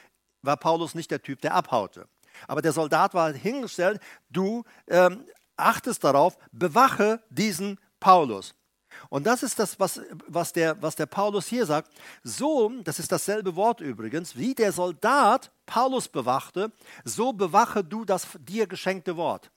war 0.43 0.57
Paulus 0.57 0.95
nicht 0.95 1.11
der 1.11 1.21
Typ, 1.21 1.41
der 1.41 1.55
abhaute. 1.55 2.07
Aber 2.47 2.63
der 2.63 2.73
Soldat 2.73 3.15
war 3.15 3.33
hingestellt, 3.33 4.01
du 4.31 4.63
ähm, 4.87 5.25
achtest 5.57 6.05
darauf, 6.05 6.39
bewache 6.53 7.21
diesen 7.29 7.81
Paulus. 7.99 8.55
Und 9.09 9.27
das 9.27 9.43
ist 9.43 9.59
das, 9.59 9.81
was, 9.81 10.01
was, 10.29 10.53
der, 10.53 10.81
was 10.81 10.95
der 10.95 11.07
Paulus 11.07 11.49
hier 11.49 11.67
sagt. 11.67 11.91
So, 12.23 12.71
das 12.85 13.01
ist 13.01 13.11
dasselbe 13.11 13.57
Wort 13.57 13.81
übrigens, 13.81 14.37
wie 14.37 14.55
der 14.55 14.71
Soldat 14.71 15.51
Paulus 15.67 16.07
bewachte, 16.07 16.71
so 17.03 17.33
bewache 17.33 17.83
du 17.83 18.05
das 18.05 18.29
dir 18.39 18.69
geschenkte 18.69 19.17
Wort. 19.17 19.51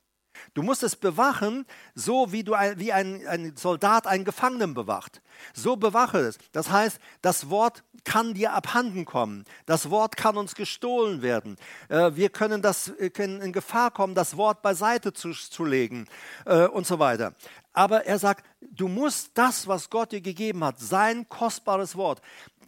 Du 0.53 0.63
musst 0.63 0.83
es 0.83 0.95
bewachen, 0.95 1.65
so 1.95 2.31
wie, 2.31 2.43
du 2.43 2.53
ein, 2.53 2.79
wie 2.79 2.91
ein, 2.91 3.25
ein 3.27 3.55
Soldat 3.55 4.07
einen 4.07 4.25
Gefangenen 4.25 4.73
bewacht. 4.73 5.21
So 5.53 5.75
bewache 5.75 6.19
es. 6.19 6.37
Das 6.51 6.69
heißt, 6.69 6.99
das 7.21 7.49
Wort 7.49 7.83
kann 8.03 8.33
dir 8.33 8.53
abhanden 8.53 9.05
kommen. 9.05 9.45
Das 9.65 9.89
Wort 9.89 10.17
kann 10.17 10.37
uns 10.37 10.55
gestohlen 10.55 11.21
werden. 11.21 11.57
Äh, 11.89 12.11
wir 12.15 12.29
können, 12.29 12.61
das, 12.61 12.91
können 13.13 13.41
in 13.41 13.53
Gefahr 13.53 13.91
kommen, 13.91 14.15
das 14.15 14.37
Wort 14.37 14.61
beiseite 14.61 15.13
zu, 15.13 15.31
zu 15.31 15.65
legen 15.65 16.07
äh, 16.45 16.65
und 16.65 16.87
so 16.87 16.99
weiter. 16.99 17.33
Aber 17.73 18.05
er 18.05 18.19
sagt, 18.19 18.45
du 18.59 18.87
musst 18.87 19.31
das, 19.35 19.67
was 19.67 19.89
Gott 19.89 20.11
dir 20.11 20.21
gegeben 20.21 20.63
hat, 20.63 20.79
sein 20.79 21.27
kostbares 21.29 21.95
Wort, 21.95 22.21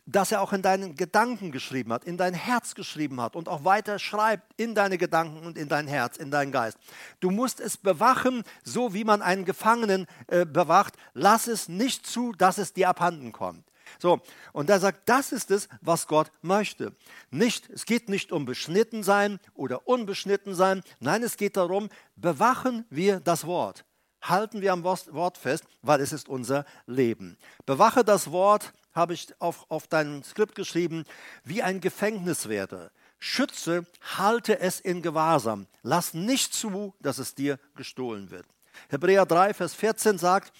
das 0.06 0.32
er 0.32 0.42
auch 0.42 0.54
in 0.54 0.62
deinen 0.62 0.96
Gedanken 0.96 1.52
geschrieben 1.52 1.94
hat, 1.94 2.04
in 2.04 2.18
dein 2.18 2.34
Herz 2.34 2.76
geschrieben 2.76 3.22
hat 3.22 3.36
und 3.36 3.48
auch 3.48 3.64
weiter 3.64 4.00
schreibt 4.00 4.52
in 4.58 4.76
deine 4.76 4.98
Gedanken 4.98 5.46
und 5.46 5.58
in 5.58 5.70
dein 5.70 5.88
Herz, 5.88 6.18
in 6.18 6.32
deinen 6.32 6.52
Geist. 6.52 6.78
Du 7.20 7.32
musst 7.32 7.60
es 7.60 7.78
bewachen, 7.78 8.44
so 8.64 8.94
wie 8.94 9.06
man 9.06 9.22
einen 9.22 9.46
Gefangenen 9.46 10.08
äh, 10.28 10.46
bewacht. 10.46 10.96
Lass 11.14 11.48
es 11.48 11.70
nicht 11.70 12.06
zu, 12.06 12.34
dass 12.34 12.58
es 12.58 12.74
dir 12.74 12.90
abhanden 12.90 13.32
kommt. 13.32 13.64
So, 14.00 14.22
und 14.54 14.70
er 14.70 14.80
sagt, 14.80 15.08
das 15.08 15.32
ist 15.32 15.52
es, 15.52 15.70
was 15.82 16.08
Gott 16.08 16.32
möchte. 16.42 16.96
Nicht, 17.32 17.70
es 17.70 17.86
geht 17.86 18.10
nicht 18.10 18.32
um 18.32 18.46
beschnitten 18.46 19.04
sein 19.04 19.40
oder 19.54 19.88
unbeschnitten 19.88 20.56
sein. 20.56 20.82
Nein, 21.00 21.24
es 21.24 21.38
geht 21.38 21.58
darum, 21.58 21.90
bewachen 22.16 22.86
wir 22.90 23.20
das 23.20 23.46
Wort. 23.46 23.86
Halten 24.22 24.62
wir 24.62 24.72
am 24.72 24.84
Wort 24.84 25.38
fest, 25.38 25.66
weil 25.82 26.00
es 26.00 26.14
ist 26.14 26.30
unser 26.30 26.66
Leben. 26.86 27.38
Bewache 27.66 28.06
das 28.06 28.32
Wort, 28.32 28.74
habe 28.94 29.14
ich 29.14 29.34
auf, 29.40 29.66
auf 29.70 29.88
dein 29.88 30.24
Skript 30.24 30.56
geschrieben, 30.56 31.06
wie 31.44 31.64
ein 31.64 31.82
Gefängniswärter. 31.82 32.92
Schütze, 33.20 33.86
halte 34.18 34.60
es 34.60 34.80
in 34.80 35.02
Gewahrsam. 35.02 35.68
Lass 35.82 36.14
nicht 36.14 36.54
zu, 36.54 36.94
dass 37.00 37.18
es 37.18 37.36
dir 37.36 37.60
gestohlen 37.76 38.32
wird. 38.32 38.46
Hebräer 38.90 39.26
3, 39.26 39.54
Vers 39.54 39.74
14 39.76 40.18
sagt, 40.18 40.52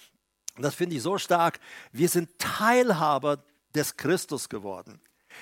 das 0.58 0.76
finde 0.76 0.96
ich 0.96 1.02
so 1.02 1.18
stark, 1.18 1.60
wir 1.92 2.10
sind 2.10 2.30
Teilhaber 2.40 3.44
des 3.76 3.98
Christus 3.98 4.50
geworden. 4.50 5.02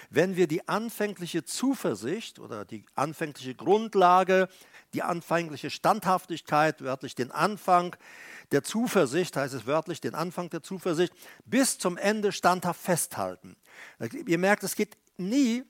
Wenn 0.10 0.36
wir 0.36 0.48
die 0.48 0.68
anfängliche 0.68 1.44
Zuversicht 1.44 2.39
oder 2.39 2.66
die 2.66 2.86
anfängliche 2.96 3.56
Grundlage, 3.56 4.48
die 4.94 5.04
anfängliche 5.04 5.70
Standhaftigkeit, 5.70 6.82
wörtlich 6.82 7.14
den 7.14 7.32
Anfang, 7.32 7.96
der 8.52 8.64
Zuversicht, 8.64 9.38
heißt 9.38 9.54
es 9.54 9.66
wörtlich, 9.66 10.02
den 10.02 10.16
Anfang 10.16 10.49
der 10.49 10.62
Zuversicht, 10.62 11.14
bis 11.45 11.78
zum 11.78 11.97
Ende 11.97 12.32
standhaft 12.32 12.82
festhalten. 12.82 13.56
Ihr 14.26 14.38
merkt, 14.38 14.64
es 14.64 14.76
geht 14.76 14.97
nie 15.18 15.64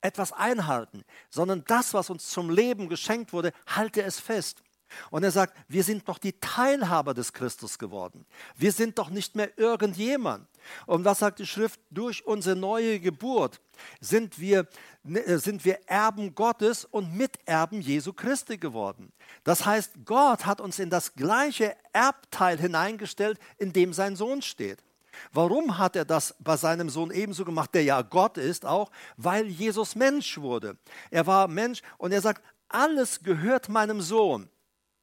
etwas 0.00 0.32
einhalten, 0.32 1.04
sondern 1.30 1.64
das, 1.66 1.94
was 1.94 2.10
uns 2.10 2.28
zum 2.28 2.50
Leben 2.50 2.88
geschenkt 2.88 3.32
wurde, 3.32 3.52
halte 3.66 4.02
es 4.02 4.18
fest. 4.18 4.62
Und 5.10 5.24
er 5.24 5.30
sagt, 5.30 5.56
wir 5.68 5.84
sind 5.84 6.08
doch 6.08 6.18
die 6.18 6.32
Teilhaber 6.40 7.14
des 7.14 7.32
Christus 7.32 7.78
geworden. 7.78 8.26
Wir 8.56 8.72
sind 8.72 8.98
doch 8.98 9.10
nicht 9.10 9.34
mehr 9.34 9.56
irgendjemand. 9.58 10.46
Und 10.86 11.04
was 11.04 11.18
sagt 11.18 11.38
die 11.38 11.46
Schrift? 11.46 11.80
Durch 11.90 12.26
unsere 12.26 12.56
neue 12.56 13.00
Geburt 13.00 13.60
sind 14.00 14.38
wir, 14.38 14.66
ne, 15.02 15.38
sind 15.38 15.64
wir 15.64 15.78
Erben 15.86 16.34
Gottes 16.34 16.84
und 16.84 17.14
Miterben 17.14 17.80
Jesu 17.80 18.12
Christi 18.12 18.56
geworden. 18.56 19.12
Das 19.44 19.66
heißt, 19.66 19.92
Gott 20.04 20.46
hat 20.46 20.60
uns 20.60 20.78
in 20.78 20.90
das 20.90 21.14
gleiche 21.14 21.76
Erbteil 21.92 22.58
hineingestellt, 22.58 23.38
in 23.58 23.72
dem 23.72 23.92
sein 23.92 24.16
Sohn 24.16 24.42
steht. 24.42 24.82
Warum 25.32 25.78
hat 25.78 25.96
er 25.96 26.04
das 26.04 26.34
bei 26.38 26.56
seinem 26.56 26.88
Sohn 26.88 27.10
ebenso 27.10 27.44
gemacht, 27.44 27.74
der 27.74 27.84
ja 27.84 28.02
Gott 28.02 28.36
ist 28.36 28.66
auch? 28.66 28.90
Weil 29.16 29.46
Jesus 29.46 29.94
Mensch 29.94 30.38
wurde. 30.38 30.76
Er 31.10 31.26
war 31.26 31.48
Mensch 31.48 31.82
und 31.98 32.12
er 32.12 32.20
sagt, 32.20 32.42
alles 32.68 33.22
gehört 33.22 33.68
meinem 33.68 34.00
Sohn. 34.00 34.48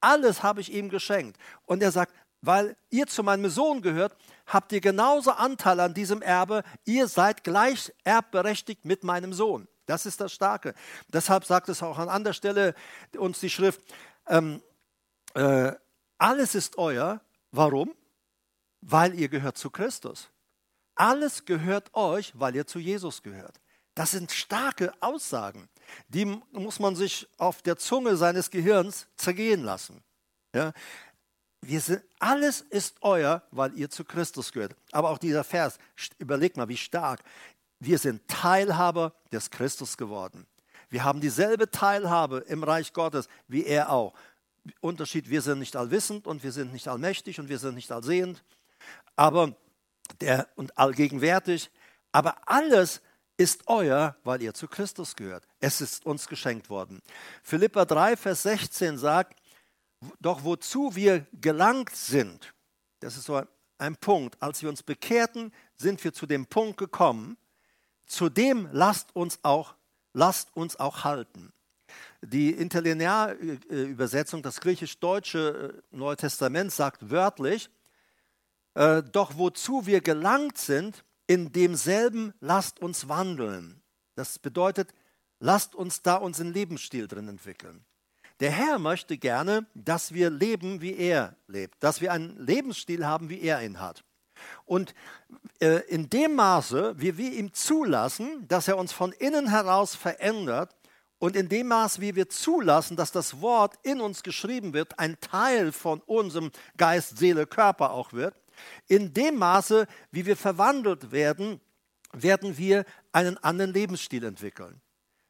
Alles 0.01 0.43
habe 0.43 0.61
ich 0.61 0.73
ihm 0.73 0.89
geschenkt. 0.89 1.39
Und 1.65 1.81
er 1.81 1.91
sagt, 1.91 2.13
weil 2.41 2.75
ihr 2.89 3.07
zu 3.07 3.23
meinem 3.23 3.49
Sohn 3.49 3.81
gehört, 3.81 4.15
habt 4.47 4.71
ihr 4.71 4.81
genauso 4.81 5.31
Anteil 5.31 5.79
an 5.79 5.93
diesem 5.93 6.21
Erbe. 6.21 6.63
Ihr 6.85 7.07
seid 7.07 7.43
gleich 7.43 7.93
erbberechtigt 8.03 8.83
mit 8.83 9.03
meinem 9.03 9.31
Sohn. 9.31 9.67
Das 9.85 10.05
ist 10.05 10.19
das 10.19 10.33
Starke. 10.33 10.73
Deshalb 11.09 11.45
sagt 11.45 11.69
es 11.69 11.83
auch 11.83 11.99
an 11.99 12.09
anderer 12.09 12.33
Stelle 12.33 12.73
uns 13.17 13.39
die 13.39 13.49
Schrift, 13.49 13.81
ähm, 14.27 14.61
äh, 15.33 15.73
alles 16.17 16.55
ist 16.55 16.77
euer. 16.77 17.21
Warum? 17.51 17.93
Weil 18.81 19.13
ihr 19.15 19.29
gehört 19.29 19.57
zu 19.57 19.69
Christus. 19.69 20.29
Alles 20.95 21.45
gehört 21.45 21.93
euch, 21.93 22.31
weil 22.39 22.55
ihr 22.55 22.65
zu 22.65 22.79
Jesus 22.79 23.21
gehört. 23.21 23.59
Das 23.95 24.11
sind 24.11 24.31
starke 24.31 24.93
Aussagen. 25.01 25.67
Die 26.07 26.25
muss 26.25 26.79
man 26.79 26.95
sich 26.95 27.27
auf 27.37 27.61
der 27.61 27.77
Zunge 27.77 28.15
seines 28.15 28.49
Gehirns 28.49 29.07
zergehen 29.17 29.63
lassen. 29.63 30.01
Ja? 30.55 30.73
Sind, 31.63 32.01
alles 32.19 32.61
ist 32.61 32.95
euer, 33.01 33.43
weil 33.51 33.77
ihr 33.77 33.89
zu 33.89 34.03
Christus 34.03 34.51
gehört. 34.51 34.75
Aber 34.91 35.09
auch 35.09 35.17
dieser 35.17 35.43
Vers, 35.43 35.77
überlegt 36.17 36.57
mal, 36.57 36.69
wie 36.69 36.77
stark. 36.77 37.21
Wir 37.79 37.97
sind 37.97 38.27
Teilhaber 38.27 39.13
des 39.31 39.49
Christus 39.49 39.97
geworden. 39.97 40.47
Wir 40.89 41.03
haben 41.03 41.21
dieselbe 41.21 41.69
Teilhabe 41.71 42.39
im 42.47 42.63
Reich 42.63 42.93
Gottes 42.93 43.27
wie 43.47 43.65
er 43.65 43.91
auch. 43.91 44.13
Unterschied, 44.79 45.29
wir 45.29 45.41
sind 45.41 45.59
nicht 45.59 45.75
allwissend 45.75 46.27
und 46.27 46.43
wir 46.43 46.51
sind 46.51 46.73
nicht 46.73 46.87
allmächtig 46.87 47.39
und 47.39 47.49
wir 47.49 47.57
sind 47.57 47.75
nicht 47.75 47.91
allsehend, 47.91 48.43
aber 49.15 49.55
der 50.19 50.47
und 50.55 50.77
allgegenwärtig. 50.77 51.71
Aber 52.11 52.37
alles 52.45 53.01
ist 53.41 53.63
euer, 53.65 54.15
weil 54.23 54.41
ihr 54.43 54.53
zu 54.53 54.67
Christus 54.67 55.15
gehört. 55.15 55.47
Es 55.59 55.81
ist 55.81 56.05
uns 56.05 56.27
geschenkt 56.27 56.69
worden. 56.69 57.01
Philippa 57.41 57.85
3, 57.85 58.15
Vers 58.15 58.43
16 58.43 58.99
sagt, 58.99 59.39
doch 60.19 60.43
wozu 60.43 60.95
wir 60.95 61.25
gelangt 61.33 61.95
sind, 61.95 62.53
das 62.99 63.17
ist 63.17 63.25
so 63.25 63.41
ein 63.79 63.95
Punkt, 63.95 64.41
als 64.41 64.61
wir 64.61 64.69
uns 64.69 64.83
bekehrten, 64.83 65.51
sind 65.75 66.03
wir 66.03 66.13
zu 66.13 66.27
dem 66.27 66.45
Punkt 66.45 66.77
gekommen, 66.77 67.35
zu 68.05 68.29
dem 68.29 68.69
lasst 68.71 69.15
uns 69.15 69.39
auch, 69.41 69.73
lasst 70.13 70.55
uns 70.55 70.79
auch 70.79 71.03
halten. 71.03 71.51
Die 72.21 72.51
Interlinearübersetzung, 72.51 74.43
das 74.43 74.61
griechisch-deutsche 74.61 75.81
äh, 75.91 75.95
Neue 75.95 76.17
Testament 76.17 76.71
sagt 76.71 77.09
wörtlich, 77.09 77.71
äh, 78.75 79.01
doch 79.01 79.35
wozu 79.37 79.87
wir 79.87 80.01
gelangt 80.01 80.59
sind, 80.59 81.03
in 81.31 81.53
demselben 81.53 82.33
lasst 82.41 82.81
uns 82.81 83.07
wandeln. 83.07 83.81
Das 84.15 84.37
bedeutet, 84.37 84.93
lasst 85.39 85.75
uns 85.75 86.01
da 86.01 86.15
unseren 86.15 86.51
Lebensstil 86.51 87.07
drin 87.07 87.29
entwickeln. 87.29 87.85
Der 88.41 88.51
Herr 88.51 88.79
möchte 88.79 89.17
gerne, 89.17 89.65
dass 89.73 90.13
wir 90.13 90.29
leben, 90.29 90.81
wie 90.81 90.93
er 90.93 91.37
lebt, 91.47 91.81
dass 91.81 92.01
wir 92.01 92.11
einen 92.11 92.37
Lebensstil 92.37 93.05
haben, 93.05 93.29
wie 93.29 93.39
er 93.39 93.63
ihn 93.63 93.79
hat. 93.79 94.03
Und 94.65 94.93
äh, 95.61 95.87
in 95.87 96.09
dem 96.09 96.35
Maße, 96.35 96.95
wie 96.97 97.17
wir 97.17 97.31
ihm 97.31 97.53
zulassen, 97.53 98.45
dass 98.49 98.67
er 98.67 98.77
uns 98.77 98.91
von 98.91 99.13
innen 99.13 99.47
heraus 99.47 99.95
verändert, 99.95 100.75
und 101.17 101.35
in 101.35 101.49
dem 101.49 101.67
Maß, 101.67 102.01
wie 102.01 102.15
wir 102.15 102.29
zulassen, 102.29 102.97
dass 102.97 103.11
das 103.11 103.41
Wort 103.41 103.75
in 103.83 104.01
uns 104.01 104.23
geschrieben 104.23 104.73
wird, 104.73 104.97
ein 104.97 105.19
Teil 105.21 105.71
von 105.71 106.01
unserem 106.01 106.49
Geist, 106.77 107.19
Seele, 107.19 107.45
Körper 107.45 107.91
auch 107.91 108.11
wird, 108.11 108.40
in 108.87 109.13
dem 109.13 109.37
Maße, 109.37 109.87
wie 110.11 110.25
wir 110.25 110.37
verwandelt 110.37 111.11
werden, 111.11 111.59
werden 112.13 112.57
wir 112.57 112.85
einen 113.11 113.37
anderen 113.37 113.73
Lebensstil 113.73 114.23
entwickeln. 114.23 114.81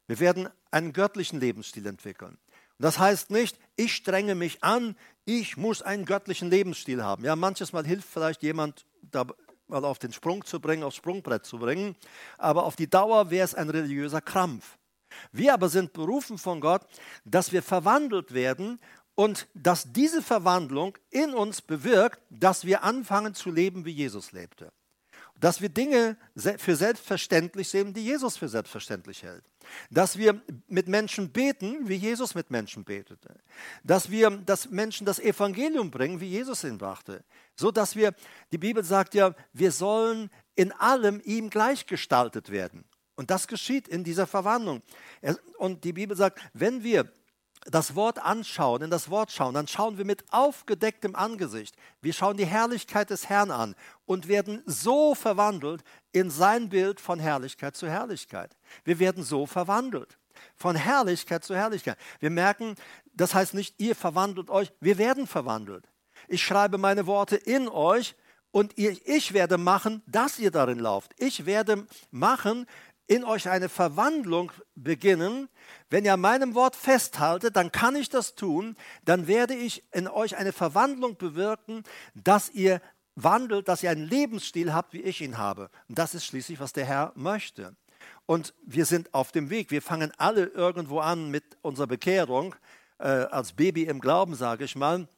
Wir 0.06 0.20
werden 0.20 0.48
einen 0.70 0.92
göttlichen 0.92 1.40
Lebensstil 1.40 1.86
entwickeln. 1.86 2.38
Und 2.78 2.84
das 2.84 2.98
heißt 2.98 3.30
nicht, 3.30 3.58
ich 3.76 3.94
strenge 3.94 4.34
mich 4.34 4.64
an, 4.64 4.96
ich 5.24 5.56
muss 5.56 5.82
einen 5.82 6.04
göttlichen 6.04 6.50
Lebensstil 6.50 7.02
haben. 7.02 7.24
Ja, 7.24 7.36
manches 7.36 7.72
Mal 7.72 7.86
hilft 7.86 8.08
vielleicht 8.08 8.42
jemand 8.42 8.86
mal 9.68 9.84
auf 9.84 9.98
den 9.98 10.12
Sprung 10.12 10.44
zu 10.44 10.60
bringen, 10.60 10.82
aufs 10.82 10.96
Sprungbrett 10.96 11.46
zu 11.46 11.58
bringen. 11.58 11.96
Aber 12.38 12.64
auf 12.64 12.76
die 12.76 12.90
Dauer 12.90 13.30
wäre 13.30 13.44
es 13.44 13.54
ein 13.54 13.70
religiöser 13.70 14.20
Krampf. 14.20 14.78
Wir 15.30 15.54
aber 15.54 15.68
sind 15.68 15.92
berufen 15.92 16.38
von 16.38 16.60
Gott, 16.60 16.86
dass 17.24 17.52
wir 17.52 17.62
verwandelt 17.62 18.32
werden 18.34 18.80
und 19.14 19.46
dass 19.54 19.92
diese 19.92 20.22
Verwandlung 20.22 20.96
in 21.10 21.34
uns 21.34 21.60
bewirkt, 21.60 22.20
dass 22.30 22.64
wir 22.64 22.82
anfangen 22.82 23.34
zu 23.34 23.50
leben, 23.50 23.84
wie 23.84 23.90
Jesus 23.90 24.32
lebte. 24.32 24.72
Dass 25.38 25.60
wir 25.60 25.68
Dinge 25.68 26.16
für 26.58 26.76
selbstverständlich 26.76 27.68
sehen, 27.68 27.92
die 27.92 28.04
Jesus 28.04 28.36
für 28.36 28.48
selbstverständlich 28.48 29.22
hält. 29.22 29.44
Dass 29.90 30.16
wir 30.16 30.40
mit 30.68 30.88
Menschen 30.88 31.30
beten, 31.32 31.88
wie 31.88 31.96
Jesus 31.96 32.34
mit 32.34 32.50
Menschen 32.50 32.84
betete. 32.84 33.40
Dass 33.82 34.10
wir 34.10 34.30
dass 34.30 34.70
Menschen 34.70 35.04
das 35.04 35.18
Evangelium 35.18 35.90
bringen, 35.90 36.20
wie 36.20 36.28
Jesus 36.28 36.62
ihn 36.64 36.78
brachte. 36.78 37.24
So 37.56 37.70
dass 37.70 37.96
wir, 37.96 38.14
die 38.52 38.58
Bibel 38.58 38.84
sagt 38.84 39.14
ja, 39.14 39.34
wir 39.52 39.72
sollen 39.72 40.30
in 40.54 40.70
allem 40.72 41.20
ihm 41.24 41.50
gleichgestaltet 41.50 42.50
werden. 42.50 42.84
Und 43.16 43.30
das 43.30 43.48
geschieht 43.48 43.88
in 43.88 44.04
dieser 44.04 44.26
Verwandlung. 44.26 44.82
Und 45.58 45.84
die 45.84 45.92
Bibel 45.92 46.16
sagt, 46.16 46.40
wenn 46.54 46.82
wir 46.82 47.10
das 47.66 47.94
Wort 47.94 48.18
anschauen, 48.18 48.82
in 48.82 48.90
das 48.90 49.08
Wort 49.10 49.30
schauen, 49.30 49.54
dann 49.54 49.68
schauen 49.68 49.98
wir 49.98 50.04
mit 50.04 50.24
aufgedecktem 50.32 51.14
Angesicht. 51.14 51.76
Wir 52.00 52.12
schauen 52.12 52.36
die 52.36 52.46
Herrlichkeit 52.46 53.10
des 53.10 53.28
Herrn 53.28 53.50
an 53.50 53.74
und 54.04 54.28
werden 54.28 54.62
so 54.66 55.14
verwandelt 55.14 55.82
in 56.12 56.30
sein 56.30 56.68
Bild 56.68 57.00
von 57.00 57.20
Herrlichkeit 57.20 57.76
zu 57.76 57.88
Herrlichkeit. 57.88 58.56
Wir 58.84 58.98
werden 58.98 59.22
so 59.22 59.46
verwandelt. 59.46 60.18
Von 60.56 60.74
Herrlichkeit 60.74 61.44
zu 61.44 61.54
Herrlichkeit. 61.54 61.98
Wir 62.18 62.30
merken, 62.30 62.74
das 63.12 63.34
heißt 63.34 63.54
nicht, 63.54 63.74
ihr 63.78 63.94
verwandelt 63.94 64.50
euch, 64.50 64.72
wir 64.80 64.98
werden 64.98 65.26
verwandelt. 65.26 65.88
Ich 66.28 66.42
schreibe 66.42 66.78
meine 66.78 67.06
Worte 67.06 67.36
in 67.36 67.68
euch 67.68 68.16
und 68.50 68.78
ich 68.78 69.32
werde 69.32 69.56
machen, 69.56 70.02
dass 70.06 70.38
ihr 70.38 70.50
darin 70.50 70.78
lauft. 70.78 71.12
Ich 71.16 71.46
werde 71.46 71.86
machen, 72.10 72.66
in 73.06 73.24
euch 73.24 73.48
eine 73.48 73.68
Verwandlung 73.68 74.52
beginnen, 74.74 75.48
wenn 75.90 76.04
ihr 76.04 76.14
an 76.14 76.20
meinem 76.20 76.54
Wort 76.54 76.76
festhaltet, 76.76 77.56
dann 77.56 77.72
kann 77.72 77.96
ich 77.96 78.08
das 78.08 78.34
tun, 78.34 78.76
dann 79.04 79.26
werde 79.26 79.54
ich 79.54 79.84
in 79.92 80.08
euch 80.08 80.36
eine 80.36 80.52
Verwandlung 80.52 81.16
bewirken, 81.16 81.82
dass 82.14 82.50
ihr 82.50 82.80
wandelt, 83.14 83.68
dass 83.68 83.82
ihr 83.82 83.90
einen 83.90 84.08
Lebensstil 84.08 84.72
habt, 84.72 84.94
wie 84.94 85.02
ich 85.02 85.20
ihn 85.20 85.36
habe. 85.36 85.70
Und 85.88 85.98
das 85.98 86.14
ist 86.14 86.24
schließlich, 86.24 86.60
was 86.60 86.72
der 86.72 86.86
Herr 86.86 87.12
möchte. 87.14 87.76
Und 88.26 88.54
wir 88.64 88.86
sind 88.86 89.12
auf 89.12 89.32
dem 89.32 89.50
Weg. 89.50 89.70
Wir 89.70 89.82
fangen 89.82 90.12
alle 90.16 90.46
irgendwo 90.46 91.00
an 91.00 91.30
mit 91.30 91.44
unserer 91.60 91.86
Bekehrung, 91.86 92.54
äh, 92.98 93.04
als 93.04 93.52
Baby 93.52 93.84
im 93.84 94.00
Glauben, 94.00 94.34
sage 94.34 94.64
ich 94.64 94.76
mal. 94.76 95.08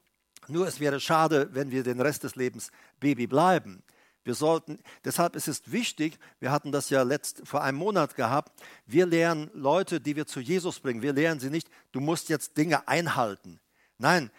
Nur 0.48 0.66
es 0.66 0.80
wäre 0.80 1.00
schade, 1.00 1.48
wenn 1.52 1.70
wir 1.70 1.82
den 1.82 2.00
Rest 2.00 2.24
des 2.24 2.34
Lebens 2.34 2.70
Baby 3.00 3.26
bleiben. 3.26 3.82
Wir 4.24 4.34
sollten, 4.34 4.78
deshalb 5.04 5.36
ist 5.36 5.48
es 5.48 5.70
wichtig, 5.70 6.18
wir 6.40 6.50
hatten 6.50 6.72
das 6.72 6.90
ja 6.90 7.02
letzt, 7.02 7.46
vor 7.46 7.62
einem 7.62 7.78
Monat 7.78 8.16
gehabt, 8.16 8.58
wir 8.86 9.06
lehren 9.06 9.50
Leute, 9.52 10.00
die 10.00 10.16
wir 10.16 10.26
zu 10.26 10.40
Jesus 10.40 10.80
bringen, 10.80 11.02
wir 11.02 11.12
lehren 11.12 11.40
sie 11.40 11.50
nicht, 11.50 11.68
du 11.92 12.00
musst 12.00 12.30
jetzt 12.30 12.56
Dinge 12.56 12.88
einhalten. 12.88 13.60
Nein, 13.98 14.30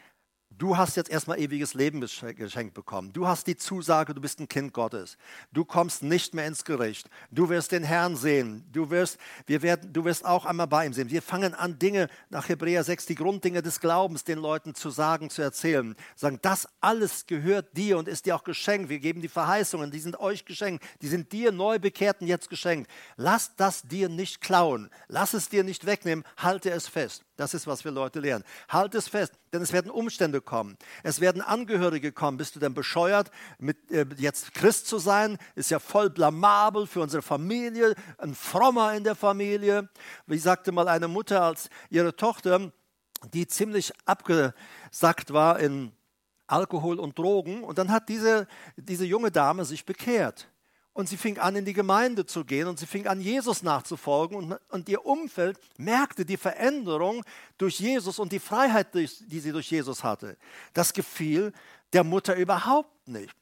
Du 0.58 0.78
hast 0.78 0.96
jetzt 0.96 1.10
erstmal 1.10 1.38
ewiges 1.40 1.74
Leben 1.74 2.00
geschenkt 2.00 2.74
bekommen. 2.74 3.12
Du 3.12 3.28
hast 3.28 3.46
die 3.48 3.58
Zusage, 3.58 4.14
du 4.14 4.22
bist 4.22 4.40
ein 4.40 4.48
Kind 4.48 4.72
Gottes. 4.72 5.18
Du 5.52 5.66
kommst 5.66 6.02
nicht 6.02 6.34
mehr 6.34 6.48
ins 6.48 6.64
Gericht. 6.64 7.10
Du 7.30 7.50
wirst 7.50 7.74
den 7.74 7.84
Herrn 7.84 8.16
sehen. 8.16 8.64
Du 8.72 8.90
wirst, 8.90 9.18
wir 9.48 9.62
werden, 9.62 9.92
du 9.92 10.06
wirst 10.06 10.24
auch 10.24 10.46
einmal 10.46 10.68
bei 10.68 10.86
ihm 10.86 10.94
sehen. 10.94 11.10
Wir 11.10 11.22
fangen 11.22 11.54
an, 11.54 11.78
Dinge 11.78 12.08
nach 12.30 12.48
Hebräer 12.48 12.86
6, 12.86 13.06
die 13.06 13.16
Grunddinge 13.16 13.62
des 13.62 13.82
Glaubens 13.82 14.24
den 14.24 14.40
Leuten 14.40 14.76
zu 14.76 14.92
sagen, 14.92 15.30
zu 15.30 15.42
erzählen. 15.42 15.94
Sagen, 16.16 16.40
das 16.42 16.70
alles 16.80 17.26
gehört 17.26 17.76
dir 17.76 17.98
und 17.98 18.08
ist 18.08 18.26
dir 18.26 18.38
auch 18.38 18.46
geschenkt. 18.46 18.88
Wir 18.88 19.00
geben 19.00 19.20
die 19.20 19.28
Verheißungen, 19.28 19.92
die 19.92 20.00
sind 20.00 20.22
euch 20.22 20.46
geschenkt. 20.46 20.86
Die 21.02 21.10
sind 21.10 21.34
dir 21.34 21.52
Neubekehrten 21.52 22.28
jetzt 22.28 22.50
geschenkt. 22.50 22.90
Lass 23.18 23.58
das 23.58 23.82
dir 23.82 24.08
nicht 24.08 24.40
klauen. 24.40 24.90
Lass 25.10 25.34
es 25.34 25.50
dir 25.50 25.66
nicht 25.66 25.86
wegnehmen. 25.86 26.24
Halte 26.38 26.72
es 26.72 26.88
fest. 26.88 27.26
Das 27.38 27.54
ist, 27.54 27.68
was 27.68 27.84
wir 27.84 27.92
Leute 27.92 28.22
lernen. 28.22 28.46
Halt 28.70 28.96
es 28.96 29.10
fest, 29.10 29.34
denn 29.52 29.62
es 29.62 29.74
werden 29.74 29.92
Umstände 29.92 30.40
kommen. 30.46 30.78
Es 31.04 31.20
werden 31.20 31.42
Angehörige 31.42 32.12
kommen. 32.12 32.38
Bist 32.38 32.56
du 32.56 32.60
denn 32.60 32.74
bescheuert, 32.74 33.32
mit, 33.60 33.92
äh, 33.92 34.06
jetzt 34.18 34.54
Christ 34.54 34.88
zu 34.88 35.00
sein? 35.00 35.38
Ist 35.56 35.72
ja 35.72 35.80
voll 35.80 36.10
blamabel 36.10 36.88
für 36.88 37.02
unsere 37.02 37.22
Familie, 37.22 37.96
ein 38.18 38.36
Frommer 38.36 38.94
in 38.94 39.04
der 39.04 39.16
Familie. 39.16 39.90
Wie 40.28 40.38
sagte 40.38 40.72
mal 40.72 40.88
eine 40.88 41.08
Mutter, 41.08 41.42
als 41.42 41.70
ihre 41.90 42.16
Tochter, 42.16 42.72
die 43.34 43.48
ziemlich 43.48 43.92
abgesackt 44.06 45.34
war 45.34 45.60
in 45.60 45.92
Alkohol 46.48 47.00
und 47.00 47.18
Drogen, 47.18 47.64
und 47.64 47.78
dann 47.78 47.92
hat 47.92 48.08
diese, 48.08 48.48
diese 48.78 49.06
junge 49.06 49.32
Dame 49.32 49.66
sich 49.66 49.86
bekehrt. 49.86 50.48
Und 50.96 51.10
sie 51.10 51.18
fing 51.18 51.38
an, 51.40 51.58
in 51.58 51.66
die 51.66 51.74
Gemeinde 51.74 52.26
zu 52.26 52.46
gehen 52.46 52.70
und 52.70 52.80
sie 52.80 52.86
fing 52.86 53.06
an, 53.06 53.20
Jesus 53.20 53.64
nachzufolgen. 53.64 54.38
Und, 54.38 54.58
und 54.70 54.88
ihr 54.88 55.06
Umfeld 55.06 55.60
merkte 55.78 56.24
die 56.24 56.38
Veränderung 56.38 57.22
durch 57.58 57.82
Jesus 57.82 58.18
und 58.18 58.32
die 58.32 58.40
Freiheit, 58.40 58.94
die 58.94 59.40
sie 59.40 59.52
durch 59.52 59.70
Jesus 59.70 60.06
hatte. 60.06 60.38
Das 60.74 60.94
gefiel 60.94 61.52
der 61.92 62.06
Mutter 62.06 62.38
überhaupt 62.38 63.10
nicht. 63.10 63.36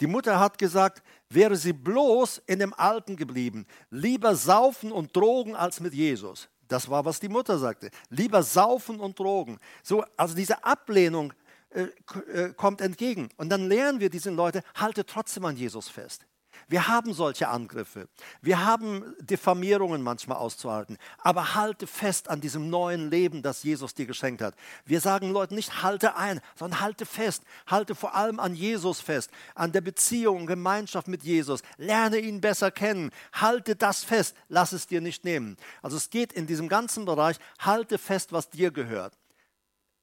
Die 0.00 0.06
Mutter 0.06 0.38
hat 0.38 0.56
gesagt, 0.56 1.02
wäre 1.28 1.56
sie 1.56 1.72
bloß 1.72 2.42
in 2.46 2.60
dem 2.60 2.72
Alten 2.74 3.16
geblieben, 3.16 3.66
lieber 3.90 4.36
saufen 4.36 4.92
und 4.92 5.14
drogen 5.14 5.56
als 5.56 5.80
mit 5.80 5.92
Jesus. 5.92 6.48
Das 6.68 6.88
war, 6.88 7.04
was 7.04 7.18
die 7.18 7.28
Mutter 7.28 7.58
sagte. 7.58 7.90
Lieber 8.10 8.44
saufen 8.44 9.00
und 9.00 9.18
drogen. 9.18 9.58
So, 9.82 10.04
also 10.16 10.36
diese 10.36 10.62
Ablehnung 10.62 11.32
äh, 11.70 11.86
äh 12.32 12.54
kommt 12.54 12.80
entgegen. 12.80 13.30
Und 13.36 13.48
dann 13.48 13.68
lernen 13.68 13.98
wir 13.98 14.10
diesen 14.10 14.36
Leute, 14.36 14.62
halte 14.76 15.04
trotzdem 15.04 15.44
an 15.44 15.56
Jesus 15.56 15.88
fest. 15.88 16.24
Wir 16.70 16.86
haben 16.86 17.12
solche 17.12 17.48
Angriffe. 17.48 18.08
Wir 18.40 18.64
haben 18.64 19.16
Diffamierungen 19.18 20.02
manchmal 20.02 20.38
auszuhalten. 20.38 20.98
Aber 21.18 21.56
halte 21.56 21.88
fest 21.88 22.30
an 22.30 22.40
diesem 22.40 22.70
neuen 22.70 23.10
Leben, 23.10 23.42
das 23.42 23.64
Jesus 23.64 23.92
dir 23.92 24.06
geschenkt 24.06 24.40
hat. 24.40 24.54
Wir 24.84 25.00
sagen 25.00 25.32
Leuten 25.32 25.56
nicht, 25.56 25.82
halte 25.82 26.14
ein, 26.14 26.40
sondern 26.54 26.80
halte 26.80 27.06
fest. 27.06 27.42
Halte 27.66 27.96
vor 27.96 28.14
allem 28.14 28.38
an 28.38 28.54
Jesus 28.54 29.00
fest, 29.00 29.32
an 29.56 29.72
der 29.72 29.80
Beziehung, 29.80 30.46
Gemeinschaft 30.46 31.08
mit 31.08 31.24
Jesus. 31.24 31.62
Lerne 31.76 32.18
ihn 32.18 32.40
besser 32.40 32.70
kennen. 32.70 33.10
Halte 33.32 33.74
das 33.74 34.04
fest. 34.04 34.36
Lass 34.48 34.70
es 34.70 34.86
dir 34.86 35.00
nicht 35.00 35.24
nehmen. 35.24 35.56
Also 35.82 35.96
es 35.96 36.08
geht 36.08 36.32
in 36.32 36.46
diesem 36.46 36.68
ganzen 36.68 37.04
Bereich, 37.04 37.38
halte 37.58 37.98
fest, 37.98 38.32
was 38.32 38.48
dir 38.48 38.70
gehört. 38.70 39.18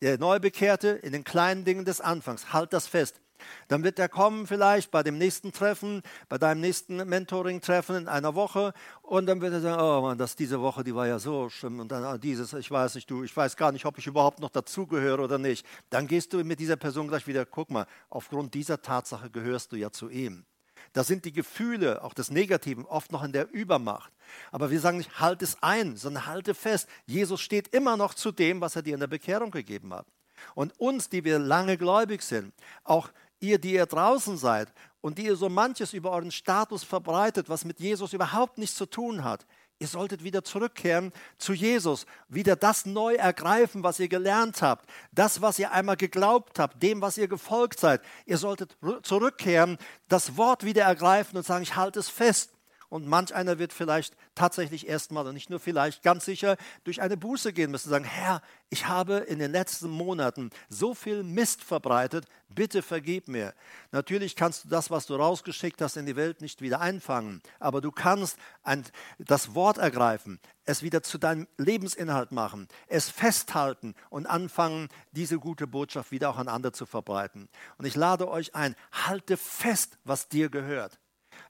Der 0.01 0.18
Neubekehrte 0.18 0.89
in 0.89 1.13
den 1.13 1.24
kleinen 1.24 1.63
Dingen 1.63 1.86
des 1.86 2.01
Anfangs, 2.01 2.51
halt 2.51 2.74
das 2.74 2.88
fest. 2.88 3.22
Dann 3.68 3.84
wird 3.84 4.00
er 4.00 4.10
kommen 4.10 4.48
vielleicht 4.48 4.92
bei 4.92 5.04
dem 5.04 5.18
nächsten 5.18 5.52
Treffen, 5.52 6.02
bei 6.30 6.38
deinem 6.38 6.62
nächsten 6.62 6.98
Mentoring-Treffen 7.08 7.96
in 7.96 8.08
einer 8.08 8.36
Woche 8.36 8.74
und 9.02 9.26
dann 9.26 9.42
wird 9.42 9.54
er 9.54 9.62
sagen, 9.62 9.82
oh 9.82 10.02
Mann, 10.02 10.18
das 10.18 10.36
diese 10.36 10.62
Woche, 10.62 10.84
die 10.84 10.96
war 10.96 11.08
ja 11.08 11.20
so 11.20 11.50
schlimm 11.50 11.80
und 11.80 11.92
dann 11.92 12.04
ah, 12.04 12.18
dieses, 12.18 12.54
ich 12.54 12.72
weiß 12.72 12.96
nicht, 12.96 13.10
du, 13.10 13.24
ich 13.24 13.36
weiß 13.36 13.56
gar 13.56 13.72
nicht, 13.72 13.86
ob 13.86 13.98
ich 13.98 14.08
überhaupt 14.08 14.40
noch 14.40 14.50
dazugehöre 14.50 15.24
oder 15.24 15.38
nicht. 15.38 15.66
Dann 15.90 16.08
gehst 16.08 16.34
du 16.34 16.44
mit 16.44 16.60
dieser 16.60 16.76
Person 16.76 17.08
gleich 17.08 17.28
wieder, 17.28 17.46
guck 17.46 17.70
mal, 17.70 17.86
aufgrund 18.10 18.54
dieser 18.54 18.82
Tatsache 18.82 19.30
gehörst 19.30 19.72
du 19.72 19.76
ja 19.76 19.92
zu 19.92 20.10
ihm. 20.10 20.46
Da 20.94 21.04
sind 21.04 21.26
die 21.26 21.34
Gefühle, 21.34 22.04
auch 22.04 22.14
des 22.14 22.32
Negativen, 22.32 22.86
oft 22.86 23.12
noch 23.12 23.24
in 23.24 23.32
der 23.32 23.52
Übermacht. 23.52 24.12
Aber 24.52 24.72
wir 24.72 24.80
sagen 24.80 24.98
nicht, 24.98 25.20
halt 25.20 25.42
es 25.42 25.62
ein, 25.62 25.96
sondern 25.96 26.26
halte 26.26 26.54
fest. 26.54 26.88
Jesus 27.06 27.42
steht 27.42 27.68
immer 27.70 27.98
noch 27.98 28.14
zu 28.14 28.32
dem, 28.32 28.62
was 28.62 28.76
er 28.76 28.82
dir 28.82 28.94
in 28.94 29.00
der 29.00 29.08
Bekehrung 29.08 29.52
gegeben 29.52 29.94
hat. 29.94 30.08
Und 30.56 30.80
uns, 30.80 31.10
die 31.10 31.24
wir 31.24 31.40
lange 31.40 31.78
gläubig 31.78 32.22
sind, 32.22 32.54
auch 32.84 33.10
ihr, 33.40 33.60
die 33.60 33.74
ihr 33.74 33.86
draußen 33.86 34.38
seid 34.38 34.74
und 35.02 35.18
die 35.18 35.26
ihr 35.26 35.36
so 35.36 35.50
manches 35.50 35.94
über 35.94 36.12
euren 36.12 36.32
Status 36.32 36.84
verbreitet, 36.84 37.50
was 37.50 37.66
mit 37.66 37.80
Jesus 37.80 38.14
überhaupt 38.14 38.58
nichts 38.58 38.76
zu 38.76 38.86
tun 38.86 39.24
hat, 39.24 39.46
ihr 39.80 39.88
solltet 39.88 40.24
wieder 40.24 40.44
zurückkehren 40.44 41.12
zu 41.38 41.54
Jesus, 41.54 42.06
wieder 42.28 42.56
das 42.56 42.86
neu 42.86 43.16
ergreifen, 43.16 43.84
was 43.84 44.00
ihr 44.00 44.08
gelernt 44.08 44.62
habt, 44.62 44.90
das, 45.12 45.42
was 45.42 45.60
ihr 45.60 45.72
einmal 45.72 45.98
geglaubt 45.98 46.60
habt, 46.60 46.82
dem, 46.82 47.02
was 47.02 47.18
ihr 47.18 47.28
gefolgt 47.28 47.80
seid. 47.80 48.02
Ihr 48.26 48.38
solltet 48.38 48.78
zurückkehren, 49.04 49.78
das 50.08 50.38
Wort 50.38 50.64
wieder 50.64 50.84
ergreifen 50.84 51.38
und 51.38 51.46
sagen, 51.46 51.64
ich 51.64 51.76
halte 51.76 52.00
es 52.00 52.10
fest. 52.10 52.57
Und 52.90 53.06
manch 53.06 53.36
einer 53.36 53.60
wird 53.60 53.74
vielleicht 53.74 54.16
tatsächlich 54.34 54.88
erstmal, 54.88 55.28
und 55.28 55.34
nicht 55.34 55.50
nur 55.50 55.60
vielleicht, 55.60 56.04
ganz 56.04 56.24
sicher 56.24 56.56
durch 56.86 57.02
eine 57.02 57.18
Buße 57.18 57.52
gehen 57.52 57.72
müssen, 57.72 57.90
sagen, 57.90 58.06
Herr, 58.06 58.42
ich 58.70 58.88
habe 58.88 59.18
in 59.18 59.40
den 59.40 59.52
letzten 59.52 59.90
Monaten 59.90 60.52
so 60.70 60.94
viel 60.94 61.24
Mist 61.24 61.64
verbreitet, 61.64 62.26
bitte 62.48 62.82
vergib 62.82 63.28
mir. 63.28 63.54
Natürlich 63.92 64.38
kannst 64.38 64.64
du 64.64 64.70
das, 64.70 64.90
was 64.90 65.06
du 65.06 65.16
rausgeschickt 65.16 65.82
hast 65.82 65.98
in 65.98 66.06
die 66.06 66.16
Welt, 66.16 66.40
nicht 66.40 66.62
wieder 66.62 66.80
einfangen, 66.80 67.42
aber 67.60 67.82
du 67.82 67.92
kannst 67.92 68.38
ein, 68.64 68.86
das 69.18 69.54
Wort 69.54 69.78
ergreifen, 69.78 70.40
es 70.64 70.82
wieder 70.82 71.04
zu 71.04 71.18
deinem 71.18 71.48
Lebensinhalt 71.58 72.32
machen, 72.32 72.70
es 72.88 73.10
festhalten 73.10 73.96
und 74.10 74.28
anfangen, 74.28 74.88
diese 75.12 75.40
gute 75.40 75.68
Botschaft 75.68 76.12
wieder 76.12 76.30
auch 76.30 76.38
an 76.38 76.48
andere 76.48 76.72
zu 76.72 76.86
verbreiten. 76.86 77.50
Und 77.78 77.86
ich 77.86 77.96
lade 77.96 78.30
euch 78.30 78.56
ein, 78.56 78.76
halte 78.92 79.36
fest, 79.36 79.98
was 80.06 80.30
dir 80.30 80.50
gehört. 80.50 81.00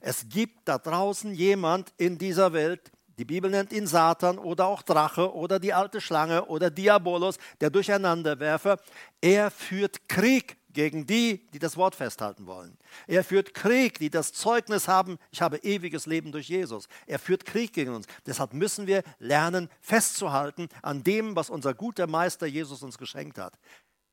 Es 0.00 0.28
gibt 0.28 0.68
da 0.68 0.78
draußen 0.78 1.34
jemand 1.34 1.92
in 1.96 2.18
dieser 2.18 2.52
Welt, 2.52 2.92
die 3.18 3.24
Bibel 3.24 3.50
nennt 3.50 3.72
ihn 3.72 3.88
Satan 3.88 4.38
oder 4.38 4.66
auch 4.66 4.82
Drache 4.82 5.34
oder 5.34 5.58
die 5.58 5.74
alte 5.74 6.00
Schlange 6.00 6.44
oder 6.44 6.70
Diabolos, 6.70 7.38
der 7.60 7.68
Durcheinanderwerfer. 7.68 8.78
Er 9.20 9.50
führt 9.50 10.08
Krieg 10.08 10.56
gegen 10.72 11.04
die, 11.04 11.48
die 11.52 11.58
das 11.58 11.76
Wort 11.76 11.96
festhalten 11.96 12.46
wollen. 12.46 12.78
Er 13.08 13.24
führt 13.24 13.54
Krieg, 13.54 13.98
die 13.98 14.10
das 14.10 14.32
Zeugnis 14.32 14.86
haben, 14.86 15.18
ich 15.32 15.42
habe 15.42 15.56
ewiges 15.58 16.06
Leben 16.06 16.30
durch 16.30 16.48
Jesus. 16.48 16.86
Er 17.06 17.18
führt 17.18 17.44
Krieg 17.44 17.72
gegen 17.72 17.92
uns. 17.92 18.06
Deshalb 18.24 18.52
müssen 18.54 18.86
wir 18.86 19.02
lernen, 19.18 19.68
festzuhalten 19.80 20.68
an 20.82 21.02
dem, 21.02 21.34
was 21.34 21.50
unser 21.50 21.74
guter 21.74 22.06
Meister 22.06 22.46
Jesus 22.46 22.84
uns 22.84 22.98
geschenkt 22.98 23.38
hat. 23.38 23.58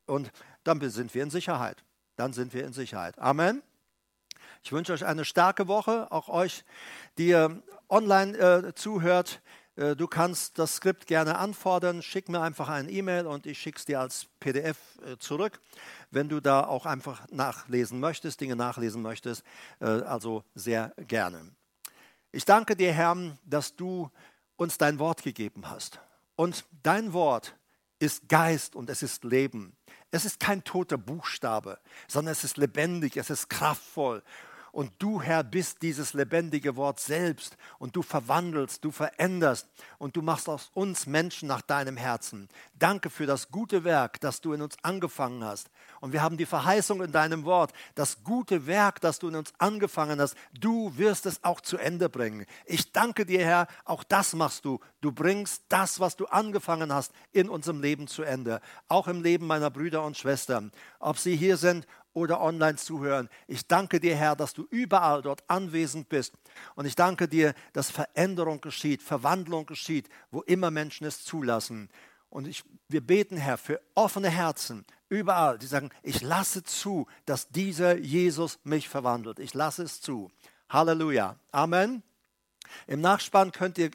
Und 0.06 0.32
dann 0.64 0.80
sind 0.90 1.14
wir 1.14 1.22
in 1.22 1.30
Sicherheit. 1.30 1.84
Dann 2.16 2.32
sind 2.32 2.52
wir 2.52 2.64
in 2.64 2.72
Sicherheit. 2.72 3.16
Amen. 3.20 3.62
Ich 4.66 4.72
wünsche 4.72 4.92
euch 4.92 5.06
eine 5.06 5.24
starke 5.24 5.68
Woche, 5.68 6.10
auch 6.10 6.28
euch, 6.28 6.64
die 7.18 7.28
ihr 7.28 7.62
online 7.88 8.36
äh, 8.36 8.74
zuhört. 8.74 9.40
Äh, 9.76 9.94
du 9.94 10.08
kannst 10.08 10.58
das 10.58 10.74
Skript 10.74 11.06
gerne 11.06 11.38
anfordern. 11.38 12.02
Schick 12.02 12.28
mir 12.28 12.40
einfach 12.40 12.68
eine 12.68 12.90
E-Mail 12.90 13.28
und 13.28 13.46
ich 13.46 13.60
schicke 13.60 13.78
es 13.78 13.84
dir 13.84 14.00
als 14.00 14.26
PDF 14.40 14.76
äh, 15.06 15.18
zurück, 15.18 15.60
wenn 16.10 16.28
du 16.28 16.40
da 16.40 16.66
auch 16.66 16.84
einfach 16.84 17.28
nachlesen 17.30 18.00
möchtest, 18.00 18.40
Dinge 18.40 18.56
nachlesen 18.56 19.02
möchtest. 19.02 19.44
Äh, 19.78 19.84
also 19.84 20.42
sehr 20.56 20.92
gerne. 21.06 21.48
Ich 22.32 22.44
danke 22.44 22.74
dir, 22.74 22.92
Herr, 22.92 23.16
dass 23.44 23.76
du 23.76 24.10
uns 24.56 24.78
dein 24.78 24.98
Wort 24.98 25.22
gegeben 25.22 25.70
hast. 25.70 26.00
Und 26.34 26.64
dein 26.82 27.12
Wort 27.12 27.54
ist 28.00 28.28
Geist 28.28 28.74
und 28.74 28.90
es 28.90 29.04
ist 29.04 29.22
Leben. 29.22 29.76
Es 30.10 30.24
ist 30.24 30.40
kein 30.40 30.64
toter 30.64 30.98
Buchstabe, 30.98 31.78
sondern 32.08 32.32
es 32.32 32.42
ist 32.42 32.56
lebendig, 32.56 33.16
es 33.16 33.30
ist 33.30 33.48
kraftvoll 33.48 34.24
und 34.76 34.92
du, 34.98 35.22
Herr, 35.22 35.42
bist 35.42 35.80
dieses 35.80 36.12
lebendige 36.12 36.76
Wort 36.76 37.00
selbst 37.00 37.56
und 37.78 37.96
du 37.96 38.02
verwandelst, 38.02 38.84
du 38.84 38.90
veränderst 38.90 39.66
und 39.96 40.16
du 40.16 40.20
machst 40.20 40.50
aus 40.50 40.70
uns 40.74 41.06
Menschen 41.06 41.48
nach 41.48 41.62
deinem 41.62 41.96
Herzen. 41.96 42.50
Danke 42.74 43.08
für 43.08 43.24
das 43.24 43.48
gute 43.48 43.84
Werk, 43.84 44.20
das 44.20 44.42
du 44.42 44.52
in 44.52 44.60
uns 44.60 44.76
angefangen 44.82 45.42
hast. 45.42 45.70
Und 46.02 46.12
wir 46.12 46.20
haben 46.20 46.36
die 46.36 46.44
Verheißung 46.44 47.02
in 47.02 47.10
deinem 47.10 47.46
Wort, 47.46 47.72
das 47.94 48.22
gute 48.22 48.66
Werk, 48.66 49.00
das 49.00 49.18
du 49.18 49.28
in 49.28 49.36
uns 49.36 49.54
angefangen 49.56 50.20
hast, 50.20 50.36
du 50.52 50.92
wirst 50.98 51.24
es 51.24 51.42
auch 51.42 51.62
zu 51.62 51.78
Ende 51.78 52.10
bringen. 52.10 52.44
Ich 52.66 52.92
danke 52.92 53.24
dir, 53.24 53.46
Herr, 53.46 53.68
auch 53.86 54.04
das 54.04 54.34
machst 54.34 54.66
du. 54.66 54.80
Du 55.00 55.10
bringst 55.10 55.62
das, 55.70 56.00
was 56.00 56.16
du 56.16 56.26
angefangen 56.26 56.92
hast, 56.92 57.12
in 57.32 57.48
unserem 57.48 57.80
Leben 57.80 58.08
zu 58.08 58.24
Ende. 58.24 58.60
Auch 58.88 59.08
im 59.08 59.22
Leben 59.22 59.46
meiner 59.46 59.70
Brüder 59.70 60.04
und 60.04 60.18
Schwestern. 60.18 60.70
Ob 60.98 61.16
sie 61.16 61.34
hier 61.34 61.56
sind 61.56 61.86
oder 62.16 62.40
online 62.40 62.76
zuhören. 62.76 63.28
Ich 63.46 63.66
danke 63.66 64.00
dir, 64.00 64.16
Herr, 64.16 64.36
dass 64.36 64.54
du 64.54 64.66
überall 64.70 65.20
dort 65.20 65.44
anwesend 65.48 66.08
bist. 66.08 66.32
Und 66.74 66.86
ich 66.86 66.96
danke 66.96 67.28
dir, 67.28 67.52
dass 67.74 67.90
Veränderung 67.90 68.62
geschieht, 68.62 69.02
Verwandlung 69.02 69.66
geschieht, 69.66 70.08
wo 70.30 70.40
immer 70.40 70.70
Menschen 70.70 71.06
es 71.06 71.22
zulassen. 71.24 71.90
Und 72.30 72.48
ich, 72.48 72.64
wir 72.88 73.06
beten, 73.06 73.36
Herr, 73.36 73.58
für 73.58 73.82
offene 73.94 74.30
Herzen 74.30 74.86
überall, 75.10 75.58
die 75.58 75.66
sagen, 75.66 75.90
ich 76.02 76.22
lasse 76.22 76.64
zu, 76.64 77.06
dass 77.26 77.50
dieser 77.50 77.98
Jesus 77.98 78.60
mich 78.64 78.88
verwandelt. 78.88 79.38
Ich 79.38 79.52
lasse 79.52 79.82
es 79.82 80.00
zu. 80.00 80.30
Halleluja. 80.70 81.36
Amen. 81.52 82.02
Im 82.86 83.00
Nachspann 83.00 83.52
könnt 83.52 83.78
ihr 83.78 83.90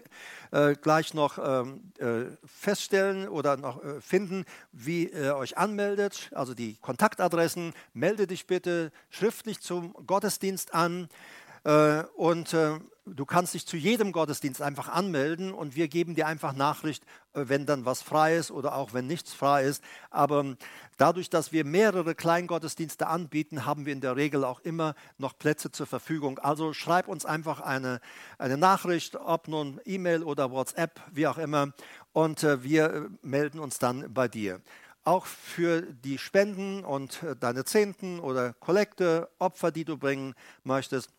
äh, 0.51 0.75
gleich 0.75 1.13
noch 1.13 1.37
ähm, 1.37 1.91
äh, 1.99 2.35
feststellen 2.45 3.27
oder 3.27 3.57
noch 3.57 3.83
äh, 3.83 4.01
finden, 4.01 4.45
wie 4.71 5.07
ihr 5.07 5.35
euch 5.35 5.57
anmeldet, 5.57 6.29
also 6.33 6.53
die 6.53 6.77
Kontaktadressen. 6.77 7.73
Melde 7.93 8.27
dich 8.27 8.47
bitte 8.47 8.91
schriftlich 9.09 9.61
zum 9.61 9.93
Gottesdienst 10.05 10.73
an. 10.73 11.09
Äh, 11.63 12.03
und 12.15 12.53
äh, 12.53 12.79
du 13.05 13.25
kannst 13.25 13.53
dich 13.53 13.65
zu 13.65 13.77
jedem 13.77 14.11
Gottesdienst 14.11 14.61
einfach 14.61 14.87
anmelden 14.87 15.53
und 15.53 15.75
wir 15.75 15.87
geben 15.87 16.15
dir 16.15 16.27
einfach 16.27 16.53
Nachricht, 16.53 17.03
äh, 17.33 17.45
wenn 17.47 17.65
dann 17.65 17.85
was 17.85 18.01
frei 18.01 18.35
ist 18.35 18.51
oder 18.51 18.75
auch 18.75 18.93
wenn 18.93 19.07
nichts 19.07 19.33
frei 19.33 19.63
ist. 19.63 19.83
Aber 20.09 20.41
ähm, 20.41 20.57
dadurch, 20.97 21.29
dass 21.29 21.51
wir 21.51 21.65
mehrere 21.65 22.15
Kleingottesdienste 22.15 23.07
anbieten, 23.07 23.65
haben 23.65 23.85
wir 23.85 23.93
in 23.93 24.01
der 24.01 24.15
Regel 24.15 24.43
auch 24.43 24.59
immer 24.61 24.95
noch 25.17 25.37
Plätze 25.37 25.71
zur 25.71 25.87
Verfügung. 25.87 26.39
Also 26.39 26.73
schreib 26.73 27.07
uns 27.07 27.25
einfach 27.25 27.59
eine, 27.61 27.99
eine 28.37 28.57
Nachricht, 28.57 29.15
ob 29.15 29.47
nun 29.47 29.81
E-Mail 29.85 30.23
oder 30.23 30.51
WhatsApp, 30.51 31.01
wie 31.11 31.27
auch 31.27 31.37
immer, 31.37 31.73
und 32.13 32.43
wir 32.43 33.09
melden 33.21 33.59
uns 33.59 33.79
dann 33.79 34.13
bei 34.13 34.27
dir 34.27 34.61
auch 35.03 35.25
für 35.25 35.81
die 35.81 36.17
Spenden 36.17 36.83
und 36.83 37.25
deine 37.39 37.65
Zehnten 37.65 38.19
oder 38.19 38.53
Kollekte, 38.53 39.29
Opfer, 39.39 39.71
die 39.71 39.85
du 39.85 39.97
bringen 39.97 40.35
möchtest. 40.63 41.09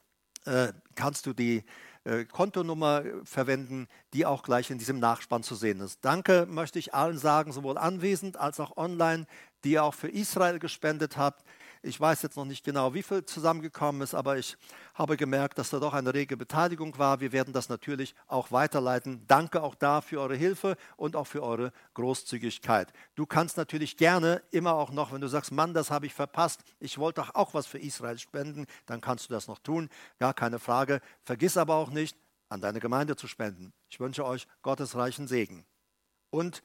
Äh, 0.45 0.73
kannst 0.95 1.27
du 1.27 1.33
die 1.33 1.65
äh, 2.05 2.25
Kontonummer 2.25 3.05
verwenden, 3.25 3.87
die 4.13 4.27
auch 4.27 4.43
gleich 4.43 4.71
in 4.71 4.79
diesem 4.79 4.99
Nachspann 4.99 5.43
zu 5.43 5.55
sehen 5.55 5.81
ist. 5.81 6.05
Danke 6.05 6.47
möchte 6.49 6.79
ich 6.79 6.95
allen 6.95 7.19
sagen, 7.19 7.53
sowohl 7.53 7.79
anwesend 7.79 8.37
als 8.37 8.59
auch 8.59 8.77
online, 8.77 9.27
die 9.63 9.73
ihr 9.73 9.85
auch 9.85 9.95
für 9.95 10.09
Israel 10.09 10.59
gespendet 10.59 11.17
habt. 11.17 11.45
Ich 11.85 12.01
weiß 12.01 12.23
jetzt 12.23 12.37
noch 12.37 12.45
nicht 12.45 12.65
genau, 12.65 12.95
wie 12.95 13.03
viel 13.03 13.25
zusammengekommen 13.25 14.03
ist, 14.03 14.15
aber 14.15 14.39
ich 14.39 14.57
habe 14.95 15.17
gemerkt, 15.17 15.59
dass 15.59 15.71
da 15.71 15.81
doch 15.81 15.95
eine 15.95 16.15
rege 16.15 16.37
Beteiligung 16.37 16.97
war. 16.97 17.19
Wir 17.19 17.33
werden 17.33 17.53
das 17.53 17.69
natürlich 17.69 18.15
auch 18.29 18.53
weiterleiten. 18.53 19.25
Danke 19.27 19.65
auch 19.65 19.75
da 19.75 20.01
für 20.01 20.21
eure 20.21 20.37
Hilfe 20.37 20.77
und 20.97 21.17
auch 21.17 21.27
für 21.27 21.43
eure 21.43 21.73
Großzügigkeit. 21.95 22.93
Du 23.17 23.27
kannst 23.27 23.57
natürlich 23.57 23.97
gerne 23.97 24.43
immer 24.53 24.75
auch 24.75 24.93
noch, 24.93 25.13
wenn 25.13 25.21
du 25.21 25.27
sagst, 25.27 25.51
Mann, 25.51 25.75
das 25.75 25.91
habe 25.91 26.07
ich 26.07 26.15
verpasst, 26.15 26.63
ich 26.79 26.99
wollte 26.99 27.21
doch 27.21 27.35
auch 27.35 27.53
was 27.53 27.67
für 27.67 27.79
Israel 27.79 28.19
spenden, 28.19 28.67
dann 28.87 29.01
kannst 29.01 29.29
du 29.29 29.35
das 29.35 29.49
noch 29.49 29.59
tun. 29.59 29.89
Gar 30.21 30.35
keine 30.35 30.61
Frage. 30.61 31.01
Vergiss 31.25 31.57
aber 31.57 31.75
auch 31.75 31.91
nicht, 31.91 32.17
an 32.49 32.61
deine 32.61 32.79
Gemeinde 32.79 33.17
zu 33.17 33.27
spenden. 33.27 33.73
Ich 33.89 33.99
wünsche 33.99 34.25
euch 34.25 34.47
Gottes 34.61 34.95
reichen 34.95 35.27
Segen. 35.27 35.65
Und 36.31 36.63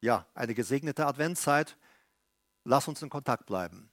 ja, 0.00 0.26
eine 0.34 0.54
gesegnete 0.54 1.06
Adventszeit. 1.06 1.78
Lass 2.64 2.86
uns 2.86 3.00
in 3.02 3.08
Kontakt 3.08 3.46
bleiben. 3.46 3.91